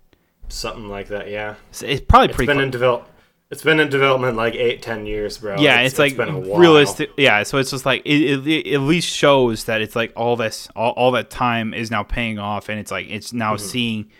Something 0.47 0.89
like 0.89 1.07
that, 1.09 1.29
yeah. 1.29 1.55
So 1.71 1.85
it's 1.85 2.01
probably 2.01 2.29
It's 2.29 2.35
pretty. 2.35 2.47
been 2.47 2.57
clo- 2.57 2.63
in 2.63 2.71
develop. 2.71 3.09
It's 3.51 3.63
been 3.63 3.79
in 3.79 3.89
development 3.89 4.37
like 4.37 4.53
eight, 4.55 4.81
ten 4.81 5.05
years, 5.05 5.37
bro. 5.39 5.59
yeah, 5.59 5.81
it's, 5.81 5.97
like 5.99 6.15
been 6.15 6.29
a 6.29 6.39
while. 6.39 6.59
realistic. 6.59 7.09
Yeah, 7.17 7.41
so 7.43 7.57
it's 7.57 7.71
just 7.71 7.85
like 7.85 8.03
it, 8.05 8.21
it, 8.21 8.47
it 8.47 8.73
at 8.75 8.81
least 8.81 9.09
shows 9.09 9.63
that 9.65 9.81
it's 9.81 9.95
like 9.95 10.13
all 10.15 10.35
this 10.35 10.67
all, 10.75 10.91
all 10.91 11.11
that 11.11 11.29
time 11.31 11.73
is 11.73 11.89
now 11.91 12.03
paying 12.03 12.37
off, 12.39 12.69
and 12.69 12.79
it's 12.79 12.91
like 12.91 13.07
it's 13.09 13.33
now 13.33 13.55
Mm-hmm. 13.55 13.65
seeing 13.65 14.11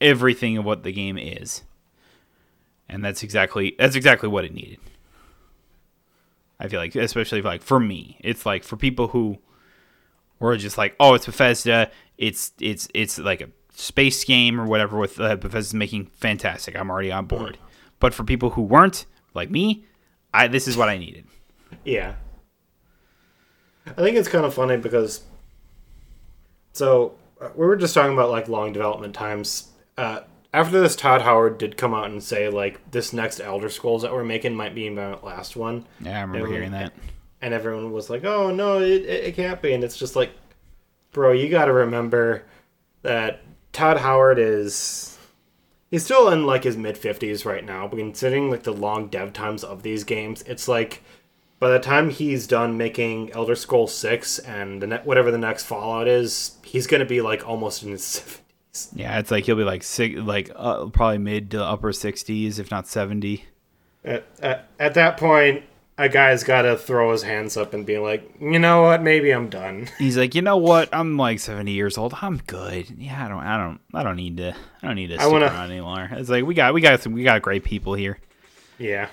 everything 0.00 0.56
of 0.58 0.64
what 0.66 0.82
the 0.82 0.92
game 0.92 1.16
is, 1.18 1.62
and 2.88 3.04
that's 3.04 3.22
exactly 3.22 3.74
that's 3.78 3.96
exactly 3.96 4.28
what 4.28 4.44
it 4.44 4.52
needed. 4.54 4.78
I 6.64 6.68
feel 6.68 6.80
like, 6.80 6.94
especially 6.94 7.42
like 7.42 7.62
for 7.62 7.78
me, 7.78 8.16
it's 8.20 8.46
like 8.46 8.64
for 8.64 8.76
people 8.76 9.08
who 9.08 9.38
were 10.40 10.56
just 10.56 10.78
like, 10.78 10.96
oh, 10.98 11.12
it's 11.12 11.26
Bethesda, 11.26 11.90
it's 12.16 12.52
it's 12.58 12.88
it's 12.94 13.18
like 13.18 13.42
a 13.42 13.48
space 13.74 14.24
game 14.24 14.58
or 14.58 14.66
whatever 14.66 14.98
with 14.98 15.20
uh, 15.20 15.36
Bethesda's 15.36 15.74
making 15.74 16.06
fantastic. 16.06 16.74
I'm 16.74 16.90
already 16.90 17.12
on 17.12 17.26
board. 17.26 17.58
But 18.00 18.14
for 18.14 18.24
people 18.24 18.50
who 18.50 18.62
weren't 18.62 19.04
like 19.34 19.50
me, 19.50 19.84
I 20.32 20.48
this 20.48 20.66
is 20.66 20.76
what 20.76 20.88
I 20.88 20.96
needed. 20.96 21.26
Yeah. 21.84 22.14
I 23.86 23.92
think 23.92 24.16
it's 24.16 24.28
kind 24.28 24.46
of 24.46 24.54
funny 24.54 24.78
because. 24.78 25.22
So, 26.72 27.14
uh, 27.40 27.50
we 27.54 27.66
were 27.66 27.76
just 27.76 27.94
talking 27.94 28.14
about 28.14 28.30
like 28.30 28.48
long 28.48 28.72
development 28.72 29.14
times. 29.14 29.68
Uh, 29.98 30.20
after 30.54 30.80
this, 30.80 30.94
Todd 30.94 31.22
Howard 31.22 31.58
did 31.58 31.76
come 31.76 31.92
out 31.92 32.06
and 32.06 32.22
say, 32.22 32.48
like, 32.48 32.92
this 32.92 33.12
next 33.12 33.40
Elder 33.40 33.68
Scrolls 33.68 34.02
that 34.02 34.12
we're 34.12 34.22
making 34.22 34.54
might 34.54 34.72
be 34.72 34.88
my 34.88 35.16
last 35.20 35.56
one. 35.56 35.84
Yeah, 36.00 36.18
I 36.18 36.20
remember 36.20 36.46
Yeah, 36.46 36.54
hearing 36.54 36.70
that. 36.70 36.92
And 37.42 37.52
everyone 37.52 37.90
was 37.90 38.08
like, 38.08 38.24
oh, 38.24 38.52
no, 38.52 38.80
it, 38.80 39.02
it, 39.02 39.34
can't 39.34 39.60
be. 39.60 39.74
And 39.74 39.82
it's 39.82 39.96
just 39.96 40.14
like, 40.14 40.30
bro, 41.10 41.32
you 41.32 41.48
got 41.48 41.64
to 41.64 41.72
remember 41.72 42.44
that 43.02 43.40
Todd 43.72 43.98
Howard 43.98 44.38
is. 44.38 45.18
He's 45.90 46.04
still 46.04 46.30
in 46.30 46.46
like 46.46 46.62
his 46.62 46.76
mid 46.76 46.94
50s 46.96 47.44
right 47.44 47.64
now, 47.64 47.88
but 47.88 47.96
considering 47.96 48.48
like 48.48 48.62
the 48.62 48.72
long 48.72 49.08
dev 49.08 49.32
times 49.32 49.64
of 49.64 49.82
these 49.82 50.04
games, 50.04 50.42
it's 50.42 50.68
like 50.68 51.02
by 51.58 51.68
the 51.70 51.78
time 51.80 52.10
he's 52.10 52.46
done 52.46 52.78
making 52.78 53.32
Elder 53.32 53.56
Scrolls 53.56 53.94
6 53.94 54.38
and 54.40 54.80
the 54.80 54.86
ne- 54.86 55.02
whatever 55.04 55.30
the 55.30 55.38
next 55.38 55.64
Fallout 55.64 56.06
is, 56.08 56.56
he's 56.62 56.86
going 56.86 57.00
to 57.00 57.06
be 57.06 57.20
like 57.20 57.46
almost 57.46 57.82
in 57.82 57.90
his 57.90 58.02
70s. 58.02 58.38
Yeah, 58.94 59.18
it's 59.18 59.30
like 59.30 59.44
he'll 59.44 59.56
be 59.56 59.64
like 59.64 59.82
six, 59.82 60.18
like 60.20 60.50
uh, 60.54 60.86
probably 60.86 61.18
mid 61.18 61.50
to 61.52 61.62
upper 61.64 61.92
sixties, 61.92 62.58
if 62.58 62.70
not 62.70 62.86
seventy. 62.86 63.44
At, 64.04 64.26
at, 64.40 64.68
at 64.78 64.94
that 64.94 65.16
point, 65.16 65.62
a 65.96 66.08
guy's 66.08 66.42
got 66.44 66.62
to 66.62 66.76
throw 66.76 67.12
his 67.12 67.22
hands 67.22 67.56
up 67.56 67.72
and 67.72 67.86
be 67.86 67.98
like, 67.98 68.28
you 68.40 68.58
know 68.58 68.82
what, 68.82 69.00
maybe 69.00 69.30
I'm 69.30 69.48
done. 69.48 69.88
He's 69.98 70.16
like, 70.18 70.34
you 70.34 70.42
know 70.42 70.56
what? 70.56 70.88
I'm 70.92 71.16
like 71.16 71.38
seventy 71.40 71.72
years 71.72 71.96
old. 71.96 72.14
I'm 72.20 72.38
good. 72.46 72.90
Yeah, 72.98 73.24
I 73.24 73.28
don't, 73.28 73.42
I 73.42 73.56
don't, 73.56 73.80
I 73.94 74.02
don't 74.02 74.16
need 74.16 74.36
to, 74.38 74.54
I 74.82 74.86
don't 74.86 74.96
need 74.96 75.08
to 75.08 75.18
stick 75.18 75.30
wanna- 75.32 75.46
around 75.46 75.70
anymore. 75.70 76.08
It's 76.12 76.28
like 76.28 76.44
we 76.44 76.54
got, 76.54 76.74
we 76.74 76.80
got 76.80 77.00
some, 77.00 77.12
we 77.12 77.22
got 77.22 77.42
great 77.42 77.62
people 77.64 77.94
here. 77.94 78.18
Yeah, 78.76 79.08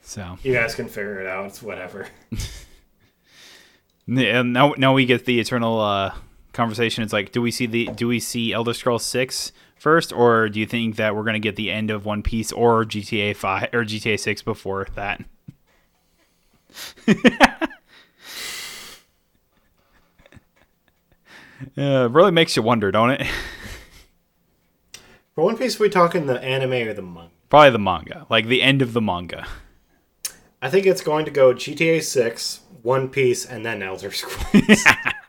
So 0.00 0.38
you 0.44 0.52
guys 0.54 0.76
can 0.76 0.86
figure 0.86 1.20
it 1.20 1.26
out. 1.26 1.46
It's 1.46 1.60
whatever. 1.60 2.06
and 4.06 4.52
now, 4.52 4.74
now 4.76 4.94
we 4.94 5.06
get 5.06 5.24
the 5.24 5.40
eternal 5.40 5.80
uh, 5.80 6.14
conversation. 6.52 7.04
It's 7.04 7.12
like, 7.12 7.32
do 7.32 7.42
we 7.42 7.50
see 7.50 7.66
the, 7.66 7.86
do 7.86 8.08
we 8.08 8.20
see 8.20 8.52
Elder 8.52 8.74
Scrolls 8.74 9.04
six 9.04 9.52
first, 9.76 10.12
or 10.12 10.48
do 10.48 10.58
you 10.60 10.66
think 10.66 10.96
that 10.96 11.14
we're 11.14 11.24
gonna 11.24 11.38
get 11.38 11.56
the 11.56 11.70
end 11.70 11.90
of 11.90 12.04
One 12.04 12.22
Piece 12.22 12.52
or 12.52 12.84
GTA 12.84 13.36
five 13.36 13.68
or 13.72 13.84
GTA 13.84 14.18
six 14.18 14.42
before 14.42 14.86
that? 14.94 15.24
Uh, 21.76 22.06
it 22.06 22.12
really 22.12 22.30
makes 22.30 22.56
you 22.56 22.62
wonder, 22.62 22.90
don't 22.90 23.10
it? 23.10 23.26
For 25.34 25.44
One 25.44 25.56
Piece, 25.56 25.78
are 25.78 25.82
we 25.82 25.88
talking 25.88 26.26
the 26.26 26.40
anime 26.42 26.88
or 26.88 26.92
the 26.92 27.02
manga? 27.02 27.30
Probably 27.48 27.70
the 27.70 27.78
manga, 27.78 28.26
like 28.30 28.46
the 28.46 28.62
end 28.62 28.82
of 28.82 28.92
the 28.92 29.00
manga. 29.00 29.46
I 30.60 30.70
think 30.70 30.86
it's 30.86 31.00
going 31.00 31.24
to 31.24 31.30
go 31.30 31.54
GTA 31.54 32.02
6, 32.02 32.60
One 32.82 33.08
Piece, 33.08 33.44
and 33.46 33.64
then 33.64 33.82
Elder 33.82 34.10
Scrolls. 34.10 34.84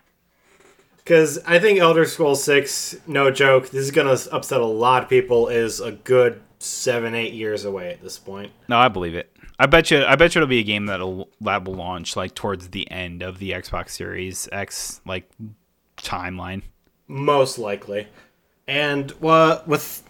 Because 1.09 1.39
I 1.43 1.57
think 1.57 1.79
Elder 1.79 2.05
Scrolls 2.05 2.43
6, 2.43 2.97
no 3.07 3.31
joke, 3.31 3.71
this 3.71 3.83
is 3.83 3.89
going 3.89 4.15
to 4.15 4.31
upset 4.31 4.61
a 4.61 4.65
lot 4.65 5.01
of 5.01 5.09
people, 5.09 5.47
is 5.47 5.79
a 5.79 5.91
good 5.91 6.39
seven, 6.59 7.15
eight 7.15 7.33
years 7.33 7.65
away 7.65 7.91
at 7.91 8.03
this 8.03 8.19
point. 8.19 8.51
No, 8.67 8.77
I 8.77 8.89
believe 8.89 9.15
it. 9.15 9.35
I 9.57 9.65
bet 9.65 9.89
you. 9.89 10.05
I 10.05 10.15
bet 10.15 10.35
you 10.35 10.39
it'll 10.41 10.47
be 10.47 10.59
a 10.59 10.63
game 10.63 10.85
that'll 10.85 11.27
that 11.41 11.65
will 11.65 11.73
launch 11.73 12.15
like 12.15 12.35
towards 12.35 12.69
the 12.69 12.89
end 12.91 13.23
of 13.23 13.39
the 13.39 13.53
Xbox 13.53 13.89
Series 13.89 14.47
X 14.51 15.01
like 15.03 15.27
timeline. 15.97 16.61
Most 17.07 17.57
likely. 17.57 18.07
And 18.67 19.11
well, 19.19 19.63
with 19.65 20.03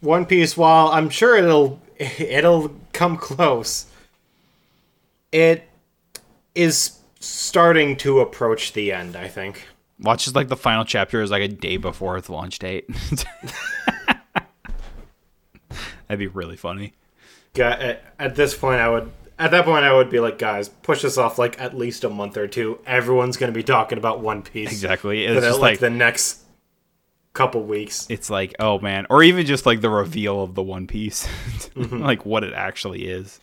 One 0.00 0.26
Piece, 0.26 0.56
while 0.56 0.88
I'm 0.88 1.08
sure 1.08 1.36
it'll 1.36 1.80
it'll 1.98 2.74
come 2.92 3.16
close, 3.16 3.86
it 5.30 5.68
is 6.56 6.98
starting 7.20 7.96
to 7.98 8.18
approach 8.18 8.72
the 8.72 8.90
end, 8.90 9.14
I 9.14 9.28
think. 9.28 9.68
Watch 10.02 10.24
just 10.24 10.36
like 10.36 10.48
the 10.48 10.56
final 10.56 10.84
chapter 10.84 11.22
is 11.22 11.30
like 11.30 11.42
a 11.42 11.48
day 11.48 11.76
before 11.76 12.16
its 12.16 12.28
launch 12.28 12.58
date. 12.58 12.88
That'd 16.08 16.18
be 16.18 16.26
really 16.26 16.56
funny. 16.56 16.94
At, 17.58 18.34
this 18.34 18.54
point, 18.54 18.80
I 18.80 18.88
would. 18.88 19.10
At 19.38 19.50
that 19.52 19.64
point, 19.64 19.84
I 19.84 19.94
would 19.94 20.10
be 20.10 20.20
like, 20.20 20.38
guys, 20.38 20.68
push 20.68 21.02
this 21.02 21.18
off 21.18 21.38
like 21.38 21.60
at 21.60 21.76
least 21.76 22.04
a 22.04 22.10
month 22.10 22.36
or 22.36 22.46
two. 22.48 22.78
Everyone's 22.86 23.36
going 23.36 23.52
to 23.52 23.56
be 23.56 23.62
talking 23.62 23.98
about 23.98 24.20
One 24.20 24.42
Piece 24.42 24.70
Exactly. 24.70 25.24
It's 25.24 25.44
just 25.44 25.60
like 25.60 25.72
like 25.72 25.80
the 25.80 25.90
next 25.90 26.42
couple 27.32 27.62
weeks. 27.62 28.06
it's 28.10 28.28
like 28.28 28.54
oh 28.58 28.78
man, 28.78 29.06
or 29.08 29.22
even 29.22 29.46
just 29.46 29.64
like 29.64 29.80
the 29.80 29.88
reveal 29.88 30.42
of 30.42 30.54
the 30.54 30.62
One 30.62 30.86
Piece, 30.86 31.26
mm-hmm. 31.74 31.98
like 31.98 32.26
what 32.26 32.44
it 32.44 32.52
actually 32.52 33.06
is. 33.06 33.40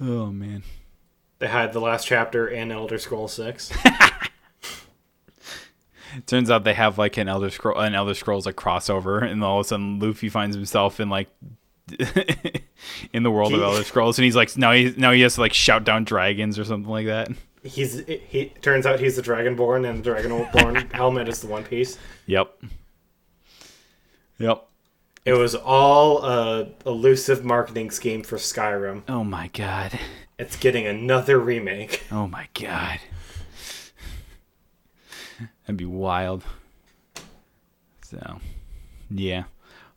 Oh 0.00 0.26
man. 0.26 0.62
They 1.38 1.48
had 1.48 1.72
the 1.72 1.80
last 1.80 2.06
chapter 2.06 2.46
in 2.46 2.70
Elder 2.70 2.98
Scroll 2.98 3.28
Six. 3.28 3.72
Turns 6.26 6.50
out 6.50 6.64
they 6.64 6.74
have 6.74 6.98
like 6.98 7.16
an 7.16 7.28
Elder 7.28 7.50
Scroll, 7.50 7.78
an 7.80 7.94
Elder 7.94 8.14
Scrolls 8.14 8.46
like 8.46 8.56
crossover, 8.56 9.22
and 9.22 9.42
all 9.44 9.60
of 9.60 9.66
a 9.66 9.68
sudden 9.68 9.98
Luffy 9.98 10.28
finds 10.28 10.56
himself 10.56 11.00
in 11.00 11.08
like 11.08 11.28
in 13.12 13.22
the 13.22 13.30
world 13.30 13.52
of 13.52 13.62
Elder 13.62 13.84
Scrolls, 13.84 14.18
and 14.18 14.24
he's 14.24 14.36
like 14.36 14.56
now 14.56 14.72
he 14.72 14.94
now 14.96 15.12
he 15.12 15.20
has 15.22 15.34
to 15.34 15.40
like 15.40 15.52
shout 15.52 15.84
down 15.84 16.04
dragons 16.04 16.58
or 16.58 16.64
something 16.64 16.90
like 16.90 17.06
that. 17.06 17.28
he's 17.62 18.04
he 18.06 18.46
turns 18.62 18.86
out 18.86 19.00
he's 19.00 19.16
the 19.16 19.22
Dragonborn, 19.22 19.88
and 19.88 20.02
the 20.02 20.10
Dragonborn 20.10 20.92
helmet 20.92 21.28
is 21.28 21.40
the 21.40 21.46
One 21.48 21.64
Piece. 21.64 21.98
Yep. 22.26 22.62
Yep. 24.38 24.66
It 25.26 25.34
was 25.34 25.54
all 25.54 26.24
a 26.24 26.68
elusive 26.86 27.44
marketing 27.44 27.90
scheme 27.90 28.22
for 28.22 28.36
Skyrim. 28.36 29.02
Oh 29.08 29.22
my 29.22 29.48
god. 29.48 29.98
It's 30.38 30.56
getting 30.56 30.86
another 30.86 31.38
remake. 31.38 32.04
Oh 32.10 32.26
my 32.26 32.48
god. 32.54 33.00
That'd 35.70 35.78
be 35.78 35.84
wild. 35.84 36.42
So, 38.02 38.40
yeah. 39.08 39.44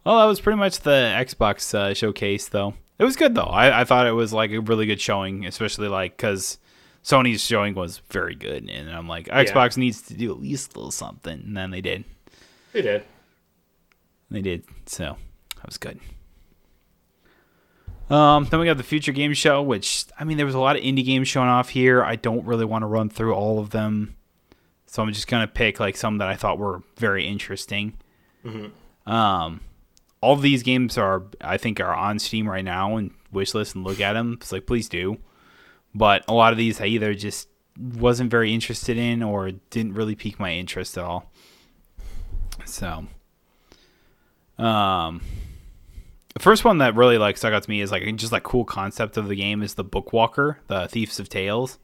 Well, 0.03 0.19
that 0.19 0.25
was 0.25 0.39
pretty 0.39 0.59
much 0.59 0.81
the 0.81 1.15
Xbox 1.17 1.73
uh, 1.73 1.95
showcase, 1.95 2.47
though. 2.47 2.75
It 2.99 3.03
was 3.03 3.15
good 3.15 3.33
though. 3.33 3.41
I, 3.41 3.81
I 3.81 3.83
thought 3.85 4.05
it 4.05 4.11
was 4.11 4.31
like 4.31 4.51
a 4.51 4.59
really 4.59 4.85
good 4.85 5.01
showing, 5.01 5.47
especially 5.47 5.87
like 5.87 6.15
because 6.15 6.59
Sony's 7.03 7.43
showing 7.43 7.73
was 7.73 8.03
very 8.11 8.35
good, 8.35 8.69
and 8.69 8.87
I'm 8.87 9.07
like 9.07 9.25
Xbox 9.29 9.75
needs 9.75 10.03
to 10.03 10.13
do 10.13 10.29
at 10.29 10.39
least 10.39 10.75
a 10.75 10.77
little 10.77 10.91
something, 10.91 11.41
and 11.43 11.57
then 11.57 11.71
they 11.71 11.81
did. 11.81 12.03
They 12.71 12.83
did. 12.83 13.03
They 14.29 14.41
did. 14.43 14.65
So 14.85 15.17
that 15.55 15.65
was 15.65 15.79
good. 15.79 15.99
Um, 18.11 18.45
then 18.45 18.59
we 18.59 18.67
got 18.67 18.77
the 18.77 18.83
Future 18.83 19.11
Game 19.11 19.33
Show, 19.33 19.63
which 19.63 20.05
I 20.19 20.23
mean, 20.23 20.37
there 20.37 20.45
was 20.45 20.53
a 20.53 20.59
lot 20.59 20.75
of 20.75 20.83
indie 20.83 21.03
games 21.03 21.27
showing 21.27 21.49
off 21.49 21.69
here. 21.69 22.03
I 22.03 22.15
don't 22.15 22.45
really 22.45 22.65
want 22.65 22.83
to 22.83 22.87
run 22.87 23.09
through 23.09 23.33
all 23.33 23.57
of 23.57 23.71
them, 23.71 24.15
so 24.93 25.01
I'm 25.01 25.11
just 25.11 25.25
gonna 25.27 25.47
pick 25.47 25.79
like 25.79 25.97
some 25.97 26.19
that 26.19 26.27
I 26.27 26.35
thought 26.35 26.59
were 26.59 26.83
very 26.97 27.25
interesting. 27.25 27.97
Um, 29.07 29.61
all 30.21 30.33
of 30.33 30.43
these 30.43 30.61
games 30.61 30.99
are, 30.99 31.23
I 31.41 31.57
think, 31.57 31.79
are 31.79 31.95
on 31.95 32.19
Steam 32.19 32.47
right 32.47 32.63
now 32.63 32.97
and 32.97 33.09
wishlist 33.33 33.73
and 33.73 33.83
look 33.83 33.99
at 33.99 34.13
them. 34.13 34.37
It's 34.39 34.51
like, 34.51 34.67
please 34.67 34.87
do. 34.87 35.17
But 35.95 36.23
a 36.27 36.33
lot 36.35 36.51
of 36.53 36.59
these 36.59 36.79
I 36.79 36.85
either 36.85 37.15
just 37.15 37.47
wasn't 37.75 38.29
very 38.29 38.53
interested 38.53 38.95
in 38.95 39.23
or 39.23 39.49
didn't 39.71 39.95
really 39.95 40.13
pique 40.13 40.39
my 40.39 40.53
interest 40.53 40.95
at 40.95 41.03
all. 41.03 41.31
So, 42.65 43.07
um, 44.59 45.23
the 46.35 46.39
first 46.39 46.63
one 46.63 46.77
that 46.77 46.93
really 46.93 47.17
like 47.17 47.37
stuck 47.37 47.51
out 47.51 47.63
to 47.63 47.69
me 47.71 47.81
is 47.81 47.91
like 47.91 48.03
just 48.17 48.31
like 48.31 48.43
cool 48.43 48.63
concept 48.63 49.17
of 49.17 49.27
the 49.27 49.35
game 49.35 49.63
is 49.63 49.73
the 49.73 49.83
Bookwalker, 49.83 50.57
the 50.67 50.87
Thieves 50.87 51.19
of 51.19 51.29
Tales. 51.29 51.79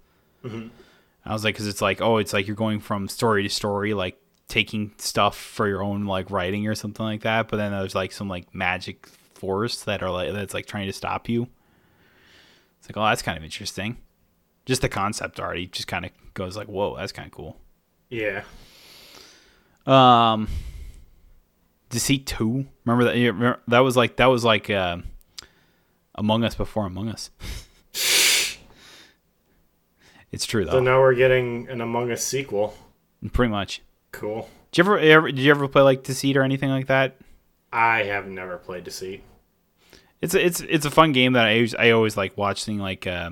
I 1.30 1.34
was 1.34 1.44
like, 1.44 1.54
because 1.54 1.68
it's 1.68 1.82
like, 1.82 2.02
oh, 2.02 2.18
it's 2.18 2.34
like 2.34 2.48
you're 2.48 2.56
going 2.56 2.80
from 2.80 3.08
story 3.08 3.44
to 3.44 3.50
story, 3.50 3.94
like 3.94 4.20
taking 4.48 4.92
stuff 4.98 5.38
for 5.38 5.68
your 5.68 5.84
own 5.84 6.06
like 6.06 6.32
writing 6.32 6.66
or 6.68 6.74
something 6.74 7.06
like 7.06 7.22
that. 7.22 7.48
But 7.50 7.58
then 7.58 7.72
there's 7.72 7.94
like 7.94 8.12
some 8.12 8.28
like 8.28 8.54
magic 8.54 9.06
force 9.36 9.84
that 9.84 10.02
are 10.02 10.10
like 10.10 10.34
that's 10.34 10.56
like 10.56 10.66
trying 10.66 10.88
to 10.88 10.94
stop 10.94 11.30
you. 11.30 11.48
It's 12.80 12.90
like, 12.90 12.98
oh, 12.98 13.08
that's 13.08 13.22
kind 13.22 13.38
of 13.38 13.44
interesting. 13.44 13.98
Just 14.66 14.82
the 14.82 14.90
concept 14.90 15.40
already 15.40 15.68
just 15.68 15.88
kind 15.88 16.04
of 16.04 16.12
goes 16.34 16.58
like, 16.58 16.68
whoa, 16.68 16.96
that's 16.98 17.12
kind 17.12 17.28
of 17.28 17.32
cool. 17.32 17.58
Yeah. 18.10 18.44
Um, 19.86 20.48
Deceit 21.90 22.26
Two. 22.26 22.66
Remember 22.86 23.04
that? 23.04 23.14
remember- 23.14 23.60
that 23.68 23.80
was 23.80 23.96
like 23.96 24.16
that 24.16 24.28
was 24.28 24.44
like 24.44 24.72
uh, 24.72 24.98
Among 26.16 26.44
Us 26.44 26.56
before 26.56 26.88
Among 26.88 27.08
Us. 27.10 27.30
it's 30.32 30.46
true 30.46 30.66
though, 30.66 30.72
So 30.72 30.80
now 30.80 31.00
we're 31.00 31.16
getting 31.16 31.68
an 31.70 31.82
Among 31.82 32.12
Us 32.12 32.24
sequel. 32.24 32.76
pretty 33.34 33.52
much. 33.52 33.82
Cool. 34.12 34.50
Did 34.72 34.78
you 34.78 34.84
ever, 34.92 35.00
ever 35.00 35.32
did 35.32 35.40
you 35.40 35.52
ever 35.52 35.68
play 35.68 35.82
like 35.82 36.04
Deceit 36.04 36.38
or 36.38 36.44
anything 36.44 36.70
like 36.70 36.88
that? 36.88 37.18
I 37.72 38.04
have 38.04 38.28
never 38.28 38.58
played 38.58 38.84
Deceit. 38.84 39.24
It's 40.22 40.34
a, 40.34 40.46
it's 40.46 40.62
it's 40.62 40.86
a 40.86 40.92
fun 40.92 41.12
game 41.12 41.34
that 41.34 41.46
I 41.46 41.56
always, 41.56 41.76
I 41.76 41.92
always 41.92 42.18
like 42.18 42.38
watching 42.38 42.78
like 42.78 43.08
uh, 43.08 43.32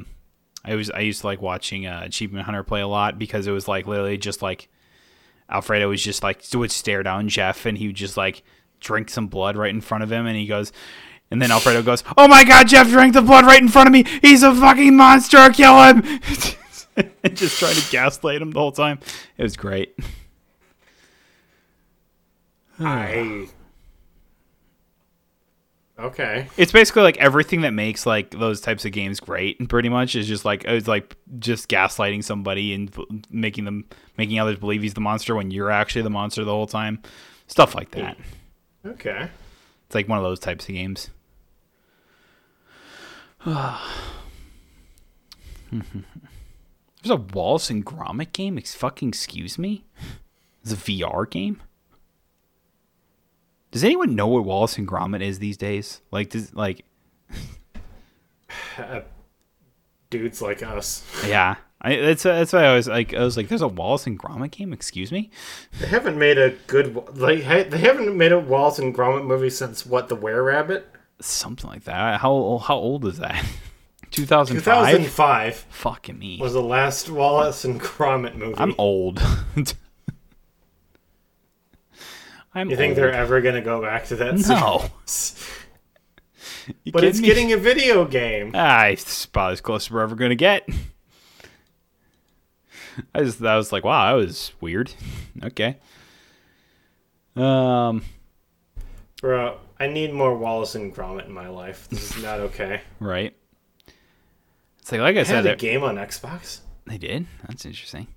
I 0.64 0.76
was 0.76 0.90
I 0.90 1.00
used 1.00 1.22
to 1.22 1.28
like 1.28 1.42
watching 1.42 1.86
uh, 1.86 2.02
Achievement 2.04 2.46
Hunter 2.46 2.64
play 2.64 2.82
a 2.82 2.88
lot 2.88 3.20
because 3.20 3.46
it 3.48 3.52
was 3.52 3.68
like 3.68 3.88
literally 3.88 4.18
just 4.18 4.42
like 4.42 4.70
Alfredo 5.50 5.90
was 5.90 6.02
just 6.02 6.24
like 6.24 6.44
would 6.54 6.72
stare 6.72 7.04
down 7.04 7.28
Jeff 7.30 7.66
and 7.66 7.78
he 7.78 7.88
would 7.88 7.96
just 7.96 8.18
like 8.18 8.44
drink 8.80 9.10
some 9.10 9.28
blood 9.28 9.58
right 9.58 9.74
in 9.74 9.82
front 9.82 10.04
of 10.04 10.12
him 10.12 10.26
and 10.28 10.38
he 10.38 10.46
goes 10.46 10.72
and 11.30 11.42
then 11.42 11.52
Alfredo 11.52 11.82
goes, 11.82 12.04
"Oh 12.18 12.28
my 12.28 12.46
God, 12.46 12.68
Jeff 12.70 12.88
drank 12.88 13.14
the 13.14 13.22
blood 13.22 13.46
right 13.46 13.62
in 13.62 13.68
front 13.68 13.88
of 13.88 13.94
me. 13.94 14.06
He's 14.22 14.44
a 14.44 14.56
fucking 14.56 14.96
monster. 14.96 15.50
Kill 15.50 15.82
him!" 15.84 16.04
and 16.98 17.12
just 17.38 17.60
trying 17.60 17.76
to 17.76 17.92
gaslight 17.92 18.42
him 18.42 18.52
the 18.52 18.60
whole 18.60 18.72
time. 18.72 19.00
It 19.38 19.44
was 19.44 19.56
great. 19.56 19.96
I. 22.80 23.48
Okay. 26.00 26.48
It's 26.58 26.72
basically 26.72 27.02
like 27.02 27.18
everything 27.18 27.62
that 27.62 27.72
makes 27.72 28.06
like 28.06 28.30
those 28.32 28.62
types 28.62 28.86
of 28.86 28.92
games 28.92 29.20
great. 29.20 29.60
and 29.60 29.68
Pretty 29.68 29.90
much 29.90 30.16
is 30.16 30.28
just 30.28 30.46
like 30.46 30.64
it's 30.66 30.88
like 30.88 31.16
just 31.40 31.70
gaslighting 31.70 32.24
somebody 32.24 32.74
and 32.74 32.96
making 33.32 33.66
them 33.66 33.86
making 34.16 34.40
others 34.40 34.60
believe 34.60 34.84
he's 34.84 34.94
the 34.94 35.02
monster 35.02 35.36
when 35.36 35.50
you're 35.50 35.72
actually 35.72 36.04
the 36.04 36.12
monster 36.12 36.44
the 36.44 36.52
whole 36.52 36.68
time. 36.68 37.02
Stuff 37.48 37.74
like 37.74 37.92
that. 37.92 38.16
Okay. 38.86 39.28
It's 39.88 39.96
like 39.96 40.08
one 40.08 40.20
of 40.20 40.24
those 40.24 40.40
types 40.40 40.70
of 40.70 40.76
games. 40.76 41.10
Hmm, 45.70 45.80
hmm, 45.80 46.00
hmm. 46.00 46.27
There's 47.08 47.20
a 47.22 47.34
Wallace 47.34 47.70
and 47.70 47.86
Gromit 47.86 48.34
game. 48.34 48.58
Ex- 48.58 48.76
fucking 48.76 49.08
excuse 49.08 49.58
me. 49.58 49.86
It's 50.62 50.74
a 50.74 50.76
VR 50.76 51.30
game. 51.30 51.62
Does 53.72 53.86
anyone 53.86 54.14
know 54.14 54.28
what 54.28 54.44
Wallace 54.44 54.78
and 54.78 54.86
Gromit 54.86 55.22
is 55.22 55.40
these 55.40 55.56
days? 55.56 56.02
Like, 56.12 56.32
does 56.32 56.54
like 56.54 56.84
uh, 58.78 59.02
Dudes 60.10 60.42
like 60.42 60.62
us. 60.62 61.06
Yeah, 61.26 61.56
I, 61.82 61.96
that's 61.96 62.24
that's 62.24 62.52
why 62.52 62.66
I 62.66 62.76
was 62.76 62.90
like, 62.90 63.14
I 63.14 63.24
was 63.24 63.38
like, 63.38 63.48
there's 63.48 63.62
a 63.62 63.70
Wallace 63.70 64.06
and 64.06 64.20
Gromit 64.20 64.52
game. 64.52 64.74
Excuse 64.74 65.10
me. 65.10 65.30
They 65.80 65.88
haven't 65.88 66.20
made 66.20 66.38
a 66.38 66.50
good 66.68 66.94
like 67.18 67.70
they 67.70 67.78
haven't 67.78 68.18
made 68.18 68.34
a 68.34 68.40
Wallace 68.40 68.80
and 68.80 68.94
Gromit 68.94 69.26
movie 69.26 69.50
since 69.50 69.86
what 69.86 70.10
the 70.10 70.16
Were 70.16 70.44
Rabbit 70.44 70.90
Something 71.22 71.70
like 71.70 71.86
that. 71.86 72.20
How 72.20 72.58
how 72.58 72.76
old 72.76 73.06
is 73.06 73.20
that? 73.20 73.46
2005. 74.18 74.64
2005 74.64 75.56
Fucking 75.70 76.18
me. 76.20 76.38
was 76.40 76.54
the 76.54 76.62
last 76.62 77.10
Wallace 77.10 77.64
and 77.64 77.80
Gromit 77.80 78.36
movie. 78.36 78.56
I'm 78.58 78.76
old. 78.78 79.20
I'm 82.54 82.70
you 82.70 82.76
think 82.78 82.92
old. 82.92 82.98
they're 82.98 83.12
ever 83.14 83.42
gonna 83.42 83.62
go 83.62 83.82
back 83.82 84.06
to 84.08 84.16
that? 84.18 84.34
No. 84.36 84.90
sequence? 85.06 85.44
You 86.84 86.92
but 86.92 87.04
it's 87.04 87.20
me? 87.20 87.28
getting 87.28 87.54
a 87.54 87.58
video 87.58 88.04
game. 88.06 88.52
Ah, 88.54 88.86
it's 88.88 89.26
about 89.26 89.54
as 89.54 89.62
close 89.62 89.88
as 89.88 89.92
we're 89.92 90.02
ever 90.02 90.16
gonna 90.16 90.36
get. 90.36 90.68
I 93.14 93.24
just 93.24 93.42
I 93.44 93.56
was 93.56 93.72
like, 93.72 93.84
wow, 93.84 94.08
that 94.10 94.22
was 94.22 94.52
weird. 94.60 94.92
okay. 95.44 95.78
Um. 97.36 98.04
Bro, 99.22 99.58
I 99.80 99.88
need 99.88 100.14
more 100.14 100.36
Wallace 100.38 100.76
and 100.76 100.94
Gromit 100.94 101.26
in 101.26 101.32
my 101.32 101.48
life. 101.50 101.88
This 101.90 102.16
is 102.18 102.24
not 102.24 102.40
okay. 102.40 102.82
Right. 103.00 103.36
It's 104.88 104.92
like 104.94 105.02
like 105.02 105.18
I 105.18 105.20
I 105.20 105.24
said, 105.24 105.44
had 105.44 105.56
a 105.56 105.58
game 105.58 105.84
on 105.84 105.98
Xbox. 105.98 106.62
They 106.86 106.98
did. 106.98 107.28
That's 107.46 107.66
interesting. 107.66 108.08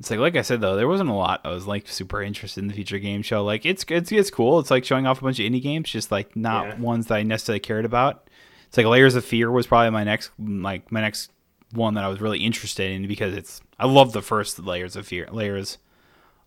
It's 0.00 0.10
like 0.10 0.18
like 0.18 0.34
I 0.34 0.40
said 0.40 0.62
though, 0.62 0.76
there 0.76 0.88
wasn't 0.88 1.10
a 1.10 1.12
lot. 1.12 1.42
I 1.44 1.50
was 1.50 1.66
like 1.66 1.86
super 1.86 2.22
interested 2.22 2.62
in 2.62 2.68
the 2.68 2.74
future 2.74 2.98
game 2.98 3.20
show. 3.20 3.44
Like 3.44 3.66
it's 3.66 3.84
it's 3.88 4.10
it's 4.10 4.30
cool. 4.30 4.60
It's 4.60 4.70
like 4.70 4.86
showing 4.86 5.06
off 5.06 5.20
a 5.20 5.24
bunch 5.24 5.40
of 5.40 5.44
indie 5.44 5.60
games, 5.60 5.90
just 5.90 6.10
like 6.10 6.34
not 6.34 6.68
Yeah. 6.68 6.76
ones 6.78 7.08
that 7.08 7.16
I 7.16 7.22
necessarily 7.22 7.60
cared 7.60 7.84
about. 7.84 8.30
It's 8.66 8.78
like 8.78 8.86
Layers 8.86 9.14
of 9.14 9.26
Fear 9.26 9.50
was 9.50 9.66
probably 9.66 9.90
my 9.90 10.04
next 10.04 10.30
like 10.38 10.90
my 10.90 11.02
next 11.02 11.30
one 11.72 11.92
that 11.92 12.04
I 12.04 12.08
was 12.08 12.22
really 12.22 12.38
interested 12.38 12.92
in 12.92 13.06
because 13.06 13.34
it's 13.34 13.60
I 13.78 13.84
love 13.84 14.14
the 14.14 14.22
first 14.22 14.58
Layers 14.58 14.96
of 14.96 15.06
Fear. 15.06 15.28
Layers 15.30 15.76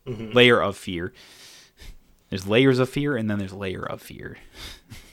mm-hmm. 0.07 0.31
layer 0.31 0.59
of 0.59 0.75
fear. 0.75 1.13
There's 2.31 2.47
layers 2.47 2.79
of 2.79 2.89
fear 2.89 3.15
and 3.15 3.29
then 3.29 3.37
there's 3.37 3.53
layer 3.53 3.85
of 3.85 4.01
fear. 4.01 4.37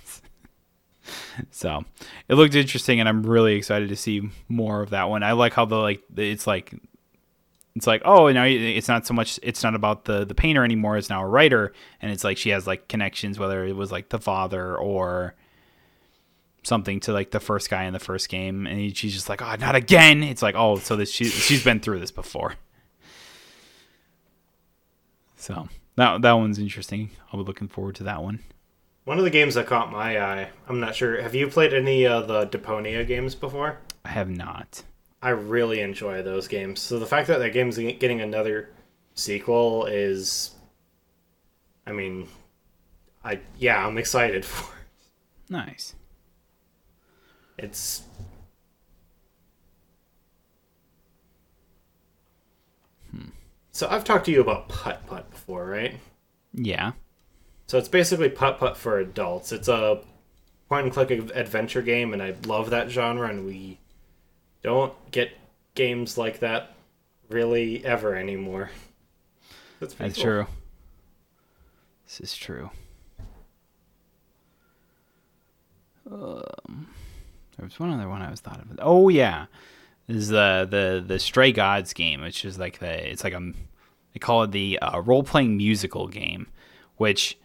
So 1.50 1.84
it 2.28 2.34
looked 2.34 2.54
interesting, 2.54 3.00
and 3.00 3.08
I'm 3.08 3.22
really 3.22 3.54
excited 3.54 3.88
to 3.88 3.96
see 3.96 4.28
more 4.48 4.82
of 4.82 4.90
that 4.90 5.08
one. 5.08 5.22
I 5.22 5.32
like 5.32 5.54
how 5.54 5.64
the 5.64 5.76
like 5.76 6.02
it's 6.16 6.46
like 6.46 6.74
it's 7.74 7.86
like 7.86 8.02
oh 8.04 8.30
now 8.30 8.44
it's 8.44 8.88
not 8.88 9.06
so 9.06 9.14
much 9.14 9.40
it's 9.42 9.62
not 9.62 9.74
about 9.74 10.04
the 10.04 10.24
the 10.24 10.34
painter 10.34 10.64
anymore. 10.64 10.96
It's 10.96 11.08
now 11.10 11.22
a 11.22 11.26
writer, 11.26 11.72
and 12.00 12.12
it's 12.12 12.24
like 12.24 12.36
she 12.36 12.50
has 12.50 12.66
like 12.66 12.88
connections, 12.88 13.38
whether 13.38 13.64
it 13.64 13.74
was 13.76 13.90
like 13.90 14.08
the 14.10 14.18
father 14.18 14.76
or 14.76 15.34
something 16.64 17.00
to 17.00 17.12
like 17.12 17.30
the 17.30 17.40
first 17.40 17.70
guy 17.70 17.84
in 17.84 17.92
the 17.92 17.98
first 17.98 18.28
game, 18.28 18.66
and 18.66 18.78
he- 18.78 18.94
she's 18.94 19.14
just 19.14 19.28
like 19.28 19.40
oh 19.42 19.54
not 19.58 19.74
again. 19.74 20.22
It's 20.22 20.42
like 20.42 20.54
oh 20.56 20.76
so 20.76 20.96
this 20.96 21.10
she 21.10 21.24
she's 21.24 21.64
been 21.64 21.80
through 21.80 22.00
this 22.00 22.10
before. 22.12 22.54
So 25.36 25.68
that 25.96 26.22
that 26.22 26.32
one's 26.32 26.58
interesting. 26.58 27.10
I'll 27.32 27.42
be 27.42 27.46
looking 27.46 27.68
forward 27.68 27.94
to 27.96 28.04
that 28.04 28.22
one. 28.22 28.40
One 29.04 29.18
of 29.18 29.24
the 29.24 29.30
games 29.30 29.54
that 29.54 29.66
caught 29.66 29.90
my 29.90 30.20
eye. 30.20 30.50
I'm 30.68 30.78
not 30.78 30.94
sure. 30.94 31.20
Have 31.20 31.34
you 31.34 31.48
played 31.48 31.74
any 31.74 32.06
of 32.06 32.28
the 32.28 32.46
Deponia 32.46 33.06
games 33.06 33.34
before? 33.34 33.78
I 34.04 34.10
have 34.10 34.30
not. 34.30 34.82
I 35.20 35.30
really 35.30 35.80
enjoy 35.80 36.22
those 36.22 36.46
games. 36.48 36.80
So 36.80 36.98
the 36.98 37.06
fact 37.06 37.26
that 37.28 37.38
that 37.38 37.50
game's 37.52 37.78
getting 37.78 38.20
another 38.20 38.70
sequel 39.14 39.86
is, 39.86 40.52
I 41.86 41.92
mean, 41.92 42.28
I 43.24 43.40
yeah, 43.58 43.84
I'm 43.86 43.98
excited 43.98 44.44
for. 44.46 44.72
it. 44.76 45.50
Nice. 45.50 45.94
It's. 47.58 48.02
Hmm. 53.10 53.28
So 53.72 53.88
I've 53.90 54.04
talked 54.04 54.26
to 54.26 54.32
you 54.32 54.40
about 54.40 54.68
Putt 54.68 55.06
Putt 55.06 55.30
before, 55.30 55.66
right? 55.66 55.96
Yeah. 56.54 56.92
So 57.66 57.78
it's 57.78 57.88
basically 57.88 58.28
Putt 58.28 58.58
Putt 58.58 58.76
for 58.76 58.98
adults. 58.98 59.52
It's 59.52 59.68
a 59.68 60.00
point 60.68 60.84
and 60.84 60.92
click 60.92 61.10
adventure 61.10 61.82
game, 61.82 62.12
and 62.12 62.22
I 62.22 62.34
love 62.46 62.70
that 62.70 62.90
genre. 62.90 63.28
And 63.28 63.46
we 63.46 63.78
don't 64.62 64.92
get 65.10 65.30
games 65.74 66.18
like 66.18 66.40
that 66.40 66.74
really 67.28 67.84
ever 67.84 68.14
anymore. 68.14 68.70
That's, 69.80 69.94
That's 69.94 70.16
cool. 70.16 70.24
true. 70.24 70.46
This 72.04 72.20
is 72.20 72.36
true. 72.36 72.70
Um, 76.10 76.88
there 77.56 77.64
was 77.64 77.78
one 77.78 77.90
other 77.90 78.08
one 78.08 78.22
I 78.22 78.30
was 78.30 78.40
thought 78.40 78.60
of. 78.60 78.78
Oh 78.80 79.08
yeah, 79.08 79.46
this 80.06 80.16
is 80.16 80.28
the 80.28 80.66
the 80.68 81.04
the 81.06 81.18
Stray 81.18 81.52
Gods 81.52 81.92
game, 81.92 82.20
which 82.20 82.44
is 82.44 82.58
like 82.58 82.78
the 82.80 83.10
it's 83.10 83.24
like 83.24 83.32
a 83.32 83.52
they 84.12 84.18
call 84.18 84.42
it 84.42 84.52
the 84.52 84.78
uh, 84.80 85.00
role 85.00 85.22
playing 85.22 85.56
musical 85.56 86.08
game, 86.08 86.48
which 86.96 87.38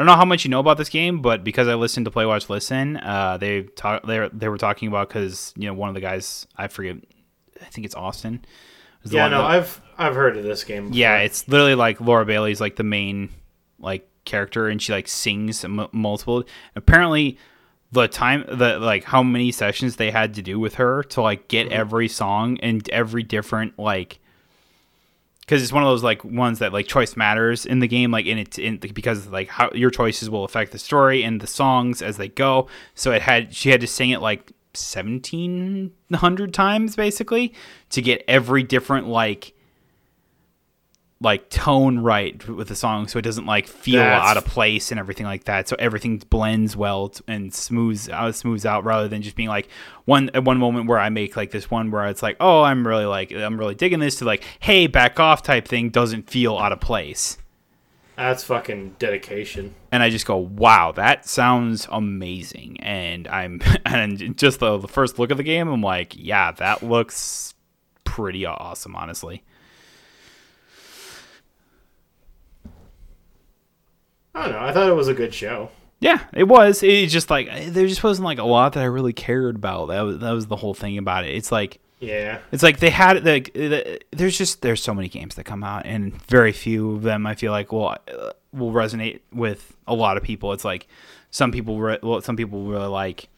I 0.00 0.02
don't 0.02 0.06
know 0.06 0.16
how 0.16 0.24
much 0.24 0.46
you 0.46 0.50
know 0.50 0.60
about 0.60 0.78
this 0.78 0.88
game, 0.88 1.20
but 1.20 1.44
because 1.44 1.68
I 1.68 1.74
listened 1.74 2.06
to 2.06 2.10
Play 2.10 2.24
Watch 2.24 2.48
Listen, 2.48 2.96
uh, 2.96 3.36
they 3.36 3.64
talk 3.64 4.06
they 4.06 4.30
they 4.32 4.48
were 4.48 4.56
talking 4.56 4.88
about 4.88 5.08
because 5.10 5.52
you 5.58 5.66
know 5.66 5.74
one 5.74 5.90
of 5.90 5.94
the 5.94 6.00
guys 6.00 6.46
I 6.56 6.68
forget, 6.68 6.96
I 7.60 7.66
think 7.66 7.84
it's 7.84 7.94
Austin. 7.94 8.42
Yeah, 9.04 9.28
no, 9.28 9.42
that- 9.42 9.50
I've 9.50 9.80
I've 9.98 10.14
heard 10.14 10.38
of 10.38 10.42
this 10.44 10.64
game. 10.64 10.84
Before. 10.84 10.96
yeah, 10.98 11.18
it's 11.18 11.46
literally 11.48 11.74
like 11.74 12.00
Laura 12.00 12.24
Bailey's 12.24 12.62
like 12.62 12.76
the 12.76 12.82
main 12.82 13.28
like 13.78 14.08
character, 14.24 14.68
and 14.68 14.80
she 14.80 14.92
like 14.92 15.06
sings 15.06 15.64
m- 15.66 15.88
multiple. 15.92 16.44
Apparently, 16.74 17.36
the 17.92 18.08
time 18.08 18.46
the 18.48 18.78
like 18.78 19.04
how 19.04 19.22
many 19.22 19.52
sessions 19.52 19.96
they 19.96 20.10
had 20.10 20.32
to 20.34 20.40
do 20.42 20.58
with 20.58 20.76
her 20.76 21.02
to 21.02 21.20
like 21.20 21.48
get 21.48 21.66
Mm-hmm. 21.66 21.78
every 21.78 22.08
song 22.08 22.58
and 22.62 22.88
every 22.88 23.22
different 23.22 23.78
like 23.78 24.18
because 25.50 25.64
it's 25.64 25.72
one 25.72 25.82
of 25.82 25.88
those 25.88 26.04
like 26.04 26.24
ones 26.24 26.60
that 26.60 26.72
like 26.72 26.86
choice 26.86 27.16
matters 27.16 27.66
in 27.66 27.80
the 27.80 27.88
game 27.88 28.12
like 28.12 28.24
in 28.24 28.38
it 28.38 28.56
in 28.56 28.76
because 28.76 29.26
like 29.26 29.48
how 29.48 29.68
your 29.74 29.90
choices 29.90 30.30
will 30.30 30.44
affect 30.44 30.70
the 30.70 30.78
story 30.78 31.24
and 31.24 31.40
the 31.40 31.46
songs 31.48 32.02
as 32.02 32.18
they 32.18 32.28
go. 32.28 32.68
So 32.94 33.10
it 33.10 33.20
had 33.20 33.52
she 33.52 33.70
had 33.70 33.80
to 33.80 33.88
sing 33.88 34.10
it 34.10 34.20
like 34.20 34.52
1700 34.74 36.54
times 36.54 36.94
basically 36.94 37.52
to 37.88 38.00
get 38.00 38.22
every 38.28 38.62
different 38.62 39.08
like 39.08 39.52
like 41.22 41.50
tone 41.50 41.98
right 41.98 42.48
with 42.48 42.68
the 42.68 42.74
song 42.74 43.06
so 43.06 43.18
it 43.18 43.22
doesn't 43.22 43.44
like 43.44 43.66
feel 43.66 43.98
That's- 44.00 44.26
out 44.26 44.36
of 44.38 44.46
place 44.46 44.90
and 44.90 44.98
everything 44.98 45.26
like 45.26 45.44
that 45.44 45.68
so 45.68 45.76
everything 45.78 46.16
blends 46.30 46.76
well 46.76 47.12
and 47.28 47.52
smooths 47.52 48.08
out 48.08 48.34
smooths 48.34 48.64
out 48.64 48.84
rather 48.84 49.06
than 49.06 49.20
just 49.20 49.36
being 49.36 49.50
like 49.50 49.68
one 50.06 50.30
at 50.32 50.44
one 50.44 50.56
moment 50.56 50.86
where 50.88 50.98
I 50.98 51.10
make 51.10 51.36
like 51.36 51.50
this 51.50 51.70
one 51.70 51.90
where 51.90 52.06
it's 52.06 52.22
like 52.22 52.36
oh 52.40 52.62
I'm 52.62 52.86
really 52.86 53.04
like 53.04 53.32
I'm 53.32 53.58
really 53.58 53.74
digging 53.74 53.98
this 54.00 54.16
to 54.16 54.24
like 54.24 54.44
hey 54.60 54.86
back 54.86 55.20
off 55.20 55.42
type 55.42 55.68
thing 55.68 55.90
doesn't 55.90 56.30
feel 56.30 56.56
out 56.56 56.72
of 56.72 56.80
place 56.80 57.36
That's 58.16 58.42
fucking 58.44 58.96
dedication. 58.98 59.74
and 59.92 60.02
I 60.02 60.08
just 60.10 60.26
go, 60.26 60.36
"Wow, 60.36 60.92
that 60.92 61.26
sounds 61.26 61.86
amazing!" 61.90 62.78
And 62.80 63.26
I'm 63.28 63.60
and 63.86 64.36
just 64.38 64.60
the, 64.60 64.78
the 64.78 64.88
first 64.88 65.18
look 65.18 65.30
of 65.30 65.36
the 65.38 65.42
game, 65.42 65.68
I'm 65.68 65.82
like, 65.82 66.14
"Yeah, 66.16 66.52
that 66.52 66.82
looks 66.82 67.54
pretty 68.04 68.44
awesome, 68.46 68.94
honestly." 68.94 69.42
I 74.40 74.44
don't 74.44 74.52
know. 74.52 74.66
I 74.66 74.72
thought 74.72 74.88
it 74.88 74.94
was 74.94 75.08
a 75.08 75.14
good 75.14 75.32
show. 75.34 75.70
Yeah, 76.00 76.20
it 76.32 76.44
was. 76.44 76.82
It 76.82 77.08
just 77.08 77.28
like 77.30 77.48
there 77.72 77.86
just 77.86 78.02
wasn't 78.02 78.24
like 78.24 78.38
a 78.38 78.44
lot 78.44 78.72
that 78.72 78.80
I 78.80 78.86
really 78.86 79.12
cared 79.12 79.56
about. 79.56 79.86
That 79.86 80.00
was 80.00 80.18
that 80.18 80.30
was 80.32 80.46
the 80.46 80.56
whole 80.56 80.74
thing 80.74 80.96
about 80.98 81.24
it. 81.26 81.34
It's 81.34 81.52
like 81.52 81.78
Yeah. 82.00 82.38
it's 82.50 82.62
like 82.62 82.78
they 82.80 82.88
had 82.88 83.24
like 83.26 83.52
the, 83.52 84.00
there's 84.10 84.38
just 84.38 84.62
there's 84.62 84.82
so 84.82 84.94
many 84.94 85.08
games 85.08 85.34
that 85.34 85.44
come 85.44 85.62
out 85.62 85.84
and 85.84 86.20
very 86.26 86.52
few 86.52 86.92
of 86.94 87.02
them 87.02 87.26
I 87.26 87.34
feel 87.34 87.52
like 87.52 87.70
will 87.70 87.88
uh, 87.88 88.30
will 88.52 88.72
resonate 88.72 89.20
with 89.32 89.76
a 89.86 89.94
lot 89.94 90.16
of 90.16 90.22
people. 90.22 90.52
It's 90.54 90.64
like 90.64 90.88
some 91.30 91.52
people 91.52 91.78
re- 91.78 91.98
well, 92.02 92.22
some 92.22 92.36
people 92.36 92.64
really 92.64 92.86
like 92.88 93.28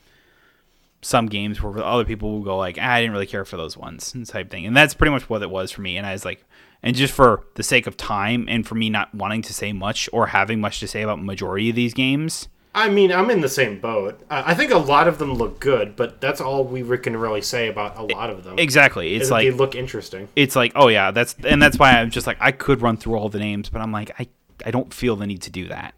some 1.05 1.26
games 1.26 1.61
where 1.61 1.82
other 1.82 2.05
people 2.05 2.30
will 2.30 2.44
go 2.44 2.57
like 2.57 2.78
ah, 2.80 2.92
I 2.92 3.00
didn't 3.00 3.12
really 3.12 3.26
care 3.26 3.44
for 3.44 3.57
those 3.57 3.76
ones 3.76 4.14
type 4.28 4.50
thing. 4.50 4.66
And 4.66 4.76
that's 4.76 4.94
pretty 4.94 5.11
much 5.11 5.28
what 5.28 5.42
it 5.42 5.50
was 5.50 5.72
for 5.72 5.80
me. 5.80 5.96
And 5.96 6.07
I 6.07 6.12
was 6.12 6.24
like 6.24 6.44
and 6.82 6.96
just 6.96 7.12
for 7.12 7.44
the 7.54 7.62
sake 7.62 7.86
of 7.86 7.96
time 7.96 8.46
and 8.48 8.66
for 8.66 8.74
me 8.74 8.90
not 8.90 9.14
wanting 9.14 9.42
to 9.42 9.54
say 9.54 9.72
much 9.72 10.08
or 10.12 10.28
having 10.28 10.60
much 10.60 10.80
to 10.80 10.88
say 10.88 11.02
about 11.02 11.22
majority 11.22 11.70
of 11.70 11.76
these 11.76 11.94
games, 11.94 12.48
I 12.74 12.88
mean, 12.88 13.12
I'm 13.12 13.28
in 13.28 13.42
the 13.42 13.50
same 13.50 13.80
boat. 13.80 14.20
I 14.30 14.54
think 14.54 14.72
a 14.72 14.78
lot 14.78 15.06
of 15.06 15.18
them 15.18 15.34
look 15.34 15.60
good, 15.60 15.94
but 15.94 16.22
that's 16.22 16.40
all 16.40 16.64
we 16.64 16.82
can 16.98 17.16
really 17.16 17.42
say 17.42 17.68
about 17.68 17.98
a 17.98 18.02
lot 18.02 18.30
of 18.30 18.44
them. 18.44 18.58
exactly. 18.58 19.14
It's 19.14 19.30
like 19.30 19.46
they 19.46 19.50
look 19.50 19.74
interesting. 19.74 20.28
it's 20.34 20.56
like, 20.56 20.72
oh 20.74 20.88
yeah, 20.88 21.10
that's 21.10 21.36
and 21.44 21.60
that's 21.60 21.78
why 21.78 21.92
I'm 21.92 22.10
just 22.10 22.26
like 22.26 22.38
I 22.40 22.50
could 22.50 22.80
run 22.80 22.96
through 22.96 23.16
all 23.16 23.28
the 23.28 23.38
names, 23.38 23.68
but 23.68 23.82
I'm 23.82 23.92
like 23.92 24.10
I 24.18 24.26
I 24.64 24.70
don't 24.70 24.92
feel 24.92 25.16
the 25.16 25.26
need 25.26 25.42
to 25.42 25.50
do 25.50 25.68
that. 25.68 25.94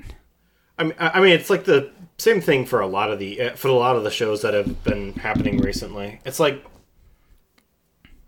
I 0.77 0.85
mean, 0.85 0.95
I 0.99 1.21
mean, 1.21 1.31
it's 1.31 1.51
like 1.51 1.65
the 1.65 1.93
same 2.19 2.41
thing 2.41 2.67
for 2.67 2.81
a 2.81 2.89
lot 2.89 3.13
of 3.13 3.21
the 3.21 3.41
uh, 3.41 3.55
for 3.55 3.69
a 3.69 3.73
lot 3.73 3.95
of 3.95 4.03
the 4.03 4.11
shows 4.11 4.43
that 4.43 4.55
have 4.55 4.83
been 4.83 5.13
happening 5.15 5.59
recently. 5.59 6.21
It's 6.25 6.41
like 6.41 6.65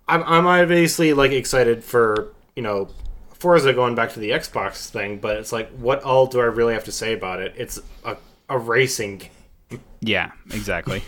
I'm 0.06 0.22
I'm 0.22 0.46
obviously 0.46 1.12
like 1.14 1.32
excited 1.32 1.82
for 1.82 2.32
you 2.56 2.62
know 2.62 2.88
Forza 3.34 3.72
going 3.74 3.94
back 3.94 4.12
to 4.14 4.20
the 4.20 4.30
Xbox 4.30 4.88
thing, 4.90 5.18
but 5.18 5.36
it's 5.36 5.52
like 5.52 5.70
what 5.76 6.02
all 6.02 6.26
do 6.26 6.40
I 6.40 6.44
really 6.44 6.74
have 6.74 6.84
to 6.84 6.92
say 6.92 7.12
about 7.12 7.40
it? 7.40 7.54
It's 7.56 7.78
a 8.04 8.16
a 8.48 8.58
racing 8.58 9.18
game. 9.70 9.80
Yeah, 10.00 10.32
exactly. 10.52 11.02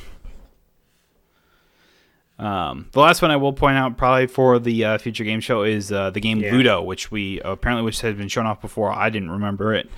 um, 2.38 2.88
the 2.92 3.00
last 3.00 3.20
one 3.22 3.30
I 3.32 3.36
will 3.36 3.52
point 3.52 3.76
out, 3.76 3.96
probably 3.96 4.26
for 4.28 4.58
the 4.58 4.84
uh, 4.84 4.98
future 4.98 5.24
game 5.24 5.40
show, 5.40 5.62
is 5.64 5.90
uh, 5.90 6.10
the 6.10 6.20
game 6.20 6.38
Yeah. 6.38 6.52
Luto, 6.52 6.84
which 6.84 7.10
we 7.10 7.40
apparently 7.40 7.84
which 7.84 8.00
has 8.02 8.14
been 8.14 8.28
shown 8.28 8.46
off 8.46 8.60
before. 8.60 8.92
I 8.92 9.10
didn't 9.10 9.30
remember 9.30 9.74
it, 9.74 9.90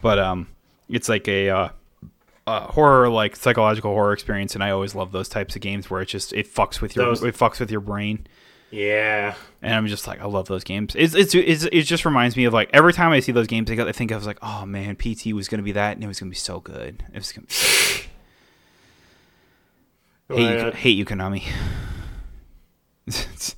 but 0.00 0.18
um, 0.18 0.48
it's 0.88 1.08
like 1.08 1.26
a 1.28 1.50
uh, 1.50 1.68
uh, 2.46 2.60
horror, 2.72 3.08
like 3.08 3.34
psychological 3.36 3.92
horror 3.92 4.12
experience, 4.12 4.54
and 4.54 4.62
I 4.62 4.70
always 4.70 4.94
love 4.94 5.10
those 5.12 5.28
types 5.28 5.56
of 5.56 5.62
games 5.62 5.90
where 5.90 6.00
it 6.02 6.06
just 6.06 6.32
it 6.32 6.52
fucks 6.52 6.80
with 6.80 6.94
your 6.94 7.06
Those- 7.06 7.22
it 7.24 7.34
fucks 7.36 7.58
with 7.58 7.70
your 7.70 7.80
brain. 7.80 8.26
Yeah, 8.74 9.34
and 9.62 9.72
I'm 9.72 9.86
just 9.86 10.06
like, 10.08 10.20
I 10.20 10.24
love 10.24 10.48
those 10.48 10.64
games. 10.64 10.96
It's, 10.96 11.14
it's, 11.14 11.32
it's 11.34 11.64
it 11.70 11.82
just 11.82 12.04
reminds 12.04 12.36
me 12.36 12.44
of 12.44 12.52
like 12.52 12.70
every 12.72 12.92
time 12.92 13.12
I 13.12 13.20
see 13.20 13.30
those 13.30 13.46
games, 13.46 13.70
I 13.70 13.76
go- 13.76 13.86
I 13.86 13.92
think 13.92 14.10
I 14.10 14.16
was 14.16 14.26
like, 14.26 14.38
oh 14.42 14.66
man, 14.66 14.96
PT 14.96 15.26
was 15.32 15.46
gonna 15.48 15.62
be 15.62 15.70
that, 15.72 15.94
and 15.96 16.02
it 16.02 16.08
was 16.08 16.18
gonna 16.18 16.30
be 16.30 16.34
so 16.36 16.58
good. 16.58 17.04
It 17.12 17.16
was 17.18 17.30
gonna 17.30 17.46
be 17.46 17.52
so 17.52 18.02
good. 20.28 20.36
hate, 20.38 20.50
you, 20.50 20.66
Uh, 20.66 20.72
hate 20.72 20.96
you, 20.96 21.04
Konami. 21.04 21.44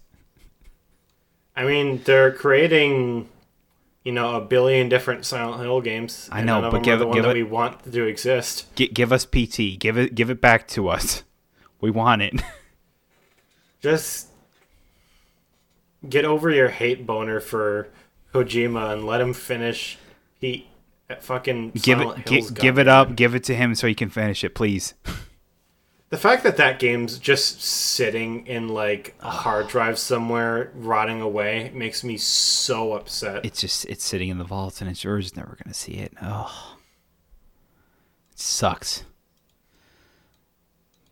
I 1.56 1.64
mean 1.64 2.02
they're 2.04 2.32
creating. 2.32 3.28
You 4.04 4.12
know, 4.12 4.36
a 4.36 4.40
billion 4.40 4.88
different 4.88 5.24
Silent 5.26 5.60
Hill 5.62 5.80
games. 5.80 6.28
I 6.30 6.40
know, 6.42 6.70
but 6.70 6.84
give 6.84 7.00
the 7.00 7.06
give 7.10 7.24
that 7.24 7.30
it- 7.30 7.34
we 7.34 7.42
want 7.42 7.90
to 7.92 8.04
exist. 8.04 8.72
G- 8.76 8.86
give 8.86 9.12
us 9.12 9.24
PT. 9.26 9.76
Give 9.80 9.98
it 9.98 10.14
give 10.14 10.30
it 10.30 10.40
back 10.40 10.68
to 10.68 10.88
us. 10.88 11.22
We 11.80 11.90
want 11.90 12.22
it. 12.22 12.40
Just 13.80 14.28
get 16.09 16.24
over 16.24 16.51
your 16.51 16.68
hate 16.68 17.07
boner 17.07 17.40
for 17.40 17.88
Kojima 18.32 18.92
and 18.92 19.05
let 19.05 19.20
him 19.20 19.32
finish 19.32 19.99
at 21.09 21.22
fucking 21.22 21.70
give 21.70 21.99
Silent 21.99 22.20
it 22.20 22.28
Hills. 22.28 22.51
gi- 22.51 22.61
give 22.61 22.78
it 22.78 22.88
up. 22.88 23.16
Give 23.16 23.34
it 23.34 23.44
to 23.44 23.55
him 23.55 23.74
so 23.74 23.86
he 23.86 23.94
can 23.94 24.11
finish 24.11 24.44
it, 24.44 24.55
please. 24.55 24.94
The 26.09 26.16
fact 26.16 26.44
that 26.44 26.57
that 26.59 26.78
game's 26.78 27.18
just 27.18 27.61
sitting 27.61 28.47
in 28.47 28.68
like 28.68 29.16
a 29.20 29.28
hard 29.30 29.66
drive 29.66 29.99
somewhere, 29.99 30.70
rotting 30.76 31.20
away, 31.20 31.72
makes 31.74 32.05
me 32.05 32.16
so 32.16 32.92
upset. 32.92 33.44
It's 33.44 33.61
just 33.61 33.86
it's 33.86 34.05
sitting 34.05 34.28
in 34.28 34.38
the 34.38 34.44
vault, 34.44 34.80
and 34.80 34.88
it's 34.88 35.03
you're 35.03 35.20
never 35.34 35.59
gonna 35.62 35.74
see 35.74 35.94
it. 35.94 36.12
Oh, 36.22 36.76
it 38.30 38.38
sucks. 38.38 39.03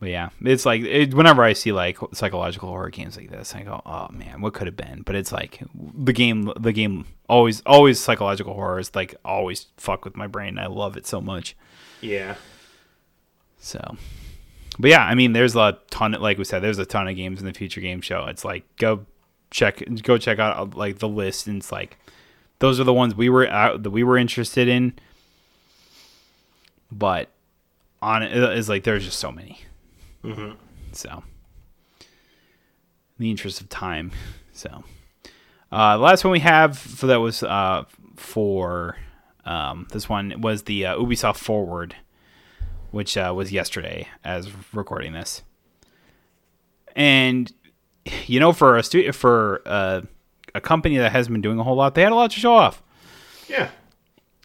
But 0.04 0.10
yeah, 0.10 0.28
it's 0.42 0.66
like 0.66 0.82
it, 0.82 1.14
whenever 1.14 1.42
I 1.42 1.54
see 1.54 1.72
like 1.72 1.96
psychological 2.12 2.68
horror 2.68 2.90
games 2.90 3.16
like 3.16 3.30
this, 3.30 3.54
I 3.54 3.62
go, 3.62 3.80
"Oh 3.86 4.08
man, 4.12 4.42
what 4.42 4.52
could 4.52 4.66
have 4.66 4.76
been?" 4.76 5.00
But 5.00 5.14
it's 5.14 5.32
like 5.32 5.62
the 5.74 6.12
game, 6.12 6.52
the 6.60 6.72
game 6.72 7.06
always, 7.26 7.62
always 7.64 8.00
psychological 8.00 8.52
horror 8.52 8.78
is 8.78 8.94
like 8.94 9.14
always 9.24 9.68
fuck 9.78 10.04
with 10.04 10.14
my 10.14 10.26
brain. 10.26 10.58
I 10.58 10.66
love 10.66 10.98
it 10.98 11.06
so 11.06 11.22
much. 11.22 11.56
yeah. 12.02 12.34
So, 13.58 13.96
but 14.78 14.90
yeah, 14.90 15.06
I 15.06 15.14
mean, 15.14 15.32
there's 15.32 15.56
a 15.56 15.78
ton. 15.88 16.12
Like 16.12 16.36
we 16.36 16.44
said, 16.44 16.60
there's 16.60 16.78
a 16.78 16.84
ton 16.84 17.08
of 17.08 17.16
games 17.16 17.40
in 17.40 17.46
the 17.46 17.54
future 17.54 17.80
game 17.80 18.02
show. 18.02 18.26
It's 18.26 18.44
like 18.44 18.64
go 18.76 19.06
check, 19.50 19.82
go 20.02 20.18
check 20.18 20.38
out 20.38 20.58
uh, 20.58 20.76
like 20.76 20.98
the 20.98 21.08
list, 21.08 21.46
and 21.46 21.56
it's 21.56 21.72
like 21.72 21.96
those 22.58 22.78
are 22.78 22.84
the 22.84 22.92
ones 22.92 23.14
we 23.14 23.30
were 23.30 23.48
out 23.48 23.84
that 23.84 23.90
we 23.90 24.04
were 24.04 24.18
interested 24.18 24.68
in. 24.68 24.92
But 26.92 27.30
on 28.02 28.22
uh, 28.22 28.26
it 28.26 28.58
is 28.58 28.68
like 28.68 28.84
there's 28.84 29.06
just 29.06 29.18
so 29.18 29.32
many. 29.32 29.60
Mm-hmm. 30.24 30.52
So, 30.92 31.22
in 32.00 32.06
the 33.18 33.30
interest 33.30 33.60
of 33.60 33.68
time, 33.68 34.12
so 34.52 34.84
uh, 35.70 35.96
the 35.96 36.02
last 36.02 36.24
one 36.24 36.32
we 36.32 36.40
have 36.40 36.78
for 36.78 37.06
that 37.06 37.20
was 37.20 37.42
uh, 37.42 37.84
for 38.16 38.96
um, 39.44 39.86
this 39.92 40.08
one 40.08 40.40
was 40.40 40.64
the 40.64 40.86
uh, 40.86 40.96
Ubisoft 40.96 41.36
Forward, 41.36 41.96
which 42.90 43.16
uh, 43.16 43.32
was 43.36 43.52
yesterday 43.52 44.08
as 44.24 44.50
recording 44.72 45.12
this. 45.12 45.42
And 46.96 47.52
you 48.26 48.40
know, 48.40 48.52
for 48.52 48.76
a 48.76 48.82
stu- 48.82 49.12
for 49.12 49.62
uh, 49.66 50.02
a 50.54 50.60
company 50.60 50.96
that 50.98 51.12
hasn't 51.12 51.34
been 51.34 51.42
doing 51.42 51.58
a 51.58 51.64
whole 51.64 51.76
lot, 51.76 51.94
they 51.94 52.02
had 52.02 52.12
a 52.12 52.16
lot 52.16 52.30
to 52.30 52.40
show 52.40 52.54
off. 52.54 52.82
Yeah. 53.48 53.70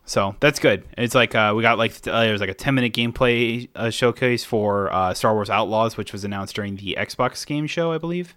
So 0.10 0.36
that's 0.39 0.57
good. 0.57 0.86
It's 0.97 1.14
like 1.14 1.36
uh, 1.36 1.53
we 1.55 1.62
got 1.62 1.78
like 1.78 1.91
uh, 2.07 2.22
there 2.22 2.32
was 2.32 2.41
like 2.41 2.49
a 2.49 2.55
ten 2.55 2.74
minute 2.74 2.93
gameplay 2.93 3.70
uh, 3.76 3.91
showcase 3.91 4.43
for 4.43 4.91
uh, 4.91 5.14
Star 5.14 5.36
Wars 5.36 5.51
Outlaws, 5.51 5.97
which 5.97 6.12
was 6.14 6.24
announced 6.24 6.55
during 6.55 6.78
the 6.78 6.95
Xbox 6.97 7.45
game 7.45 7.68
show, 7.68 7.91
I 7.91 7.99
believe. 7.99 8.36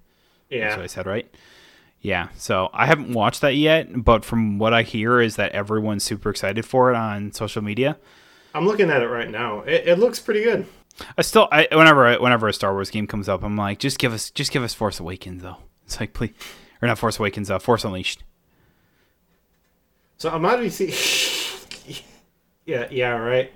Yeah, 0.51 0.67
that's 0.67 0.77
what 0.77 0.85
I 0.85 0.87
said, 0.87 1.07
right? 1.07 1.35
Yeah, 2.03 2.29
so 2.37 2.69
I 2.75 2.85
haven't 2.85 3.15
watched 3.15 3.41
that 3.41 3.57
yet, 3.57 4.05
but 4.05 4.23
from 4.23 4.59
what 4.59 4.75
I 4.75 4.83
hear 4.83 5.19
is 5.19 5.37
that 5.37 5.53
everyone's 5.53 6.05
super 6.05 6.29
excited 6.29 6.67
for 6.67 6.93
it 6.93 6.95
on 6.95 7.33
social 7.33 7.63
media. 7.63 7.97
I'm 8.55 8.67
looking 8.67 8.91
at 8.91 9.01
it 9.01 9.09
right 9.09 9.31
now. 9.31 9.61
It, 9.61 9.89
it 9.89 9.99
looks 9.99 10.21
pretty 10.21 10.43
good. 10.43 10.67
I 11.17 11.23
still, 11.23 11.49
I, 11.51 11.69
whenever 11.73 12.07
I, 12.07 12.19
whenever 12.19 12.49
a 12.49 12.53
Star 12.53 12.75
Wars 12.75 12.91
game 12.91 13.07
comes 13.07 13.31
up, 13.31 13.43
I'm 13.43 13.57
like, 13.57 13.79
just 13.79 13.99
give 13.99 14.13
us, 14.13 14.31
just 14.31 14.53
give 14.53 14.63
us 14.63 14.75
Force 14.75 15.01
Awakens 15.01 15.43
though. 15.43 15.57
It's 15.87 15.99
like, 15.99 16.13
please, 16.13 16.33
or 16.83 16.89
not 16.89 16.99
Force 16.99 17.19
Awakens, 17.19 17.51
uh, 17.51 17.59
Force 17.59 17.83
Unleashed. 17.83 18.23
So 20.19 20.29
I'm 20.29 20.43
not 20.43 20.71
see. 20.71 20.93
yeah, 22.67 22.87
yeah, 22.91 23.11
right. 23.17 23.53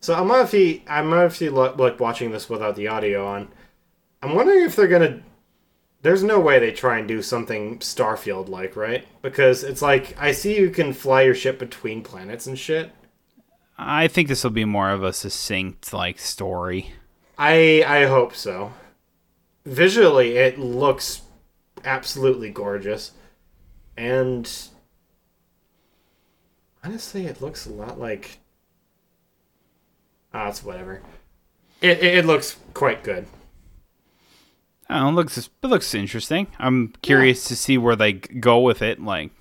So 0.00 0.14
I'm 0.14 0.30
obviously 0.30 0.84
I'm 0.88 1.12
obviously 1.12 1.48
like 1.48 1.98
watching 2.00 2.30
this 2.30 2.48
without 2.48 2.76
the 2.76 2.88
audio 2.88 3.26
on. 3.26 3.48
I'm 4.22 4.34
wondering 4.34 4.64
if 4.64 4.76
they're 4.76 4.88
gonna. 4.88 5.22
There's 6.02 6.22
no 6.22 6.38
way 6.38 6.58
they 6.58 6.70
try 6.70 6.98
and 6.98 7.08
do 7.08 7.22
something 7.22 7.78
Starfield 7.80 8.48
like, 8.48 8.76
right? 8.76 9.04
Because 9.22 9.64
it's 9.64 9.82
like 9.82 10.16
I 10.18 10.32
see 10.32 10.58
you 10.58 10.70
can 10.70 10.92
fly 10.92 11.22
your 11.22 11.34
ship 11.34 11.58
between 11.58 12.02
planets 12.02 12.46
and 12.46 12.58
shit. 12.58 12.92
I 13.78 14.08
think 14.08 14.28
this 14.28 14.44
will 14.44 14.50
be 14.50 14.64
more 14.64 14.90
of 14.90 15.02
a 15.02 15.12
succinct 15.12 15.92
like 15.92 16.18
story. 16.18 16.92
I 17.36 17.82
I 17.86 18.04
hope 18.04 18.34
so. 18.34 18.72
Visually, 19.64 20.36
it 20.36 20.58
looks 20.58 21.22
absolutely 21.84 22.50
gorgeous, 22.50 23.12
and 23.96 24.48
honestly, 26.86 27.26
it 27.26 27.42
looks 27.42 27.66
a 27.66 27.72
lot 27.72 27.98
like. 27.98 28.38
Ah, 30.32 30.48
it's 30.48 30.62
whatever. 30.62 31.02
It, 31.80 31.98
it, 31.98 32.18
it 32.18 32.26
looks 32.26 32.56
quite 32.74 33.02
good. 33.02 33.26
Oh, 34.88 35.08
it 35.08 35.12
looks 35.12 35.36
it 35.36 35.50
looks 35.62 35.94
interesting. 35.94 36.46
I'm 36.58 36.94
curious 37.02 37.44
yeah. 37.44 37.48
to 37.48 37.56
see 37.56 37.78
where 37.78 37.96
they 37.96 38.12
go 38.12 38.60
with 38.60 38.82
it. 38.82 39.02
Like, 39.02 39.32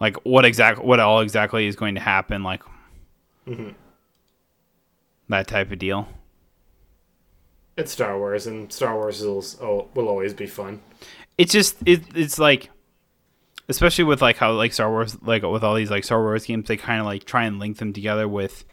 like 0.00 0.16
what 0.24 0.44
exact 0.44 0.82
what 0.82 1.00
all 1.00 1.20
exactly 1.20 1.66
is 1.66 1.76
going 1.76 1.94
to 1.96 2.00
happen. 2.00 2.42
Like, 2.42 2.62
mm-hmm. 3.46 3.70
that 5.28 5.48
type 5.48 5.70
of 5.70 5.78
deal. 5.78 6.08
It's 7.76 7.92
Star 7.92 8.18
Wars, 8.18 8.46
and 8.46 8.72
Star 8.72 8.94
Wars 8.94 9.20
will 9.20 9.44
oh, 9.60 9.88
will 9.94 10.08
always 10.08 10.34
be 10.34 10.46
fun. 10.46 10.80
It's 11.36 11.52
just 11.52 11.76
it, 11.86 12.02
it's 12.14 12.38
like, 12.38 12.70
especially 13.68 14.04
with 14.04 14.22
like 14.22 14.36
how 14.36 14.52
like 14.52 14.72
Star 14.72 14.90
Wars 14.90 15.16
like 15.22 15.42
with 15.42 15.62
all 15.62 15.74
these 15.74 15.90
like 15.90 16.04
Star 16.04 16.20
Wars 16.20 16.44
games, 16.44 16.68
they 16.68 16.76
kind 16.76 17.00
of 17.00 17.06
like 17.06 17.24
try 17.24 17.44
and 17.44 17.58
link 17.58 17.78
them 17.78 17.92
together 17.92 18.26
with 18.26 18.64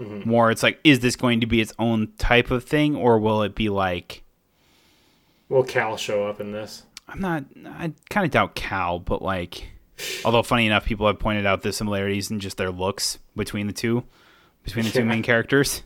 mm-hmm. 0.00 0.28
more. 0.28 0.50
It's 0.50 0.62
like, 0.62 0.80
is 0.84 1.00
this 1.00 1.16
going 1.16 1.40
to 1.40 1.46
be 1.46 1.60
its 1.60 1.72
own 1.78 2.12
type 2.18 2.50
of 2.50 2.64
thing, 2.64 2.96
or 2.96 3.18
will 3.18 3.42
it 3.42 3.54
be 3.54 3.68
like? 3.68 4.22
Will 5.48 5.64
Cal 5.64 5.96
show 5.96 6.26
up 6.26 6.40
in 6.40 6.52
this? 6.52 6.84
I'm 7.08 7.20
not. 7.20 7.44
I 7.66 7.92
kind 8.08 8.24
of 8.24 8.30
doubt 8.30 8.54
Cal, 8.54 8.98
but 8.98 9.22
like, 9.22 9.68
although 10.24 10.42
funny 10.42 10.66
enough, 10.66 10.84
people 10.84 11.06
have 11.06 11.18
pointed 11.18 11.46
out 11.46 11.62
the 11.62 11.72
similarities 11.72 12.30
in 12.30 12.40
just 12.40 12.56
their 12.56 12.70
looks 12.70 13.18
between 13.36 13.66
the 13.66 13.72
two, 13.72 14.04
between 14.62 14.84
the 14.84 14.92
two 14.92 15.04
main 15.04 15.22
characters, 15.22 15.82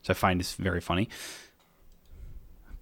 which 0.00 0.10
I 0.10 0.14
find 0.14 0.40
is 0.40 0.54
very 0.54 0.80
funny. 0.80 1.08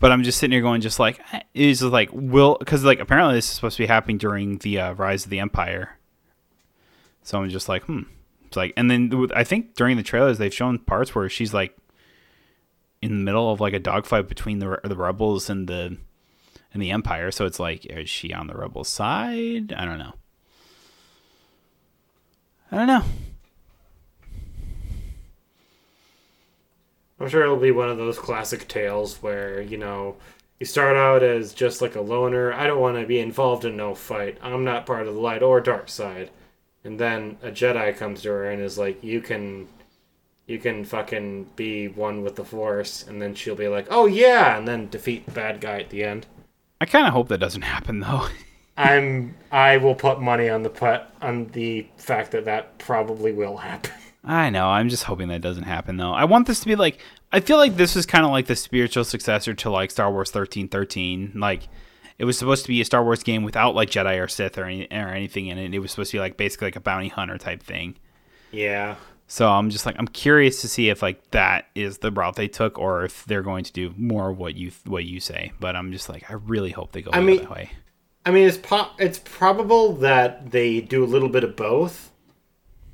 But 0.00 0.12
I'm 0.12 0.22
just 0.22 0.38
sitting 0.38 0.52
here 0.52 0.62
going, 0.62 0.80
just 0.80 1.00
like, 1.00 1.20
is 1.54 1.82
like, 1.82 2.10
will 2.12 2.56
because 2.58 2.84
like 2.84 3.00
apparently 3.00 3.34
this 3.34 3.46
is 3.46 3.52
supposed 3.52 3.76
to 3.76 3.82
be 3.82 3.88
happening 3.88 4.18
during 4.18 4.58
the 4.58 4.78
uh, 4.78 4.92
rise 4.94 5.24
of 5.24 5.30
the 5.30 5.40
Empire. 5.40 5.98
So 7.22 7.40
I'm 7.40 7.48
just 7.48 7.68
like, 7.68 7.84
hmm. 7.84 8.02
It's 8.46 8.56
like, 8.56 8.72
and 8.76 8.90
then 8.90 9.28
I 9.34 9.44
think 9.44 9.74
during 9.74 9.96
the 9.96 10.02
trailers 10.02 10.38
they've 10.38 10.54
shown 10.54 10.78
parts 10.78 11.14
where 11.14 11.28
she's 11.28 11.52
like 11.52 11.76
in 13.02 13.10
the 13.10 13.24
middle 13.24 13.52
of 13.52 13.60
like 13.60 13.74
a 13.74 13.78
dogfight 13.78 14.28
between 14.28 14.58
the 14.58 14.80
the 14.84 14.96
rebels 14.96 15.50
and 15.50 15.68
the 15.68 15.98
and 16.72 16.82
the 16.82 16.90
empire. 16.90 17.30
So 17.30 17.44
it's 17.44 17.60
like, 17.60 17.84
is 17.86 18.08
she 18.08 18.32
on 18.32 18.46
the 18.46 18.54
rebel 18.54 18.84
side? 18.84 19.72
I 19.72 19.84
don't 19.84 19.98
know. 19.98 20.14
I 22.70 22.76
don't 22.76 22.86
know. 22.86 23.04
I'm 27.20 27.28
sure 27.28 27.42
it'll 27.42 27.56
be 27.56 27.72
one 27.72 27.88
of 27.88 27.98
those 27.98 28.18
classic 28.18 28.68
tales 28.68 29.22
where 29.22 29.60
you 29.60 29.76
know 29.76 30.16
you 30.60 30.66
start 30.66 30.96
out 30.96 31.22
as 31.22 31.54
just 31.54 31.82
like 31.82 31.94
a 31.94 32.00
loner. 32.00 32.52
I 32.52 32.66
don't 32.66 32.80
want 32.80 32.98
to 32.98 33.06
be 33.06 33.18
involved 33.18 33.64
in 33.64 33.76
no 33.76 33.94
fight. 33.94 34.38
I'm 34.42 34.64
not 34.64 34.86
part 34.86 35.06
of 35.06 35.14
the 35.14 35.20
light 35.20 35.42
or 35.42 35.60
dark 35.60 35.88
side. 35.88 36.30
And 36.84 36.98
then 36.98 37.36
a 37.42 37.50
Jedi 37.50 37.96
comes 37.96 38.22
to 38.22 38.28
her 38.28 38.50
and 38.50 38.62
is 38.62 38.78
like, 38.78 39.02
"You 39.02 39.20
can 39.20 39.68
you 40.48 40.58
can 40.58 40.82
fucking 40.82 41.44
be 41.54 41.86
one 41.86 42.22
with 42.22 42.34
the 42.34 42.44
force 42.44 43.06
and 43.06 43.22
then 43.22 43.34
she'll 43.34 43.54
be 43.54 43.68
like 43.68 43.86
oh 43.90 44.06
yeah 44.06 44.58
and 44.58 44.66
then 44.66 44.88
defeat 44.88 45.24
the 45.26 45.30
bad 45.30 45.60
guy 45.60 45.78
at 45.78 45.90
the 45.90 46.02
end 46.02 46.26
i 46.80 46.86
kind 46.86 47.06
of 47.06 47.12
hope 47.12 47.28
that 47.28 47.38
doesn't 47.38 47.62
happen 47.62 48.00
though 48.00 48.26
i'm 48.76 49.36
i 49.52 49.76
will 49.76 49.94
put 49.94 50.20
money 50.20 50.48
on 50.48 50.62
the 50.64 50.70
put 50.70 51.02
on 51.22 51.46
the 51.48 51.86
fact 51.96 52.32
that 52.32 52.46
that 52.46 52.76
probably 52.78 53.30
will 53.30 53.58
happen 53.58 53.92
i 54.28 54.50
know 54.50 54.68
i'm 54.68 54.88
just 54.88 55.04
hoping 55.04 55.28
that 55.28 55.40
doesn't 55.40 55.64
happen 55.64 55.96
though 55.96 56.12
i 56.12 56.24
want 56.24 56.46
this 56.46 56.60
to 56.60 56.66
be 56.66 56.76
like 56.76 57.00
i 57.32 57.40
feel 57.40 57.56
like 57.56 57.76
this 57.76 57.96
is 57.96 58.06
kind 58.06 58.24
of 58.24 58.30
like 58.30 58.46
the 58.46 58.56
spiritual 58.56 59.04
successor 59.04 59.54
to 59.54 59.70
like 59.70 59.90
star 59.90 60.12
wars 60.12 60.28
1313 60.28 61.32
like 61.34 61.68
it 62.18 62.24
was 62.24 62.36
supposed 62.36 62.64
to 62.64 62.68
be 62.68 62.80
a 62.80 62.84
Star 62.84 63.04
Wars 63.04 63.22
game 63.22 63.44
without 63.44 63.74
like 63.74 63.90
Jedi 63.90 64.22
or 64.22 64.26
Sith 64.26 64.58
or, 64.58 64.64
any, 64.64 64.88
or 64.90 65.08
anything 65.08 65.46
in 65.46 65.56
it. 65.56 65.72
It 65.72 65.78
was 65.78 65.92
supposed 65.92 66.10
to 66.10 66.16
be 66.16 66.20
like 66.20 66.36
basically 66.36 66.66
like 66.66 66.76
a 66.76 66.80
bounty 66.80 67.08
hunter 67.08 67.38
type 67.38 67.62
thing. 67.62 67.96
Yeah. 68.50 68.96
So 69.28 69.48
I'm 69.48 69.70
just 69.70 69.86
like 69.86 69.94
I'm 69.98 70.08
curious 70.08 70.62
to 70.62 70.68
see 70.68 70.88
if 70.88 71.02
like 71.02 71.30
that 71.30 71.66
is 71.74 71.98
the 71.98 72.10
route 72.10 72.36
they 72.36 72.48
took 72.48 72.78
or 72.78 73.04
if 73.04 73.24
they're 73.26 73.42
going 73.42 73.62
to 73.64 73.72
do 73.72 73.94
more 73.96 74.32
what 74.32 74.56
you 74.56 74.72
what 74.84 75.04
you 75.04 75.20
say. 75.20 75.52
But 75.60 75.76
I'm 75.76 75.92
just 75.92 76.08
like 76.08 76.28
I 76.30 76.34
really 76.34 76.70
hope 76.70 76.92
they 76.92 77.02
go 77.02 77.10
I 77.12 77.20
mean, 77.20 77.38
that 77.38 77.50
way. 77.50 77.70
I 78.26 78.30
mean, 78.30 78.48
it's 78.48 78.56
po- 78.56 78.90
it's 78.98 79.20
probable 79.20 79.92
that 79.96 80.50
they 80.50 80.80
do 80.80 81.04
a 81.04 81.06
little 81.06 81.28
bit 81.28 81.44
of 81.44 81.56
both, 81.56 82.10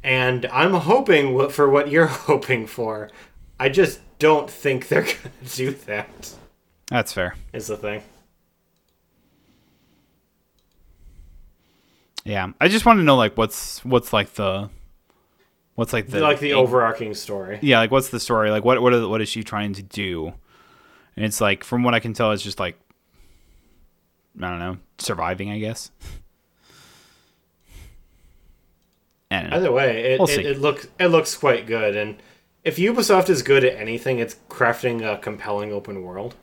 and 0.04 0.46
I'm 0.46 0.74
hoping 0.74 1.48
for 1.48 1.68
what 1.68 1.88
you're 1.88 2.06
hoping 2.28 2.66
for. 2.66 3.10
I 3.58 3.68
just 3.68 4.00
don't 4.20 4.48
think 4.48 4.88
they're 4.88 5.02
gonna 5.02 5.50
do 5.54 5.72
that. 5.72 6.34
That's 6.88 7.12
fair. 7.12 7.34
Is 7.52 7.66
the 7.66 7.76
thing. 7.76 8.02
Yeah, 12.24 12.52
I 12.60 12.68
just 12.68 12.86
want 12.86 13.00
to 13.00 13.02
know 13.02 13.16
like 13.16 13.36
what's 13.36 13.84
what's 13.84 14.12
like 14.12 14.34
the 14.34 14.70
What's 15.74 15.92
like 15.92 16.06
the 16.06 16.20
like 16.20 16.38
the 16.38 16.52
overarching 16.52 17.14
story? 17.14 17.58
Yeah, 17.60 17.80
like 17.80 17.90
what's 17.90 18.10
the 18.10 18.20
story? 18.20 18.50
Like 18.50 18.64
what 18.64 18.80
what 18.80 18.94
is, 18.94 19.04
what 19.04 19.20
is 19.20 19.28
she 19.28 19.42
trying 19.42 19.72
to 19.74 19.82
do? 19.82 20.32
And 21.16 21.24
it's 21.24 21.40
like 21.40 21.64
from 21.64 21.82
what 21.82 21.94
I 21.94 22.00
can 22.00 22.12
tell, 22.12 22.30
it's 22.30 22.42
just 22.44 22.60
like 22.60 22.78
I 24.40 24.50
don't 24.50 24.60
know, 24.60 24.78
surviving, 24.98 25.50
I 25.50 25.58
guess. 25.58 25.90
Either 29.52 29.72
way, 29.72 30.12
it, 30.12 30.20
we'll 30.20 30.28
it, 30.28 30.46
it 30.46 30.60
looks 30.60 30.86
it 30.98 31.06
looks 31.08 31.36
quite 31.36 31.66
good, 31.66 31.96
and 31.96 32.16
if 32.64 32.76
Ubisoft 32.76 33.28
is 33.28 33.42
good 33.42 33.64
at 33.64 33.76
anything, 33.76 34.18
it's 34.18 34.36
crafting 34.48 35.02
a 35.02 35.18
compelling 35.18 35.72
open 35.72 36.02
world. 36.02 36.34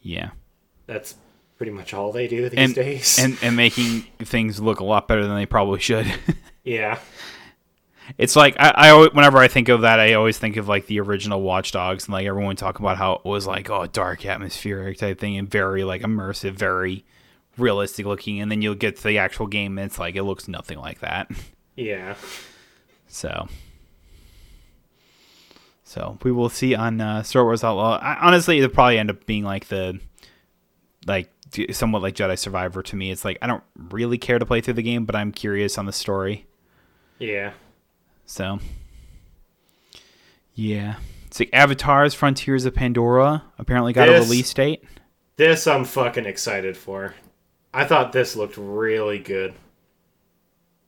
Yeah, 0.00 0.30
that's 0.86 1.14
pretty 1.56 1.72
much 1.72 1.94
all 1.94 2.12
they 2.12 2.28
do 2.28 2.48
these 2.48 2.58
and, 2.58 2.74
days, 2.74 3.18
and 3.18 3.38
and 3.42 3.56
making 3.56 4.02
things 4.20 4.60
look 4.60 4.80
a 4.80 4.84
lot 4.84 5.08
better 5.08 5.26
than 5.26 5.36
they 5.36 5.46
probably 5.46 5.80
should. 5.80 6.06
yeah, 6.64 6.98
it's 8.18 8.36
like 8.36 8.56
I, 8.58 8.72
I 8.76 9.08
whenever 9.12 9.38
I 9.38 9.48
think 9.48 9.68
of 9.68 9.82
that, 9.82 10.00
I 10.00 10.14
always 10.14 10.38
think 10.38 10.56
of 10.56 10.68
like 10.68 10.86
the 10.86 11.00
original 11.00 11.40
Watch 11.40 11.72
Dogs 11.72 12.06
and 12.06 12.12
like 12.12 12.26
everyone 12.26 12.56
talk 12.56 12.78
about 12.78 12.96
how 12.96 13.14
it 13.14 13.24
was 13.24 13.46
like 13.46 13.70
oh 13.70 13.86
dark 13.86 14.24
atmospheric 14.24 14.98
type 14.98 15.18
thing 15.18 15.36
and 15.36 15.48
very 15.48 15.84
like 15.84 16.02
immersive, 16.02 16.52
very 16.52 17.04
realistic 17.56 18.06
looking, 18.06 18.40
and 18.40 18.50
then 18.50 18.62
you'll 18.62 18.74
get 18.74 18.96
to 18.96 19.02
the 19.04 19.18
actual 19.18 19.46
game 19.46 19.78
and 19.78 19.86
it's 19.86 19.98
like 19.98 20.16
it 20.16 20.22
looks 20.22 20.48
nothing 20.48 20.78
like 20.78 21.00
that. 21.00 21.30
Yeah. 21.76 22.16
So. 23.06 23.48
So 25.84 26.18
we 26.22 26.32
will 26.32 26.48
see 26.48 26.74
on 26.74 27.00
uh, 27.00 27.22
Star 27.22 27.44
Wars 27.44 27.62
Outlaw. 27.62 27.98
I, 27.98 28.18
honestly, 28.26 28.58
it'll 28.58 28.70
probably 28.70 28.98
end 28.98 29.10
up 29.10 29.24
being 29.24 29.44
like 29.44 29.68
the, 29.68 30.00
like 31.06 31.30
somewhat 31.70 32.02
like 32.02 32.14
Jedi 32.14 32.36
Survivor 32.36 32.82
to 32.82 32.96
me. 32.96 33.10
It's 33.10 33.24
like 33.24 33.38
I 33.40 33.46
don't 33.46 33.62
really 33.76 34.18
care 34.18 34.38
to 34.38 34.44
play 34.44 34.60
through 34.60 34.74
the 34.74 34.82
game, 34.82 35.04
but 35.04 35.14
I'm 35.14 35.30
curious 35.30 35.78
on 35.78 35.86
the 35.86 35.92
story. 35.92 36.46
Yeah. 37.18 37.52
So, 38.24 38.58
yeah. 40.54 40.96
It's 41.26 41.38
like 41.38 41.50
Avatar's 41.52 42.14
Frontiers 42.14 42.64
of 42.64 42.74
Pandora 42.74 43.44
apparently 43.58 43.92
got 43.92 44.06
this, 44.06 44.26
a 44.26 44.28
release 44.28 44.52
date. 44.52 44.82
This 45.36 45.66
I'm 45.66 45.84
fucking 45.84 46.26
excited 46.26 46.76
for. 46.76 47.14
I 47.72 47.84
thought 47.84 48.12
this 48.12 48.36
looked 48.36 48.56
really 48.56 49.18
good. 49.18 49.54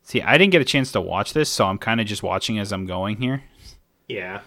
See, 0.09 0.23
I 0.23 0.39
didn't 0.39 0.53
get 0.53 0.63
a 0.63 0.65
chance 0.65 0.91
to 0.93 1.03
watch 1.03 1.35
this, 1.35 1.51
so 1.51 1.67
I'm 1.67 1.77
kind 1.77 2.01
of 2.01 2.07
just 2.07 2.23
watching 2.23 2.59
as 2.59 2.73
I'm 2.73 2.87
going 2.87 3.19
here. 3.19 3.43
Yeah. 4.09 4.41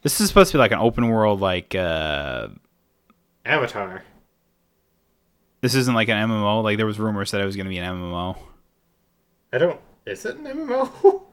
This 0.00 0.18
is 0.18 0.28
supposed 0.28 0.50
to 0.52 0.56
be 0.56 0.60
like 0.60 0.72
an 0.72 0.78
open 0.78 1.10
world, 1.10 1.42
like 1.42 1.74
uh 1.74 2.48
Avatar. 3.44 4.02
This 5.60 5.74
isn't 5.74 5.94
like 5.94 6.08
an 6.08 6.26
MMO. 6.26 6.62
Like 6.62 6.78
there 6.78 6.86
was 6.86 6.98
rumors 6.98 7.32
that 7.32 7.42
it 7.42 7.44
was 7.44 7.54
going 7.54 7.66
to 7.66 7.68
be 7.68 7.76
an 7.76 7.84
MMO. 7.84 8.38
I 9.52 9.58
don't. 9.58 9.78
Is 10.06 10.24
it 10.24 10.36
an 10.36 10.44
MMO? 10.44 11.22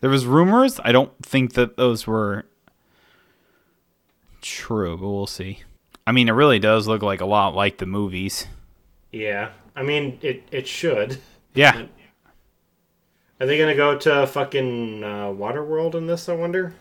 There 0.00 0.10
was 0.10 0.26
rumors. 0.26 0.78
I 0.84 0.92
don't 0.92 1.12
think 1.22 1.54
that 1.54 1.76
those 1.78 2.06
were 2.06 2.44
true, 4.42 4.96
but 4.96 5.08
we'll 5.08 5.26
see. 5.26 5.64
I 6.06 6.12
mean, 6.12 6.28
it 6.28 6.32
really 6.32 6.58
does 6.58 6.86
look 6.86 7.02
like 7.02 7.22
a 7.22 7.26
lot 7.26 7.54
like 7.54 7.78
the 7.78 7.86
movies. 7.86 8.46
Yeah, 9.10 9.50
I 9.74 9.82
mean 9.82 10.18
it. 10.22 10.44
It 10.52 10.68
should. 10.68 11.18
Yeah, 11.54 11.86
Are 13.40 13.46
they 13.46 13.58
gonna 13.58 13.74
go 13.74 13.96
to 13.98 14.26
fucking 14.26 15.04
uh, 15.04 15.26
Waterworld 15.26 15.94
in 15.94 16.06
this? 16.06 16.28
I 16.28 16.34
wonder. 16.34 16.74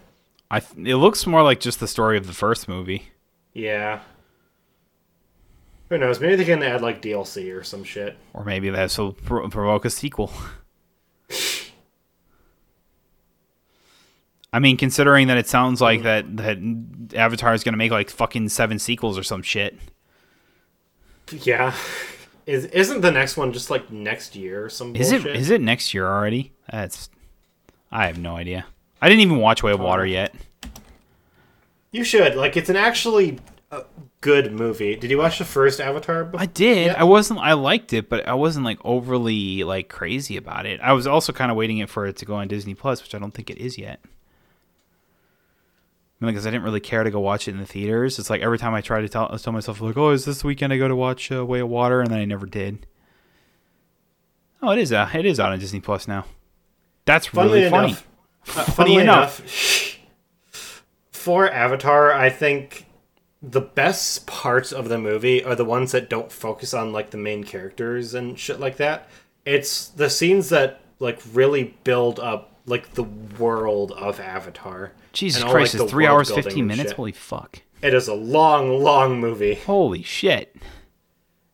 I. 0.49 0.59
Th- 0.61 0.87
it 0.87 0.97
looks 0.97 1.27
more 1.27 1.43
like 1.43 1.59
just 1.59 1.79
the 1.79 1.87
story 1.87 2.17
of 2.17 2.27
the 2.27 2.33
first 2.33 2.67
movie. 2.67 3.09
Yeah. 3.53 4.01
Who 5.89 5.97
knows? 5.97 6.19
Maybe 6.19 6.35
they 6.35 6.45
can 6.45 6.63
add 6.63 6.81
like 6.81 7.01
DLC 7.01 7.55
or 7.55 7.63
some 7.63 7.83
shit. 7.83 8.17
Or 8.33 8.43
maybe 8.43 8.69
this 8.69 8.97
will 8.97 9.13
pro- 9.13 9.47
provoke 9.49 9.85
a 9.85 9.89
sequel. 9.89 10.31
I 14.53 14.59
mean, 14.59 14.77
considering 14.77 15.27
that 15.27 15.37
it 15.37 15.47
sounds 15.47 15.81
like 15.81 16.03
that 16.03 16.37
that 16.37 16.57
Avatar 17.13 17.53
is 17.53 17.63
gonna 17.65 17.77
make 17.77 17.91
like 17.91 18.09
fucking 18.09 18.47
seven 18.49 18.79
sequels 18.79 19.17
or 19.17 19.23
some 19.23 19.41
shit. 19.41 19.77
Yeah. 21.29 21.75
Is 22.45 22.65
isn't 22.65 23.01
the 23.01 23.11
next 23.11 23.37
one 23.37 23.51
just 23.53 23.69
like 23.69 23.91
next 23.91 24.35
year 24.35 24.65
or 24.65 24.69
some 24.69 24.95
Is 24.95 25.11
bullshit? 25.11 25.35
it 25.35 25.35
is 25.35 25.49
it 25.49 25.61
next 25.61 25.93
year 25.93 26.07
already? 26.07 26.53
That's 26.71 27.09
I 27.91 28.07
have 28.07 28.19
no 28.19 28.35
idea. 28.35 28.65
I 29.01 29.09
didn't 29.09 29.21
even 29.21 29.37
watch 29.37 29.63
Way 29.63 29.71
of 29.71 29.79
Water 29.79 30.05
yet. 30.05 30.33
You 31.91 32.03
should. 32.03 32.35
Like 32.35 32.55
it's 32.57 32.69
an 32.69 32.75
actually 32.75 33.39
uh, 33.71 33.83
good 34.21 34.51
movie. 34.51 34.95
Did 34.95 35.09
you 35.09 35.17
watch 35.17 35.39
the 35.39 35.45
first 35.45 35.79
Avatar? 35.79 36.25
before? 36.25 36.39
I 36.41 36.45
did. 36.45 36.87
Yeah. 36.87 36.95
I 36.97 37.03
wasn't. 37.03 37.39
I 37.39 37.53
liked 37.53 37.93
it, 37.93 38.09
but 38.09 38.27
I 38.27 38.33
wasn't 38.33 38.65
like 38.65 38.79
overly 38.83 39.63
like 39.63 39.89
crazy 39.89 40.37
about 40.37 40.65
it. 40.65 40.79
I 40.81 40.93
was 40.93 41.07
also 41.07 41.33
kind 41.33 41.51
of 41.51 41.57
waiting 41.57 41.79
it 41.79 41.89
for 41.89 42.05
it 42.05 42.17
to 42.17 42.25
go 42.25 42.35
on 42.35 42.47
Disney 42.47 42.75
Plus, 42.75 43.01
which 43.01 43.15
I 43.15 43.19
don't 43.19 43.33
think 43.33 43.49
it 43.49 43.57
is 43.57 43.77
yet. 43.77 44.01
Because 46.33 46.47
I 46.47 46.51
didn't 46.51 46.63
really 46.63 46.79
care 46.79 47.03
to 47.03 47.11
go 47.11 47.19
watch 47.19 47.47
it 47.47 47.51
in 47.51 47.57
the 47.59 47.65
theaters. 47.65 48.19
It's 48.19 48.29
like 48.29 48.41
every 48.41 48.57
time 48.57 48.73
I 48.73 48.81
try 48.81 49.01
to 49.01 49.09
tell, 49.09 49.29
tell 49.37 49.53
myself 49.53 49.81
like, 49.81 49.97
"Oh, 49.97 50.11
is 50.11 50.25
this 50.25 50.43
weekend 50.43 50.71
I 50.73 50.77
go 50.77 50.87
to 50.87 50.95
watch 50.95 51.31
uh, 51.31 51.45
Way 51.45 51.59
of 51.59 51.69
Water?" 51.69 52.01
and 52.01 52.09
then 52.11 52.19
I 52.19 52.25
never 52.25 52.45
did. 52.45 52.85
Oh, 54.61 54.71
it 54.71 54.79
is. 54.79 54.91
Uh, 54.91 55.09
it 55.13 55.25
is 55.25 55.39
out 55.39 55.51
on 55.51 55.59
Disney 55.59 55.79
Plus 55.79 56.07
now. 56.07 56.25
That's 57.05 57.27
Funnily 57.27 57.59
really 57.59 57.69
funny. 57.69 57.87
enough, 57.89 58.07
uh, 58.47 58.51
Funny 58.63 58.71
funnily 58.75 59.01
enough. 59.03 59.39
enough, 59.39 60.83
for 61.11 61.49
Avatar, 61.51 62.11
I 62.13 62.29
think 62.29 62.85
the 63.41 63.61
best 63.61 64.25
parts 64.25 64.71
of 64.71 64.89
the 64.89 64.97
movie 64.97 65.43
are 65.43 65.55
the 65.55 65.65
ones 65.65 65.91
that 65.91 66.09
don't 66.09 66.31
focus 66.31 66.73
on 66.73 66.91
like 66.91 67.11
the 67.11 67.17
main 67.17 67.43
characters 67.43 68.13
and 68.15 68.39
shit 68.39 68.59
like 68.59 68.77
that. 68.77 69.07
It's 69.45 69.89
the 69.89 70.09
scenes 70.09 70.49
that 70.49 70.81
like 70.99 71.19
really 71.33 71.75
build 71.83 72.19
up 72.19 72.53
like 72.65 72.93
the 72.95 73.03
world 73.03 73.91
of 73.91 74.19
Avatar. 74.19 74.93
Jesus 75.15 75.41
all, 75.43 75.51
Christ! 75.51 75.73
like, 75.73 75.83
it's 75.83 75.91
three 75.91 76.05
hours 76.05 76.29
fifteen 76.31 76.67
minutes. 76.67 76.89
shit. 76.89 76.97
Holy 76.97 77.11
fuck! 77.11 77.61
It 77.81 77.93
is 77.93 78.07
a 78.07 78.13
long, 78.13 78.79
long 78.83 79.19
movie, 79.19 79.55
Holy 79.55 80.03
shit! 80.03 80.55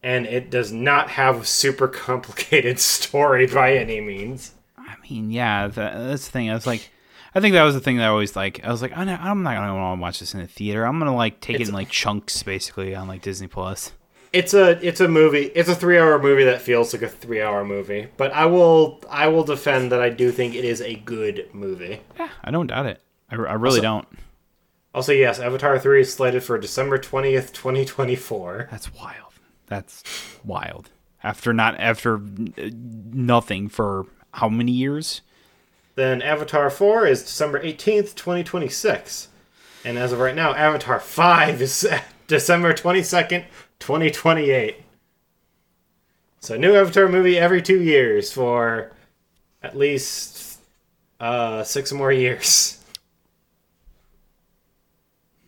and 0.04 0.26
it 0.26 0.50
does 0.50 0.72
not 0.72 1.12
have 1.12 1.42
a 1.42 1.46
super 1.46 1.88
complicated 1.88 2.80
story 2.82 3.48
by 3.48 3.76
any 3.76 4.02
means. 4.02 4.54
I 4.78 4.96
mean, 5.10 5.32
yeah, 5.32 5.68
that, 5.68 5.94
that's 5.94 6.26
the 6.26 6.32
thing. 6.32 6.50
I 6.50 6.54
was 6.54 6.68
like, 6.68 6.90
I 7.34 7.40
think 7.40 7.54
that 7.54 7.64
was 7.64 7.76
the 7.76 7.82
thing 7.82 7.98
that 7.98 8.06
I 8.06 8.10
always 8.10 8.36
like. 8.36 8.64
I 8.64 8.72
was 8.72 8.82
like, 8.82 8.96
I'm 8.98 9.06
not, 9.06 9.22
I'm 9.22 9.44
not 9.44 9.56
gonna 9.56 9.76
want 9.76 10.00
to 10.00 10.02
watch 10.02 10.20
this 10.20 10.34
in 10.34 10.42
the 10.42 10.48
theater. 10.48 10.86
I'm 10.86 11.00
gonna 11.00 11.16
like 11.16 11.40
take 11.40 11.60
it 11.60 11.68
in 11.68 11.74
like 11.74 11.90
chunks, 11.90 12.44
basically, 12.44 12.94
on 12.96 13.08
like 13.08 13.22
Disney 13.22 13.48
Plus. 13.48 13.94
It's 14.34 14.54
a 14.54 14.86
it's 14.86 15.02
a 15.02 15.08
movie. 15.08 15.52
It's 15.56 15.70
a 15.70 15.76
three 15.76 15.98
hour 15.98 16.18
movie 16.18 16.46
that 16.46 16.62
feels 16.62 16.94
like 16.94 17.02
a 17.02 17.10
three 17.10 17.42
hour 17.42 17.64
movie. 17.66 18.08
But 18.18 18.32
I 18.32 18.46
will 18.46 19.02
I 19.10 19.28
will 19.28 19.44
defend 19.44 19.92
that 19.92 20.02
I 20.02 20.10
do 20.10 20.32
think 20.32 20.56
it 20.56 20.66
is 20.66 20.82
a 20.82 20.96
good 20.96 21.50
movie. 21.54 22.00
Yeah, 22.18 22.30
I 22.44 22.52
don't 22.52 22.68
doubt 22.68 22.86
it. 22.86 23.02
I, 23.32 23.36
I 23.36 23.54
really 23.54 23.80
Also- 23.80 23.82
don't. 23.82 24.08
Also, 24.94 25.14
yes, 25.14 25.40
Avatar 25.40 25.80
three 25.80 26.02
is 26.02 26.14
slated 26.14 26.44
for 26.44 26.58
December 26.58 26.98
twentieth, 26.98 27.54
twenty 27.54 27.86
twenty 27.86 28.16
four. 28.18 28.68
That's 28.70 28.94
wild. 28.94 29.32
That's 29.68 30.04
wild. 30.44 30.90
After 31.24 31.54
not 31.54 31.80
after 31.80 32.20
nothing 32.20 33.70
for 33.70 34.06
how 34.34 34.50
many 34.50 34.74
years? 34.74 35.22
Then 35.96 36.22
Avatar 36.22 36.70
four 36.70 37.06
is 37.08 37.22
December 37.24 37.60
eighteenth, 37.62 38.16
twenty 38.16 38.44
twenty 38.44 38.68
six. 38.68 39.30
And 39.86 39.98
as 39.98 40.12
of 40.12 40.20
right 40.20 40.36
now, 40.36 40.54
Avatar 40.54 41.00
five 41.00 41.62
is 41.62 41.88
December 42.28 42.74
twenty 42.74 43.02
second, 43.02 43.46
twenty 43.80 44.12
twenty 44.12 44.50
eight. 44.50 44.76
So 46.42 46.58
new 46.58 46.76
Avatar 46.76 47.08
movie 47.08 47.38
every 47.38 47.62
two 47.62 47.82
years 47.82 48.34
for 48.34 48.92
at 49.64 49.78
least 49.78 50.60
uh, 51.22 51.64
six 51.64 51.94
more 51.94 52.12
years. 52.12 52.78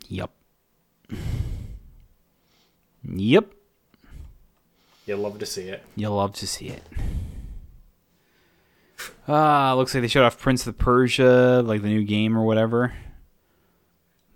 Yep. 0.10 0.30
Yep. 3.08 3.54
You'll 5.06 5.20
love 5.20 5.40
to 5.40 5.46
see 5.46 5.64
it. 5.70 5.84
You'll 5.96 6.16
love 6.16 6.34
to 6.34 6.48
see 6.48 6.68
it. 6.70 6.84
Ah, 9.28 9.74
looks 9.74 9.94
like 9.94 10.02
they 10.02 10.08
showed 10.08 10.24
off 10.26 10.38
Prince 10.40 10.66
of 10.68 10.78
Persia, 10.78 11.62
like 11.66 11.82
the 11.82 11.88
new 11.90 12.04
game 12.04 12.38
or 12.38 12.44
whatever. 12.46 12.94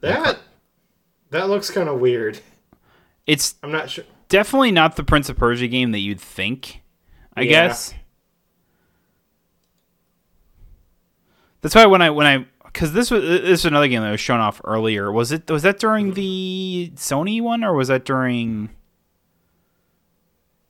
That 0.02 0.40
that 1.30 1.50
looks 1.50 1.70
kind 1.70 1.88
of 1.90 2.00
weird. 2.00 2.40
It's 3.26 3.56
I'm 3.64 3.72
not 3.72 3.90
sure. 3.90 4.06
definitely 4.30 4.72
not 4.72 4.96
the 4.96 5.04
Prince 5.04 5.30
of 5.30 5.38
Persia 5.38 5.68
game 5.68 5.92
that 5.92 6.00
you'd 6.00 6.20
think. 6.22 6.82
I 7.36 7.42
Yeah. 7.42 7.50
guess. 7.68 7.94
That's 11.62 11.76
why 11.76 11.86
when 11.86 12.02
I 12.02 12.10
when 12.10 12.28
I 12.28 12.46
because 12.68 12.94
this 12.94 13.10
was 13.12 13.22
this 13.24 13.60
is 13.62 13.66
another 13.66 13.88
game 13.88 14.02
that 14.02 14.12
was 14.12 14.20
shown 14.20 14.40
off 14.40 14.62
earlier. 14.64 15.12
Was 15.12 15.32
it 15.32 15.50
was 15.50 15.64
that 15.64 15.80
during 15.80 16.14
the 16.14 16.92
Sony 16.96 17.42
one 17.42 17.64
or 17.64 17.74
was 17.74 17.88
that 17.88 18.06
during? 18.06 18.70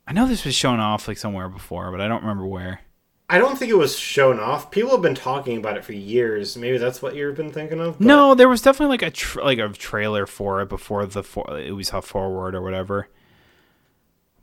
I 0.07 0.13
know 0.13 0.25
this 0.27 0.45
was 0.45 0.55
shown 0.55 0.79
off 0.79 1.07
like 1.07 1.17
somewhere 1.17 1.49
before, 1.49 1.91
but 1.91 1.99
I 1.99 2.07
don't 2.07 2.21
remember 2.21 2.45
where. 2.45 2.81
I 3.29 3.39
don't 3.39 3.57
think 3.59 3.69
it 3.69 3.75
was 3.77 3.99
shown 3.99 4.39
off. 4.39 4.71
People 4.71 4.91
have 4.91 5.01
been 5.01 5.13
talking 5.15 5.57
about 5.57 5.75
it 5.75 5.83
for 5.83 5.91
years. 5.91 6.55
Maybe 6.55 6.77
that's 6.77 7.01
what 7.01 7.13
you've 7.13 7.35
been 7.35 7.51
thinking 7.51 7.81
of. 7.81 7.97
but- 7.99 8.05
No, 8.07 8.33
there 8.35 8.47
was 8.47 8.61
definitely 8.61 8.93
like 8.93 9.01
a 9.01 9.11
tr 9.11 9.41
like 9.41 9.59
a 9.59 9.67
trailer 9.69 10.25
for 10.25 10.61
it 10.61 10.69
before 10.69 11.05
the 11.05 11.23
for- 11.23 11.59
it 11.59 11.73
was 11.75 11.91
a 11.91 12.01
forward 12.01 12.55
or 12.55 12.61
whatever. 12.61 13.09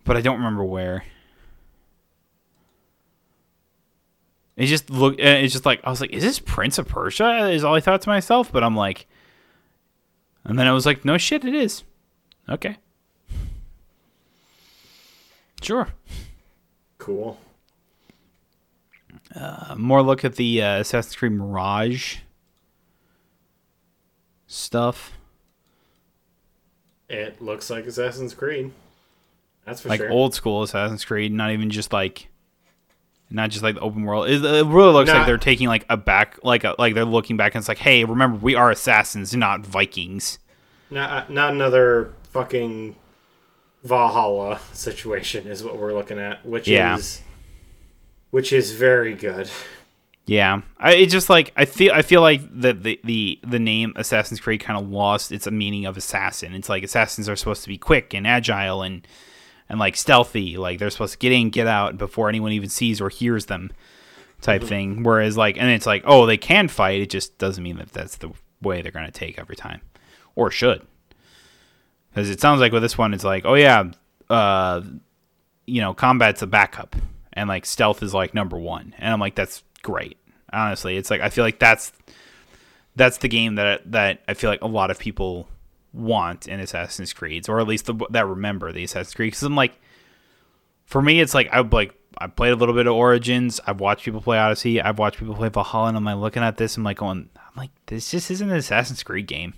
But 0.04 0.18
I 0.18 0.20
don't 0.20 0.36
remember 0.36 0.64
where. 0.64 1.04
It 4.56 4.66
just 4.66 4.90
looked. 4.90 5.20
It's 5.20 5.52
just 5.52 5.66
like 5.66 5.80
I 5.84 5.90
was 5.90 6.00
like, 6.00 6.10
"Is 6.10 6.22
this 6.22 6.38
Prince 6.38 6.78
of 6.78 6.88
Persia?" 6.88 7.48
Is 7.50 7.64
all 7.64 7.74
I 7.74 7.80
thought 7.80 8.02
to 8.02 8.08
myself. 8.08 8.52
But 8.52 8.62
I'm 8.62 8.76
like, 8.76 9.06
and 10.44 10.58
then 10.58 10.66
I 10.66 10.72
was 10.72 10.86
like, 10.86 11.04
"No 11.04 11.18
shit, 11.18 11.44
it 11.44 11.54
is." 11.54 11.82
Okay. 12.48 12.76
Sure. 15.60 15.88
Cool. 16.98 17.38
Uh, 19.34 19.74
more 19.76 20.02
look 20.02 20.24
at 20.24 20.36
the 20.36 20.62
uh, 20.62 20.80
Assassin's 20.80 21.16
Creed 21.16 21.32
Mirage 21.32 22.18
stuff. 24.46 25.12
It 27.08 27.40
looks 27.40 27.70
like 27.70 27.86
Assassin's 27.86 28.34
Creed. 28.34 28.72
That's 29.64 29.80
for 29.80 29.88
like 29.88 30.00
sure. 30.00 30.10
old 30.10 30.34
school 30.34 30.62
Assassin's 30.62 31.04
Creed, 31.04 31.32
not 31.32 31.50
even 31.50 31.70
just 31.70 31.92
like, 31.92 32.28
not 33.34 33.50
just 33.50 33.62
like 33.62 33.74
the 33.74 33.80
open 33.80 34.04
world. 34.04 34.28
It, 34.28 34.44
it 34.44 34.66
really 34.66 34.92
looks 34.92 35.10
like 35.10 35.26
they're 35.26 35.36
taking 35.38 35.68
like 35.68 35.84
a 35.90 35.96
back, 35.96 36.38
like 36.42 36.64
a, 36.64 36.74
like 36.78 36.94
they're 36.94 37.04
looking 37.04 37.36
back 37.36 37.54
and 37.54 37.60
it's 37.60 37.68
like, 37.68 37.78
hey, 37.78 38.04
remember 38.04 38.38
we 38.38 38.54
are 38.54 38.70
assassins, 38.70 39.34
not 39.34 39.66
Vikings. 39.66 40.38
Not 40.90 41.10
uh, 41.10 41.32
not 41.32 41.52
another 41.52 42.12
fucking 42.30 42.96
Valhalla 43.82 44.60
situation 44.72 45.46
is 45.46 45.62
what 45.62 45.76
we're 45.78 45.92
looking 45.92 46.18
at, 46.18 46.44
which 46.46 46.66
Yeah. 46.68 46.96
is 46.96 47.20
which 48.30 48.52
is 48.52 48.72
very 48.72 49.14
good. 49.14 49.50
Yeah, 50.26 50.62
I 50.78 50.94
it 50.94 51.06
just 51.10 51.28
like 51.28 51.52
I 51.54 51.66
feel 51.66 51.92
I 51.92 52.00
feel 52.02 52.22
like 52.22 52.40
the 52.50 52.72
the 52.72 53.00
the, 53.04 53.38
the 53.46 53.58
name 53.58 53.92
Assassin's 53.96 54.40
Creed 54.40 54.60
kind 54.60 54.78
of 54.80 54.88
lost 54.88 55.30
its 55.32 55.50
meaning 55.50 55.84
of 55.84 55.98
assassin. 55.98 56.54
It's 56.54 56.68
like 56.70 56.82
assassins 56.82 57.28
are 57.28 57.36
supposed 57.36 57.62
to 57.64 57.68
be 57.68 57.76
quick 57.76 58.14
and 58.14 58.26
agile 58.26 58.82
and 58.82 59.06
and 59.68 59.78
like 59.78 59.96
stealthy, 59.96 60.56
like 60.56 60.78
they're 60.78 60.90
supposed 60.90 61.12
to 61.12 61.18
get 61.18 61.32
in, 61.32 61.50
get 61.50 61.66
out 61.66 61.96
before 61.98 62.28
anyone 62.28 62.52
even 62.52 62.68
sees 62.68 63.00
or 63.00 63.08
hears 63.08 63.46
them, 63.46 63.70
type 64.40 64.62
thing. 64.62 65.02
Whereas 65.02 65.36
like, 65.36 65.56
and 65.56 65.70
it's 65.70 65.86
like, 65.86 66.02
oh, 66.06 66.26
they 66.26 66.36
can 66.36 66.68
fight. 66.68 67.00
It 67.00 67.10
just 67.10 67.38
doesn't 67.38 67.62
mean 67.62 67.78
that 67.78 67.92
that's 67.92 68.16
the 68.16 68.32
way 68.60 68.82
they're 68.82 68.92
gonna 68.92 69.10
take 69.10 69.38
every 69.38 69.56
time, 69.56 69.80
or 70.34 70.50
should. 70.50 70.86
Because 72.10 72.30
it 72.30 72.40
sounds 72.40 72.60
like 72.60 72.72
with 72.72 72.82
this 72.82 72.96
one, 72.96 73.14
it's 73.14 73.24
like, 73.24 73.44
oh 73.44 73.54
yeah, 73.54 73.84
uh, 74.30 74.82
you 75.66 75.80
know, 75.80 75.94
combat's 75.94 76.42
a 76.42 76.46
backup, 76.46 76.94
and 77.32 77.48
like 77.48 77.66
stealth 77.66 78.02
is 78.02 78.14
like 78.14 78.34
number 78.34 78.58
one, 78.58 78.94
and 78.98 79.12
I'm 79.12 79.20
like, 79.20 79.34
that's 79.34 79.62
great. 79.82 80.18
Honestly, 80.52 80.96
it's 80.96 81.10
like 81.10 81.20
I 81.20 81.30
feel 81.30 81.44
like 81.44 81.58
that's 81.58 81.92
that's 82.96 83.18
the 83.18 83.28
game 83.28 83.56
that 83.56 83.90
that 83.90 84.22
I 84.28 84.34
feel 84.34 84.50
like 84.50 84.62
a 84.62 84.68
lot 84.68 84.90
of 84.90 84.98
people 84.98 85.48
want 85.94 86.46
in 86.48 86.60
Assassin's 86.60 87.12
Creeds, 87.12 87.48
or 87.48 87.60
at 87.60 87.66
least 87.66 87.86
the, 87.86 87.94
that 88.10 88.26
remember 88.26 88.72
the 88.72 88.84
Assassin's 88.84 89.14
Creed. 89.14 89.28
Because 89.28 89.42
I'm 89.44 89.56
like, 89.56 89.80
for 90.84 91.00
me, 91.00 91.20
it's 91.20 91.34
like 91.34 91.48
I 91.52 91.60
like 91.60 91.94
I 92.18 92.26
played 92.26 92.52
a 92.52 92.56
little 92.56 92.74
bit 92.74 92.86
of 92.86 92.92
Origins. 92.94 93.60
I've 93.66 93.80
watched 93.80 94.04
people 94.04 94.20
play 94.20 94.38
Odyssey. 94.38 94.80
I've 94.80 94.98
watched 94.98 95.18
people 95.18 95.34
play 95.34 95.48
Valhalla, 95.48 95.88
and 95.88 95.96
I'm 95.96 96.04
like 96.04 96.16
looking 96.16 96.42
at 96.42 96.56
this. 96.58 96.76
I'm 96.76 96.84
like 96.84 96.98
going, 96.98 97.30
I'm 97.36 97.52
like, 97.56 97.70
this 97.86 98.10
just 98.10 98.30
isn't 98.30 98.50
an 98.50 98.56
Assassin's 98.56 99.02
Creed 99.02 99.26
game. 99.26 99.54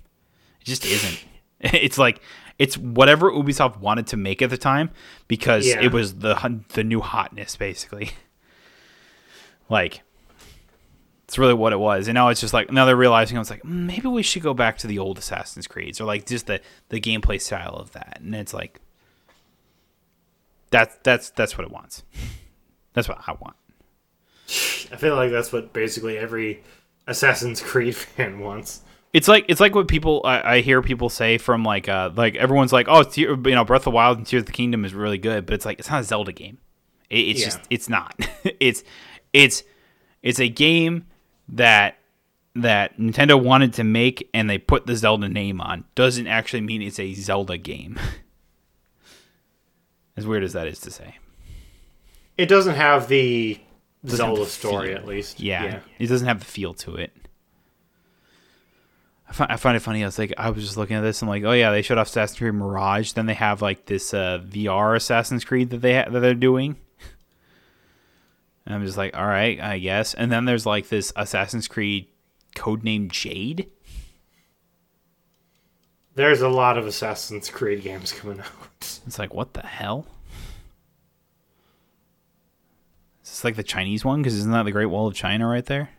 It 0.61 0.65
just 0.65 0.85
isn't. 0.85 1.25
it's 1.61 1.99
like 1.99 2.21
It's 2.59 2.77
whatever 2.79 3.31
Ubisoft 3.31 3.79
wanted 3.81 4.07
to 4.09 4.17
make 4.17 4.41
at 4.43 4.51
the 4.51 4.57
time 4.59 4.91
because 5.29 5.67
Yeah. 5.67 5.81
it 5.83 5.93
was 5.93 6.17
the 6.19 6.61
the 6.75 6.85
new 6.85 7.01
hotness, 7.01 7.57
basically. 7.57 8.11
like, 9.69 10.03
it's 11.27 11.39
really 11.39 11.55
what 11.55 11.73
it 11.73 11.79
was. 11.79 12.07
And 12.09 12.15
now 12.15 12.29
it's 12.29 12.41
just 12.41 12.55
like 12.55 12.71
now 12.73 12.85
they're 12.85 12.97
realizing 12.97 13.37
I 13.37 13.41
was 13.41 13.51
like 13.51 13.63
"Mm, 13.63 13.87
maybe 13.87 14.09
we 14.09 14.23
should 14.23 14.43
go 14.43 14.55
back 14.55 14.79
to 14.79 14.87
the 14.87 14.99
old 14.99 15.19
Assassin's 15.19 15.67
Creeds 15.67 16.01
or 16.01 16.05
like 16.05 16.25
just 16.27 16.47
the 16.47 16.61
the 16.89 17.01
gameplay 17.01 17.41
style 17.41 17.75
of 17.75 17.93
that. 17.93 18.19
And 18.23 18.35
it's 18.35 18.55
like 18.55 18.81
that's 20.71 20.97
that's 21.03 21.31
that's 21.31 21.57
what 21.57 21.67
it 21.67 21.73
wants. 21.73 22.03
That's 22.93 23.09
what 23.09 23.19
I 23.27 23.33
want. 23.33 23.57
I 24.93 24.97
feel 24.97 25.17
like 25.17 25.31
that's 25.31 25.53
what 25.53 25.73
basically 25.73 26.17
every 26.19 26.63
Assassin's 27.07 27.61
Creed 27.61 27.97
fan 27.97 28.39
wants. 28.41 28.83
It's 29.13 29.29
like 29.29 29.47
it's 29.49 29.61
like 29.61 29.75
what 29.75 29.89
people 29.89 30.21
I, 30.25 30.57
I 30.57 30.61
hear 30.61 30.83
people 30.83 31.09
say 31.09 31.39
from 31.39 31.65
like 31.65 31.89
uh 31.89 32.11
like 32.15 32.37
everyone's 32.37 32.73
like 32.73 32.87
oh 32.89 33.03
Te- 33.03 33.23
you 33.23 33.37
know 33.37 33.65
Breath 33.65 33.81
of 33.81 33.85
the 33.85 33.91
Wild 33.93 34.19
and 34.19 34.27
Tears 34.27 34.43
of 34.43 34.47
the 34.47 34.53
Kingdom 34.53 34.85
is 34.85 34.93
really 34.95 35.19
good 35.19 35.47
but 35.47 35.55
it's 35.55 35.65
like 35.65 35.79
it's 35.79 35.91
not 35.91 36.01
a 36.01 36.05
Zelda 36.05 36.33
game. 36.33 36.59
It, 37.11 37.19
it's 37.21 37.41
Yeah. 37.41 37.47
just 37.47 37.61
it's 37.71 37.89
not. 37.89 38.15
it's 38.61 38.85
it's 39.33 39.63
it's 40.23 40.39
a 40.41 40.49
game 40.49 41.07
that 41.49 41.99
that 42.55 42.99
Nintendo 42.99 43.43
wanted 43.43 43.75
to 43.75 43.85
make 43.85 44.29
and 44.33 44.49
they 44.49 44.57
put 44.59 44.87
the 44.87 44.97
Zelda 44.97 45.29
name 45.29 45.61
on 45.61 45.85
doesn't 45.95 46.27
actually 46.27 46.63
mean 46.63 46.81
it's 46.81 46.99
a 46.99 47.13
Zelda 47.15 47.59
game. 47.59 47.99
as 50.17 50.27
weird 50.27 50.43
as 50.43 50.55
that 50.55 50.67
is 50.67 50.81
to 50.81 50.91
say. 50.91 51.19
It 52.39 52.47
doesn't 52.47 52.75
have 52.75 53.09
the 53.09 53.61
Doesn't 54.05 54.27
have 54.27 54.37
Zelda 54.37 54.45
the 54.45 54.51
story, 54.51 54.89
feel. 54.89 54.97
at 54.97 55.07
least. 55.07 55.41
Yeah, 55.41 55.81
it 55.99 56.07
doesn't 56.07 56.27
have 56.27 56.41
the 56.41 56.47
feel 56.47 56.75
to 56.75 56.97
it. 56.97 57.13
I 59.29 59.33
find, 59.33 59.53
I 59.53 59.57
find 59.57 59.77
it 59.77 59.81
funny. 59.81 60.03
I 60.03 60.07
was 60.07 60.19
like, 60.19 60.33
I 60.39 60.51
was 60.51 60.65
just 60.65 60.77
looking 60.77 60.97
at 60.97 61.01
this. 61.01 61.21
I'm 61.21 61.29
like, 61.29 61.43
oh 61.45 61.53
yeah, 61.53 61.71
they 61.71 61.83
showed 61.83 61.99
off 61.99 62.07
Assassin's 62.07 62.39
Creed 62.39 62.55
Mirage. 62.55 63.13
Then 63.13 63.27
they 63.27 63.35
have 63.35 63.61
like 63.61 63.87
this 63.87 64.15
uh, 64.15 64.41
VR 64.49 64.97
Assassin's 64.97 65.45
Creed 65.45 65.71
that 65.71 65.83
they 65.83 65.95
ha- 65.95 66.09
that 66.09 66.21
they're 66.21 66.35
doing. 66.35 66.77
And 68.67 68.75
I'm 68.75 68.85
just 68.85 68.99
like, 68.99 69.17
all 69.17 69.27
right, 69.27 69.61
I 69.61 69.79
guess. 69.79 70.13
And 70.13 70.31
then 70.31 70.45
there's 70.45 70.67
like 70.67 70.89
this 70.89 71.13
Assassin's 71.15 71.69
Creed 71.69 72.09
codename 72.57 73.11
Jade. 73.11 73.71
There's 76.17 76.41
a 76.41 76.49
lot 76.49 76.77
of 76.77 76.87
Assassin's 76.87 77.49
Creed 77.49 77.83
games 77.83 78.13
coming 78.13 78.41
out. 78.41 78.47
It's 79.07 79.19
like, 79.19 79.33
what 79.33 79.55
the 79.55 79.63
hell? 79.63 80.07
Is 83.25 83.31
this 83.31 83.45
like 83.45 83.57
the 83.57 83.63
Chinese 83.63 84.05
one? 84.05 84.21
Because 84.21 84.35
isn't 84.35 84.53
that 84.53 84.65
the 84.65 84.73
Great 84.73 84.87
Wall 84.87 85.07
of 85.09 85.15
China 85.15 85.47
right 85.49 85.65
there? 85.65 85.91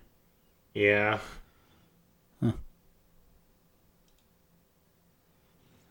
Yeah. 0.73 1.19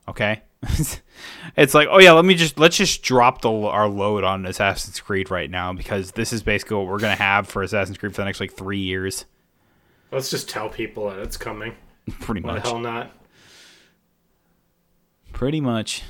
Okay. 0.09 0.43
it's 1.57 1.74
like, 1.74 1.88
oh 1.90 1.98
yeah, 1.98 2.12
let 2.12 2.24
me 2.24 2.34
just 2.34 2.59
let's 2.59 2.76
just 2.76 3.02
drop 3.02 3.42
the 3.42 3.50
our 3.50 3.88
load 3.88 4.24
on 4.24 4.46
Assassin's 4.46 5.00
Creed 5.00 5.30
right 5.30 5.50
now 5.50 5.72
because 5.72 6.12
this 6.12 6.32
is 6.32 6.42
basically 6.42 6.76
what 6.78 6.86
we're 6.86 6.98
gonna 6.98 7.14
have 7.14 7.46
for 7.48 7.62
Assassin's 7.62 7.98
Creed 7.98 8.12
for 8.12 8.22
the 8.22 8.24
next 8.24 8.40
like 8.40 8.52
three 8.52 8.78
years, 8.80 9.24
Let's 10.12 10.30
just 10.30 10.48
tell 10.48 10.68
people 10.68 11.09
that 11.11 11.18
it's 11.18 11.36
coming. 11.36 11.74
pretty 12.20 12.40
much. 12.40 12.54
Why 12.54 12.61
the 12.61 12.68
hell 12.68 12.78
not? 12.78 13.11
Pretty 15.32 15.61
much. 15.61 16.02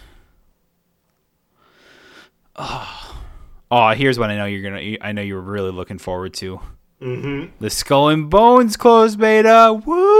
Oh. 2.56 3.22
oh, 3.70 3.88
here's 3.90 4.18
what 4.18 4.30
I 4.30 4.36
know 4.36 4.46
you're 4.46 4.62
gonna. 4.62 4.96
I 5.00 5.12
know 5.12 5.22
you're 5.22 5.40
really 5.40 5.72
looking 5.72 5.98
forward 5.98 6.34
to 6.34 6.60
Mm-hmm. 7.02 7.52
the 7.60 7.68
Skull 7.68 8.08
and 8.08 8.30
Bones 8.30 8.76
closed 8.78 9.18
beta. 9.18 9.78
Woo! 9.84 10.15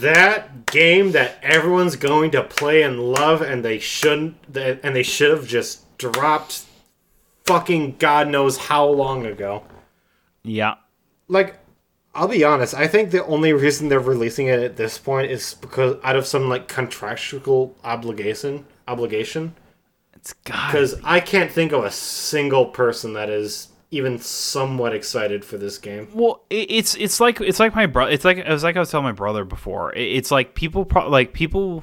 That 0.00 0.66
game 0.66 1.12
that 1.12 1.38
everyone's 1.42 1.96
going 1.96 2.30
to 2.32 2.42
play 2.42 2.82
and 2.82 3.00
love, 3.00 3.42
and 3.42 3.64
they 3.64 3.78
shouldn't, 3.78 4.36
and 4.56 4.94
they 4.96 5.02
should 5.02 5.30
have 5.30 5.46
just 5.46 5.98
dropped 5.98 6.64
fucking 7.44 7.96
God 7.98 8.28
knows 8.28 8.56
how 8.56 8.86
long 8.86 9.26
ago. 9.26 9.64
Yeah. 10.42 10.76
Like, 11.28 11.56
I'll 12.14 12.28
be 12.28 12.44
honest, 12.44 12.74
I 12.74 12.86
think 12.86 13.10
the 13.10 13.24
only 13.26 13.52
reason 13.52 13.88
they're 13.88 14.00
releasing 14.00 14.46
it 14.46 14.60
at 14.60 14.76
this 14.76 14.98
point 14.98 15.30
is 15.30 15.54
because 15.54 15.96
out 16.02 16.16
of 16.16 16.26
some 16.26 16.48
like 16.48 16.68
contractual 16.68 17.76
obligation 17.84 18.66
obligation. 18.88 19.54
It's 20.14 20.32
God. 20.32 20.72
Because 20.72 21.00
I 21.04 21.20
can't 21.20 21.50
think 21.50 21.72
of 21.72 21.84
a 21.84 21.90
single 21.90 22.66
person 22.66 23.14
that 23.14 23.30
is 23.30 23.68
even 23.90 24.18
somewhat 24.18 24.94
excited 24.94 25.44
for 25.44 25.56
this 25.56 25.78
game. 25.78 26.08
Well, 26.14 26.44
it's 26.48 26.94
it's 26.94 27.18
like 27.20 27.40
it's 27.40 27.58
like 27.58 27.74
my 27.74 27.86
brother. 27.86 28.12
It's 28.12 28.24
like 28.24 28.38
it 28.38 28.48
was 28.48 28.62
like 28.62 28.76
I 28.76 28.80
was 28.80 28.90
telling 28.90 29.04
my 29.04 29.12
brother 29.12 29.44
before. 29.44 29.92
It's 29.94 30.30
like 30.30 30.54
people 30.54 30.84
pro- 30.84 31.08
like 31.08 31.32
people 31.32 31.82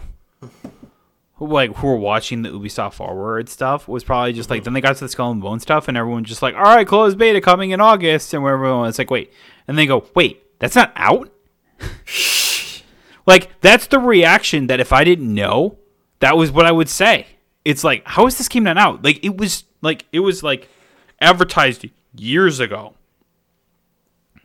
who 1.37 1.47
like 1.47 1.75
who 1.75 1.87
were 1.87 1.97
watching 1.97 2.41
the 2.41 2.49
Ubisoft 2.49 2.93
Forward 2.93 3.49
stuff 3.49 3.87
was 3.87 4.03
probably 4.03 4.33
just 4.33 4.49
like 4.49 4.59
mm-hmm. 4.59 4.65
then 4.65 4.73
they 4.73 4.81
got 4.81 4.95
to 4.95 5.05
the 5.05 5.09
Skull 5.09 5.31
and 5.31 5.41
Bone 5.41 5.59
stuff 5.59 5.87
and 5.87 5.97
everyone 5.97 6.23
just 6.23 6.41
like 6.41 6.55
all 6.55 6.63
right, 6.63 6.87
closed 6.87 7.17
beta 7.17 7.41
coming 7.41 7.71
in 7.71 7.81
August 7.81 8.33
and 8.33 8.45
everyone 8.45 8.87
it's 8.87 8.97
like 8.97 9.11
wait 9.11 9.31
and 9.67 9.77
they 9.77 9.85
go 9.85 10.05
wait 10.15 10.43
that's 10.59 10.75
not 10.75 10.91
out. 10.95 11.31
like 13.25 13.59
that's 13.61 13.87
the 13.87 13.99
reaction 13.99 14.67
that 14.67 14.79
if 14.79 14.93
I 14.93 15.03
didn't 15.03 15.33
know, 15.33 15.77
that 16.19 16.37
was 16.37 16.51
what 16.51 16.65
I 16.65 16.71
would 16.71 16.89
say. 16.89 17.27
It's 17.65 17.83
like 17.83 18.03
how 18.05 18.27
is 18.27 18.37
this 18.37 18.47
game 18.47 18.63
not 18.63 18.77
out? 18.77 19.03
Like 19.03 19.23
it 19.23 19.37
was 19.37 19.65
like 19.81 20.05
it 20.11 20.21
was 20.21 20.41
like 20.41 20.69
advertised 21.21 21.85
years 22.19 22.59
ago. 22.59 22.93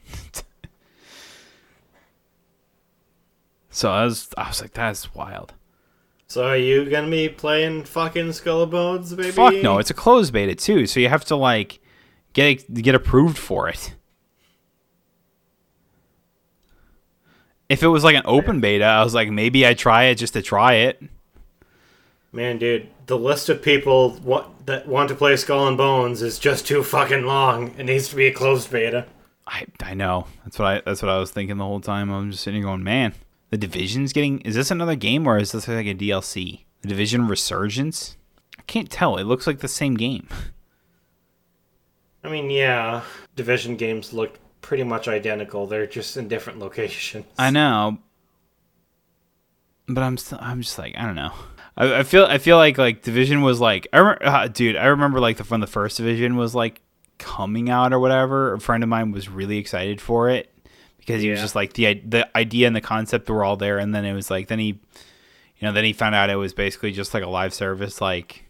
So 3.74 3.90
I 3.90 4.04
was, 4.04 4.28
I 4.36 4.48
was 4.48 4.60
like, 4.60 4.74
that's 4.74 5.14
wild. 5.14 5.54
So 6.28 6.46
are 6.46 6.56
you 6.56 6.88
gonna 6.88 7.10
be 7.10 7.28
playing 7.28 7.84
fucking 7.84 8.32
Skull 8.32 8.62
and 8.62 8.70
Bones, 8.70 9.12
baby? 9.14 9.30
Fuck 9.32 9.54
no, 9.56 9.78
it's 9.78 9.90
a 9.90 9.94
closed 9.94 10.32
beta 10.32 10.54
too, 10.54 10.86
so 10.86 11.00
you 11.00 11.08
have 11.08 11.24
to 11.26 11.36
like 11.36 11.80
get 12.32 12.72
get 12.72 12.94
approved 12.94 13.36
for 13.36 13.68
it. 13.68 13.94
If 17.68 17.82
it 17.82 17.88
was 17.88 18.04
like 18.04 18.14
an 18.14 18.22
open 18.24 18.60
beta, 18.60 18.84
I 18.84 19.02
was 19.02 19.14
like, 19.14 19.30
maybe 19.30 19.66
I 19.66 19.74
try 19.74 20.04
it 20.04 20.14
just 20.16 20.34
to 20.34 20.42
try 20.42 20.74
it. 20.74 21.02
Man, 22.33 22.59
dude, 22.59 22.89
the 23.07 23.18
list 23.18 23.49
of 23.51 23.61
people 23.61 24.18
wa- 24.24 24.47
that 24.64 24.89
want 24.89 25.11
to 25.11 25.14
play 25.14 25.37
Skull 25.37 25.68
and 25.68 25.76
Bones 25.76 26.22
is 26.22 26.39
just 26.39 26.66
too 26.66 26.83
fucking 26.83 27.24
long. 27.24 27.74
It 27.76 27.85
needs 27.85 28.09
to 28.09 28.16
be 28.16 28.26
a 28.26 28.33
closed 28.33 28.70
beta. 28.70 29.07
I 29.47 29.66
I 29.83 29.93
know 29.95 30.26
that's 30.45 30.59
what 30.59 30.66
I 30.66 30.83
that's 30.85 31.03
what 31.03 31.11
I 31.11 31.18
was 31.18 31.30
thinking 31.30 31.59
the 31.59 31.64
whole 31.64 31.80
time. 31.80 32.11
I'm 32.11 32.30
just 32.30 32.43
sitting 32.43 32.61
here 32.62 32.68
going, 32.68 32.83
man, 32.83 33.12
the 33.51 33.59
division's 33.59 34.12
getting. 34.14 34.41
Is 34.41 34.55
this 34.55 34.70
another 34.70 34.97
game 34.97 35.26
or 35.26 35.37
is 35.37 35.53
this 35.53 35.68
like 35.68 35.87
a 35.87 35.95
DLC? 35.95 36.64
The 36.80 36.89
Division 36.89 37.28
Resurgence. 37.28 38.16
I 38.59 38.62
can't 38.62 38.91
tell. 38.91 39.16
It 39.16 39.24
looks 39.24 39.47
like 39.47 39.61
the 39.61 39.68
same 39.68 39.95
game. 39.95 40.26
I 42.24 42.28
mean, 42.28 42.51
yeah, 42.51 43.03
Division 43.37 43.76
games 43.76 44.12
look 44.12 44.39
pretty 44.62 44.85
much 44.85 45.07
identical. 45.07 45.66
They're 45.66 45.87
just 45.87 46.16
in 46.16 46.28
different 46.28 46.59
locations. 46.61 47.26
I 47.39 47.51
know, 47.51 47.99
but 49.87 50.03
I'm 50.03 50.16
still, 50.16 50.39
I'm 50.41 50.62
just 50.62 50.78
like 50.78 50.95
I 50.97 51.03
don't 51.05 51.14
know. 51.16 51.33
I, 51.76 52.00
I 52.00 52.02
feel 52.02 52.24
I 52.24 52.38
feel 52.38 52.56
like 52.56 52.78
like 52.78 53.02
Division 53.02 53.42
was 53.42 53.60
like 53.60 53.88
I 53.92 53.98
remember, 53.98 54.26
uh, 54.26 54.48
dude. 54.48 54.76
I 54.76 54.86
remember 54.86 55.20
like 55.20 55.36
the 55.36 55.44
when 55.44 55.60
the 55.60 55.66
first 55.66 55.96
Division 55.96 56.36
was 56.36 56.54
like 56.54 56.80
coming 57.18 57.70
out 57.70 57.92
or 57.92 57.98
whatever. 57.98 58.54
A 58.54 58.60
friend 58.60 58.82
of 58.82 58.88
mine 58.88 59.12
was 59.12 59.28
really 59.28 59.58
excited 59.58 60.00
for 60.00 60.28
it 60.28 60.50
because 60.98 61.22
he 61.22 61.30
was 61.30 61.40
just 61.40 61.54
like 61.54 61.72
the 61.74 61.94
the 61.94 62.36
idea 62.36 62.66
and 62.66 62.76
the 62.76 62.80
concept 62.80 63.28
were 63.28 63.44
all 63.44 63.56
there, 63.56 63.78
and 63.78 63.94
then 63.94 64.04
it 64.04 64.12
was 64.12 64.30
like 64.30 64.48
then 64.48 64.58
he, 64.58 64.66
you 64.66 65.62
know, 65.62 65.72
then 65.72 65.84
he 65.84 65.92
found 65.92 66.14
out 66.14 66.30
it 66.30 66.36
was 66.36 66.52
basically 66.54 66.92
just 66.92 67.14
like 67.14 67.22
a 67.22 67.28
live 67.28 67.54
service 67.54 68.00
like. 68.00 68.44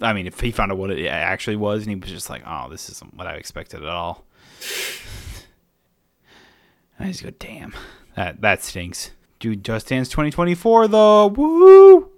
I 0.00 0.12
mean, 0.12 0.26
if 0.26 0.40
he 0.40 0.50
found 0.50 0.70
out 0.70 0.78
what 0.78 0.90
it 0.90 1.06
actually 1.08 1.56
was, 1.56 1.82
and 1.82 1.90
he 1.90 1.96
was 1.96 2.08
just 2.08 2.30
like, 2.30 2.42
"Oh, 2.46 2.68
this 2.70 2.88
isn't 2.88 3.14
what 3.14 3.26
I 3.26 3.34
expected 3.34 3.82
at 3.82 3.88
all." 3.88 4.24
And 6.98 7.08
I 7.08 7.12
just 7.12 7.24
go, 7.24 7.30
damn, 7.30 7.72
that 8.14 8.42
that 8.42 8.62
stinks. 8.62 9.10
Dude, 9.40 9.64
Just 9.64 9.88
Dance 9.88 10.08
2024 10.10 10.88
though, 10.88 11.26
woo! 11.28 12.10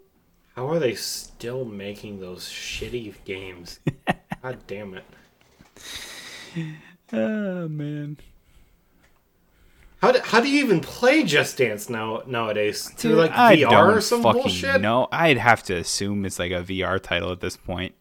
How 0.56 0.68
are 0.68 0.80
they 0.80 0.94
still 0.96 1.64
making 1.64 2.18
those 2.20 2.48
shitty 2.48 3.14
games? 3.24 3.78
God 4.42 4.58
damn 4.66 4.94
it. 4.94 5.04
Oh 7.12 7.68
man, 7.68 8.18
How 10.00 10.12
do, 10.12 10.20
how 10.24 10.40
do 10.40 10.48
you 10.48 10.64
even 10.64 10.80
play 10.80 11.22
Just 11.22 11.58
Dance 11.58 11.88
now 11.88 12.22
nowadays? 12.26 12.88
Through 12.96 13.14
like 13.14 13.30
I 13.30 13.56
VR 13.56 13.70
don't 13.70 13.94
or 13.94 14.00
some 14.00 14.22
fucking 14.22 14.42
bullshit? 14.42 14.80
know. 14.80 15.06
I'd 15.12 15.38
have 15.38 15.62
to 15.64 15.76
assume 15.76 16.24
it's 16.24 16.38
like 16.40 16.50
a 16.50 16.62
VR 16.62 17.00
title 17.00 17.30
at 17.30 17.40
this 17.40 17.56
point. 17.56 17.94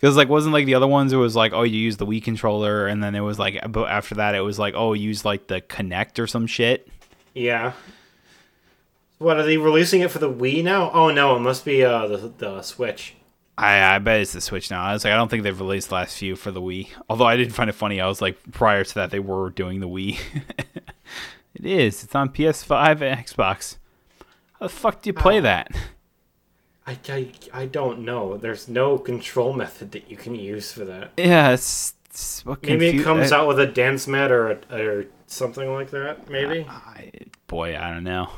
Because 0.00 0.16
like 0.16 0.28
wasn't 0.28 0.54
like 0.54 0.64
the 0.64 0.74
other 0.76 0.86
ones. 0.86 1.12
It 1.12 1.16
was 1.16 1.36
like 1.36 1.52
oh 1.52 1.62
you 1.62 1.78
use 1.78 1.98
the 1.98 2.06
Wii 2.06 2.22
controller, 2.24 2.86
and 2.86 3.02
then 3.02 3.14
it 3.14 3.20
was 3.20 3.38
like 3.38 3.60
but 3.70 3.90
after 3.90 4.14
that 4.14 4.34
it 4.34 4.40
was 4.40 4.58
like 4.58 4.74
oh 4.74 4.94
use 4.94 5.24
like 5.26 5.48
the 5.48 5.60
Kinect 5.60 6.18
or 6.18 6.26
some 6.26 6.46
shit. 6.46 6.88
Yeah. 7.34 7.74
What 9.18 9.38
are 9.38 9.42
they 9.44 9.56
releasing 9.56 10.00
it 10.00 10.10
for 10.10 10.18
the 10.20 10.30
Wii 10.32 10.62
now? 10.62 10.90
Oh 10.92 11.10
no, 11.10 11.36
it 11.36 11.40
must 11.40 11.64
be 11.64 11.84
uh 11.84 12.06
the 12.06 12.32
the 12.38 12.62
Switch. 12.62 13.14
I, 13.56 13.96
I 13.96 13.98
bet 13.98 14.20
it's 14.20 14.32
the 14.32 14.40
Switch 14.40 14.70
now. 14.70 14.82
I 14.84 14.92
was 14.92 15.02
like, 15.04 15.12
I 15.12 15.16
don't 15.16 15.28
think 15.28 15.42
they've 15.42 15.60
released 15.60 15.88
the 15.88 15.96
last 15.96 16.16
few 16.16 16.36
for 16.36 16.52
the 16.52 16.60
Wii. 16.60 16.90
Although 17.10 17.24
I 17.26 17.36
didn't 17.36 17.54
find 17.54 17.68
it 17.68 17.72
funny. 17.74 18.00
I 18.00 18.06
was 18.06 18.22
like, 18.22 18.38
prior 18.52 18.84
to 18.84 18.94
that, 18.94 19.10
they 19.10 19.18
were 19.18 19.50
doing 19.50 19.80
the 19.80 19.88
Wii. 19.88 20.16
it 21.54 21.66
is. 21.66 22.04
It's 22.04 22.14
on 22.14 22.28
PS5 22.28 23.00
and 23.02 23.26
Xbox. 23.26 23.78
How 24.60 24.66
the 24.66 24.68
fuck 24.68 25.02
do 25.02 25.08
you 25.08 25.14
play 25.14 25.38
Oh. 25.38 25.40
that? 25.40 25.76
I, 26.86 26.98
I, 27.08 27.28
I 27.52 27.66
don't 27.66 28.04
know. 28.04 28.36
There's 28.36 28.68
no 28.68 28.96
control 28.96 29.52
method 29.52 29.90
that 29.90 30.08
you 30.08 30.16
can 30.16 30.36
use 30.36 30.70
for 30.70 30.84
that. 30.84 31.10
Yeah, 31.16 31.50
it's, 31.50 31.94
it's 32.10 32.44
Maybe 32.62 32.88
it 32.90 33.02
comes 33.02 33.32
uh, 33.32 33.38
out 33.38 33.48
with 33.48 33.58
a 33.58 33.66
dance 33.66 34.06
mat 34.06 34.30
or 34.30 34.52
a, 34.52 34.58
or 34.70 35.06
something 35.26 35.72
like 35.72 35.90
that. 35.90 36.30
Maybe. 36.30 36.64
I, 36.68 37.10
boy, 37.48 37.76
I 37.76 37.90
don't 37.90 38.04
know. 38.04 38.30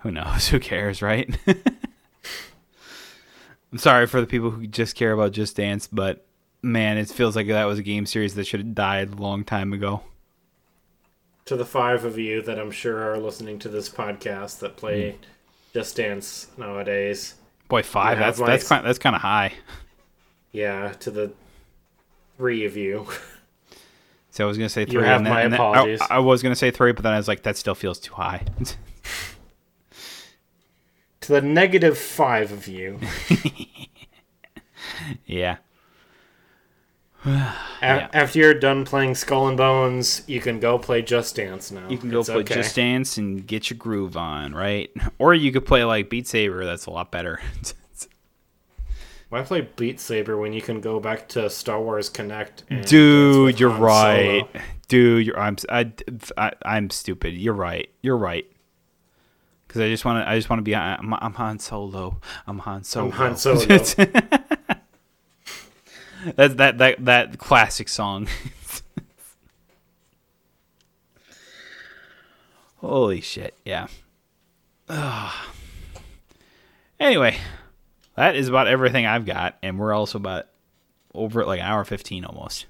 Who 0.00 0.10
knows? 0.10 0.48
Who 0.50 0.60
cares, 0.60 1.02
right? 1.02 1.34
I'm 3.72 3.78
sorry 3.78 4.06
for 4.06 4.20
the 4.20 4.26
people 4.26 4.50
who 4.50 4.66
just 4.66 4.96
care 4.96 5.12
about 5.12 5.30
Just 5.32 5.56
Dance, 5.56 5.86
but 5.86 6.26
man, 6.62 6.98
it 6.98 7.08
feels 7.08 7.36
like 7.36 7.46
that 7.46 7.64
was 7.66 7.78
a 7.78 7.82
game 7.84 8.04
series 8.04 8.34
that 8.34 8.46
should 8.46 8.60
have 8.60 8.74
died 8.74 9.12
a 9.12 9.16
long 9.16 9.44
time 9.44 9.72
ago. 9.72 10.02
to 11.46 11.56
the 11.56 11.64
five 11.64 12.04
of 12.04 12.18
you 12.18 12.42
that 12.42 12.58
I'm 12.58 12.70
sure 12.70 12.98
are 13.12 13.18
listening 13.18 13.58
to 13.60 13.68
this 13.68 13.88
podcast 13.88 14.58
that 14.60 14.76
play 14.76 15.12
Hmm. 15.12 15.16
Just 15.72 15.96
Dance 15.96 16.48
nowadays. 16.56 17.34
Boy, 17.68 17.82
five. 17.84 18.18
That's 18.18 18.38
my- 18.40 18.46
that's 18.46 18.68
kind 18.68 18.84
that's 18.84 18.98
kind 18.98 19.14
of 19.14 19.22
high. 19.22 19.52
Yeah, 20.52 20.92
to 21.00 21.10
the 21.12 21.32
three 22.38 22.64
of 22.66 22.76
you. 22.76 23.06
So 24.32 24.44
I 24.44 24.48
was 24.48 24.56
gonna 24.58 24.68
say 24.68 24.84
three. 24.84 24.94
You 24.94 25.00
have 25.00 25.18
and 25.18 25.26
then, 25.26 25.32
my 25.32 25.42
and 25.42 25.52
then- 25.52 25.60
I- 25.60 25.64
apologies. 25.70 26.00
I, 26.10 26.18
was 26.20 26.42
gonna 26.42 26.56
say 26.56 26.70
three, 26.72 26.90
but 26.92 27.02
then 27.04 27.12
I 27.12 27.16
was 27.16 27.28
like, 27.28 27.42
that 27.44 27.56
still 27.56 27.74
feels 27.76 27.98
too 28.00 28.14
high. 28.14 28.44
to 31.22 31.32
the 31.32 31.40
negative 31.42 31.98
five 31.98 32.52
of 32.52 32.66
you. 32.68 32.98
yeah. 35.26 35.56
A- 37.24 37.46
After 37.82 38.38
you're 38.38 38.54
done 38.54 38.84
playing 38.86 39.14
Skull 39.14 39.48
and 39.48 39.56
Bones, 39.56 40.22
you 40.26 40.40
can 40.40 40.58
go 40.58 40.78
play 40.78 41.02
Just 41.02 41.36
Dance 41.36 41.70
now. 41.70 41.88
You 41.88 41.98
can 41.98 42.10
go 42.10 42.20
It's 42.20 42.30
play 42.30 42.38
okay. 42.40 42.54
Just 42.54 42.76
Dance 42.76 43.18
and 43.18 43.46
get 43.46 43.68
your 43.68 43.76
groove 43.76 44.16
on, 44.16 44.54
right? 44.54 44.90
Or 45.18 45.34
you 45.34 45.52
could 45.52 45.66
play 45.66 45.84
like 45.84 46.08
Beat 46.08 46.26
Saber. 46.26 46.64
That's 46.64 46.86
a 46.86 46.90
lot 46.90 47.10
better. 47.10 47.40
Why 49.28 49.42
play 49.42 49.68
Beat 49.76 50.00
Saber 50.00 50.38
when 50.38 50.52
you 50.52 50.62
can 50.62 50.80
go 50.80 50.98
back 50.98 51.28
to 51.30 51.48
Star 51.50 51.80
Wars 51.80 52.10
Kinect? 52.10 52.62
And 52.70 52.84
Dude, 52.84 53.60
you're 53.60 53.70
Han 53.70 53.80
right. 53.80 54.46
Solo? 54.52 54.64
Dude, 54.88 55.26
you're 55.26 55.38
I'm 55.38 55.56
I, 55.68 55.92
I 56.36 56.52
I'm 56.62 56.90
stupid. 56.90 57.34
You're 57.34 57.54
right. 57.54 57.88
You're 58.02 58.16
right. 58.16 58.50
Because 59.70 59.82
I 59.82 59.88
just 59.88 60.04
want 60.04 60.24
to. 60.24 60.28
I 60.28 60.36
just 60.36 60.50
want 60.50 60.58
to 60.58 60.64
be. 60.64 60.74
I'm, 60.74 61.14
I'm 61.14 61.34
Han 61.34 61.60
Solo. 61.60 62.18
I'm 62.44 62.58
Han 62.58 62.82
Solo. 62.82 63.06
I'm 63.06 63.12
Han 63.12 63.36
Solo. 63.36 63.60
That's 66.34 66.54
that 66.54 66.78
that 66.78 67.04
that 67.04 67.38
classic 67.38 67.88
song. 67.88 68.26
Holy 72.78 73.20
shit! 73.20 73.54
Yeah. 73.64 73.86
Ugh. 74.88 75.32
Anyway, 76.98 77.36
that 78.14 78.34
is 78.36 78.48
about 78.48 78.66
everything 78.66 79.06
I've 79.06 79.24
got, 79.24 79.56
and 79.62 79.78
we're 79.78 79.94
also 79.94 80.18
about 80.18 80.48
over 81.14 81.40
at 81.40 81.46
like 81.46 81.60
an 81.60 81.64
hour 81.64 81.84
fifteen 81.84 82.26
almost. 82.26 82.66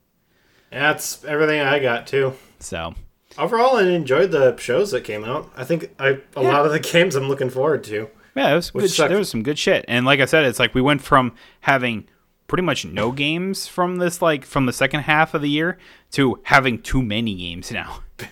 That's 0.70 1.24
everything 1.24 1.60
I 1.60 1.78
got 1.78 2.08
too. 2.08 2.32
So 2.58 2.94
Overall, 3.38 3.76
I 3.76 3.84
enjoyed 3.84 4.30
the 4.30 4.56
shows 4.58 4.90
that 4.90 5.04
came 5.04 5.24
out. 5.24 5.50
I 5.56 5.64
think 5.64 5.90
I 5.98 6.08
a 6.08 6.42
Yeah. 6.42 6.52
lot 6.52 6.66
of 6.66 6.72
the 6.72 6.78
games 6.92 7.14
I'm 7.16 7.28
looking 7.28 7.50
forward 7.50 7.82
to. 7.84 8.08
yeah, 8.34 8.52
it 8.52 8.54
was 8.54 8.70
good. 8.70 8.90
Sh- 8.90 8.98
there 8.98 9.16
was 9.18 9.28
some 9.30 9.42
good 9.42 9.58
shit, 9.58 9.84
and 9.88 10.04
like 10.06 10.20
I 10.20 10.26
said, 10.26 10.44
it's 10.44 10.58
like 10.58 10.74
we 10.74 10.80
went 10.82 11.02
from 11.02 11.34
having 11.60 12.04
pretty 12.46 12.62
much 12.62 12.84
no 12.84 13.10
games 13.12 13.66
from 13.66 13.96
this 13.96 14.20
like 14.20 14.44
from 14.44 14.66
the 14.66 14.72
second 14.72 15.00
half 15.00 15.32
of 15.32 15.40
the 15.40 15.48
year 15.48 15.78
to 16.12 16.38
having 16.44 16.80
too 16.82 17.02
many 17.02 17.34
games 17.34 17.70
now. 17.72 18.00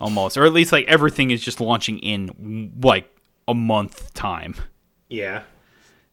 Almost, 0.00 0.36
or 0.36 0.44
at 0.44 0.52
least 0.52 0.70
like 0.70 0.86
everything 0.86 1.30
is 1.32 1.40
just 1.42 1.60
launching 1.60 1.98
in 1.98 2.72
like 2.82 3.08
a 3.48 3.54
month 3.54 4.14
time. 4.14 4.54
Yeah. 5.08 5.42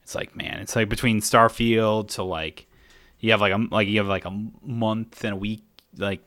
It's 0.02 0.16
like 0.16 0.36
man, 0.36 0.60
it's 0.60 0.76
like 0.76 0.90
between 0.90 1.22
Starfield 1.22 2.10
to 2.16 2.24
like 2.24 2.68
you 3.20 3.32
have 3.32 3.42
like 3.42 3.54
a 3.54 3.58
like 3.72 3.88
you 3.88 3.98
have 4.00 4.08
like 4.08 4.26
a 4.26 4.32
month 4.64 5.24
and 5.24 5.34
a 5.34 5.36
week, 5.36 5.64
like 5.98 6.22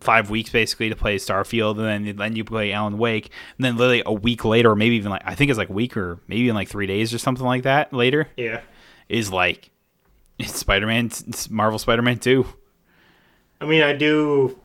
five 0.00 0.28
weeks 0.30 0.50
basically 0.50 0.88
to 0.90 0.96
play 0.96 1.16
Starfield, 1.16 1.78
and 1.78 2.06
then 2.06 2.16
then 2.16 2.36
you 2.36 2.44
play 2.44 2.72
Alan 2.72 2.98
Wake, 2.98 3.30
and 3.58 3.64
then 3.64 3.76
literally 3.76 4.02
a 4.04 4.12
week 4.12 4.44
later, 4.44 4.70
or 4.70 4.76
maybe 4.76 4.96
even 4.96 5.10
like 5.10 5.22
I 5.24 5.34
think 5.34 5.50
it's 5.50 5.58
like 5.58 5.70
a 5.70 5.72
week 5.72 5.96
or 5.96 6.18
maybe 6.28 6.48
in 6.48 6.54
like 6.54 6.68
three 6.68 6.86
days 6.86 7.14
or 7.14 7.18
something 7.18 7.46
like 7.46 7.62
that 7.62 7.92
later 7.92 8.28
Yeah. 8.36 8.60
is 9.08 9.32
like 9.32 9.70
Spider 10.44 10.86
Man, 10.86 11.10
Marvel 11.50 11.78
Spider 11.78 12.02
Man 12.02 12.18
two. 12.18 12.46
I 13.60 13.66
mean, 13.66 13.82
I 13.82 13.92
do 13.92 14.58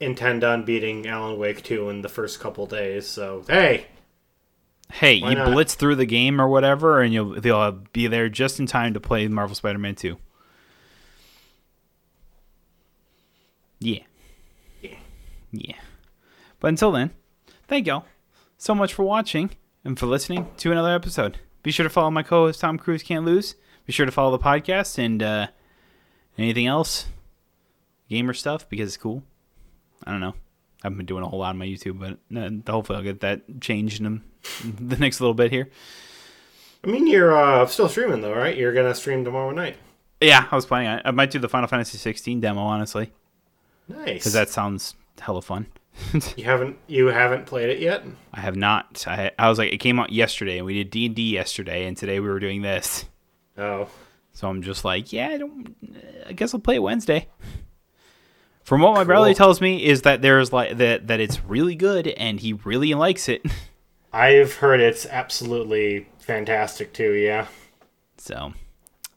intend 0.00 0.42
on 0.44 0.64
beating 0.64 1.06
Alan 1.06 1.38
Wake 1.38 1.62
2 1.62 1.88
in 1.88 2.02
the 2.02 2.08
first 2.08 2.40
couple 2.40 2.66
days, 2.66 3.06
so 3.06 3.44
hey, 3.48 3.86
Hey, 4.92 5.14
you 5.14 5.34
not? 5.34 5.46
blitz 5.52 5.74
through 5.76 5.94
the 5.96 6.04
game 6.06 6.40
or 6.40 6.48
whatever, 6.48 7.00
and 7.00 7.12
you'll 7.14 7.40
they'll 7.40 7.72
be 7.92 8.06
there 8.08 8.28
just 8.28 8.58
in 8.60 8.66
time 8.66 8.94
to 8.94 9.00
play 9.00 9.26
Marvel 9.28 9.54
Spider 9.54 9.78
Man 9.78 9.94
two. 9.94 10.18
Yeah. 13.80 14.00
Yeah. 15.54 15.76
But 16.60 16.68
until 16.68 16.92
then, 16.92 17.10
thank 17.68 17.86
y'all 17.86 18.04
so 18.56 18.74
much 18.74 18.92
for 18.94 19.02
watching 19.04 19.50
and 19.84 19.98
for 19.98 20.06
listening 20.06 20.48
to 20.58 20.72
another 20.72 20.94
episode. 20.94 21.38
Be 21.62 21.70
sure 21.70 21.84
to 21.84 21.90
follow 21.90 22.10
my 22.10 22.22
co-host 22.22 22.60
Tom 22.60 22.78
Cruise 22.78 23.02
Can't 23.02 23.24
Lose. 23.24 23.54
Be 23.86 23.92
sure 23.92 24.06
to 24.06 24.12
follow 24.12 24.36
the 24.36 24.42
podcast 24.42 24.98
and 24.98 25.22
uh, 25.22 25.46
anything 26.38 26.66
else, 26.66 27.06
gamer 28.08 28.32
stuff 28.34 28.68
because 28.68 28.88
it's 28.88 28.96
cool. 28.96 29.22
I 30.04 30.10
don't 30.10 30.20
know. 30.20 30.34
I 30.82 30.86
haven't 30.86 30.98
been 30.98 31.06
doing 31.06 31.22
a 31.22 31.28
whole 31.28 31.38
lot 31.38 31.50
on 31.50 31.58
my 31.58 31.66
YouTube, 31.66 31.98
but 31.98 32.18
uh, 32.36 32.70
hopefully 32.70 32.98
I'll 32.98 33.04
get 33.04 33.20
that 33.20 33.60
changed 33.60 34.00
in 34.00 34.22
the 34.78 34.96
next 34.96 35.20
little 35.20 35.34
bit 35.34 35.50
here. 35.50 35.70
I 36.82 36.88
mean, 36.88 37.06
you're 37.06 37.34
uh, 37.34 37.64
still 37.66 37.88
streaming 37.88 38.20
though, 38.20 38.34
right? 38.34 38.56
You're 38.56 38.74
gonna 38.74 38.94
stream 38.94 39.24
tomorrow 39.24 39.50
night. 39.50 39.76
Yeah, 40.20 40.46
I 40.50 40.54
was 40.56 40.66
planning 40.66 40.88
on. 40.88 41.02
I 41.04 41.10
might 41.10 41.30
do 41.30 41.38
the 41.38 41.48
Final 41.48 41.68
Fantasy 41.68 41.98
16 41.98 42.40
demo 42.40 42.60
honestly, 42.62 43.12
Nice. 43.88 44.04
because 44.14 44.32
that 44.34 44.48
sounds 44.50 44.94
hella 45.20 45.42
fun. 45.42 45.66
you 46.36 46.44
haven't 46.44 46.76
you 46.88 47.06
haven't 47.06 47.46
played 47.46 47.68
it 47.70 47.78
yet. 47.78 48.04
I 48.32 48.40
have 48.40 48.56
not. 48.56 49.04
I 49.06 49.30
I 49.38 49.48
was 49.48 49.58
like, 49.58 49.72
it 49.72 49.78
came 49.78 50.00
out 50.00 50.10
yesterday, 50.12 50.58
and 50.58 50.66
we 50.66 50.74
did 50.74 50.90
D 50.90 51.06
and 51.06 51.14
D 51.14 51.32
yesterday, 51.32 51.86
and 51.86 51.96
today 51.96 52.18
we 52.20 52.28
were 52.28 52.40
doing 52.40 52.62
this. 52.62 53.04
Oh, 53.56 53.88
So 54.32 54.48
I'm 54.48 54.62
just 54.62 54.84
like, 54.84 55.12
yeah, 55.12 55.28
I 55.28 55.38
don't. 55.38 55.76
I 56.26 56.32
guess 56.32 56.52
I'll 56.52 56.60
play 56.60 56.74
it 56.76 56.82
Wednesday. 56.82 57.28
From 58.64 58.80
what 58.80 58.92
my 58.92 58.98
Cool. 59.00 59.04
brother 59.06 59.34
tells 59.34 59.60
me 59.60 59.84
is 59.84 60.02
that 60.02 60.22
there's 60.22 60.52
like 60.52 60.78
that 60.78 61.06
that 61.08 61.20
it's 61.20 61.44
really 61.44 61.74
good 61.76 62.08
and 62.08 62.40
he 62.40 62.54
really 62.54 62.94
likes 62.94 63.28
it. 63.28 63.42
I've 64.12 64.54
heard 64.54 64.80
it's 64.80 65.06
absolutely 65.06 66.08
fantastic 66.18 66.92
too. 66.92 67.12
Yeah. 67.12 67.46
So, 68.16 68.54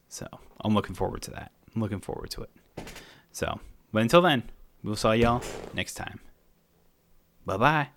so 0.10 0.28
I'm 0.62 0.74
looking 0.74 0.96
forward 0.96 1.22
to 1.24 1.32
that. 1.32 1.52
I'm 1.76 1.82
looking 1.82 2.00
forward 2.02 2.30
to 2.32 2.42
it. 2.42 2.50
So, 3.32 3.60
but 3.94 4.02
until 4.02 4.22
then, 4.22 4.44
we'll 4.88 4.96
saw 4.96 5.12
y'all 5.12 5.44
next 5.74 5.96
time. 5.96 6.20
Bye 7.46 7.58
bye. 7.58 7.97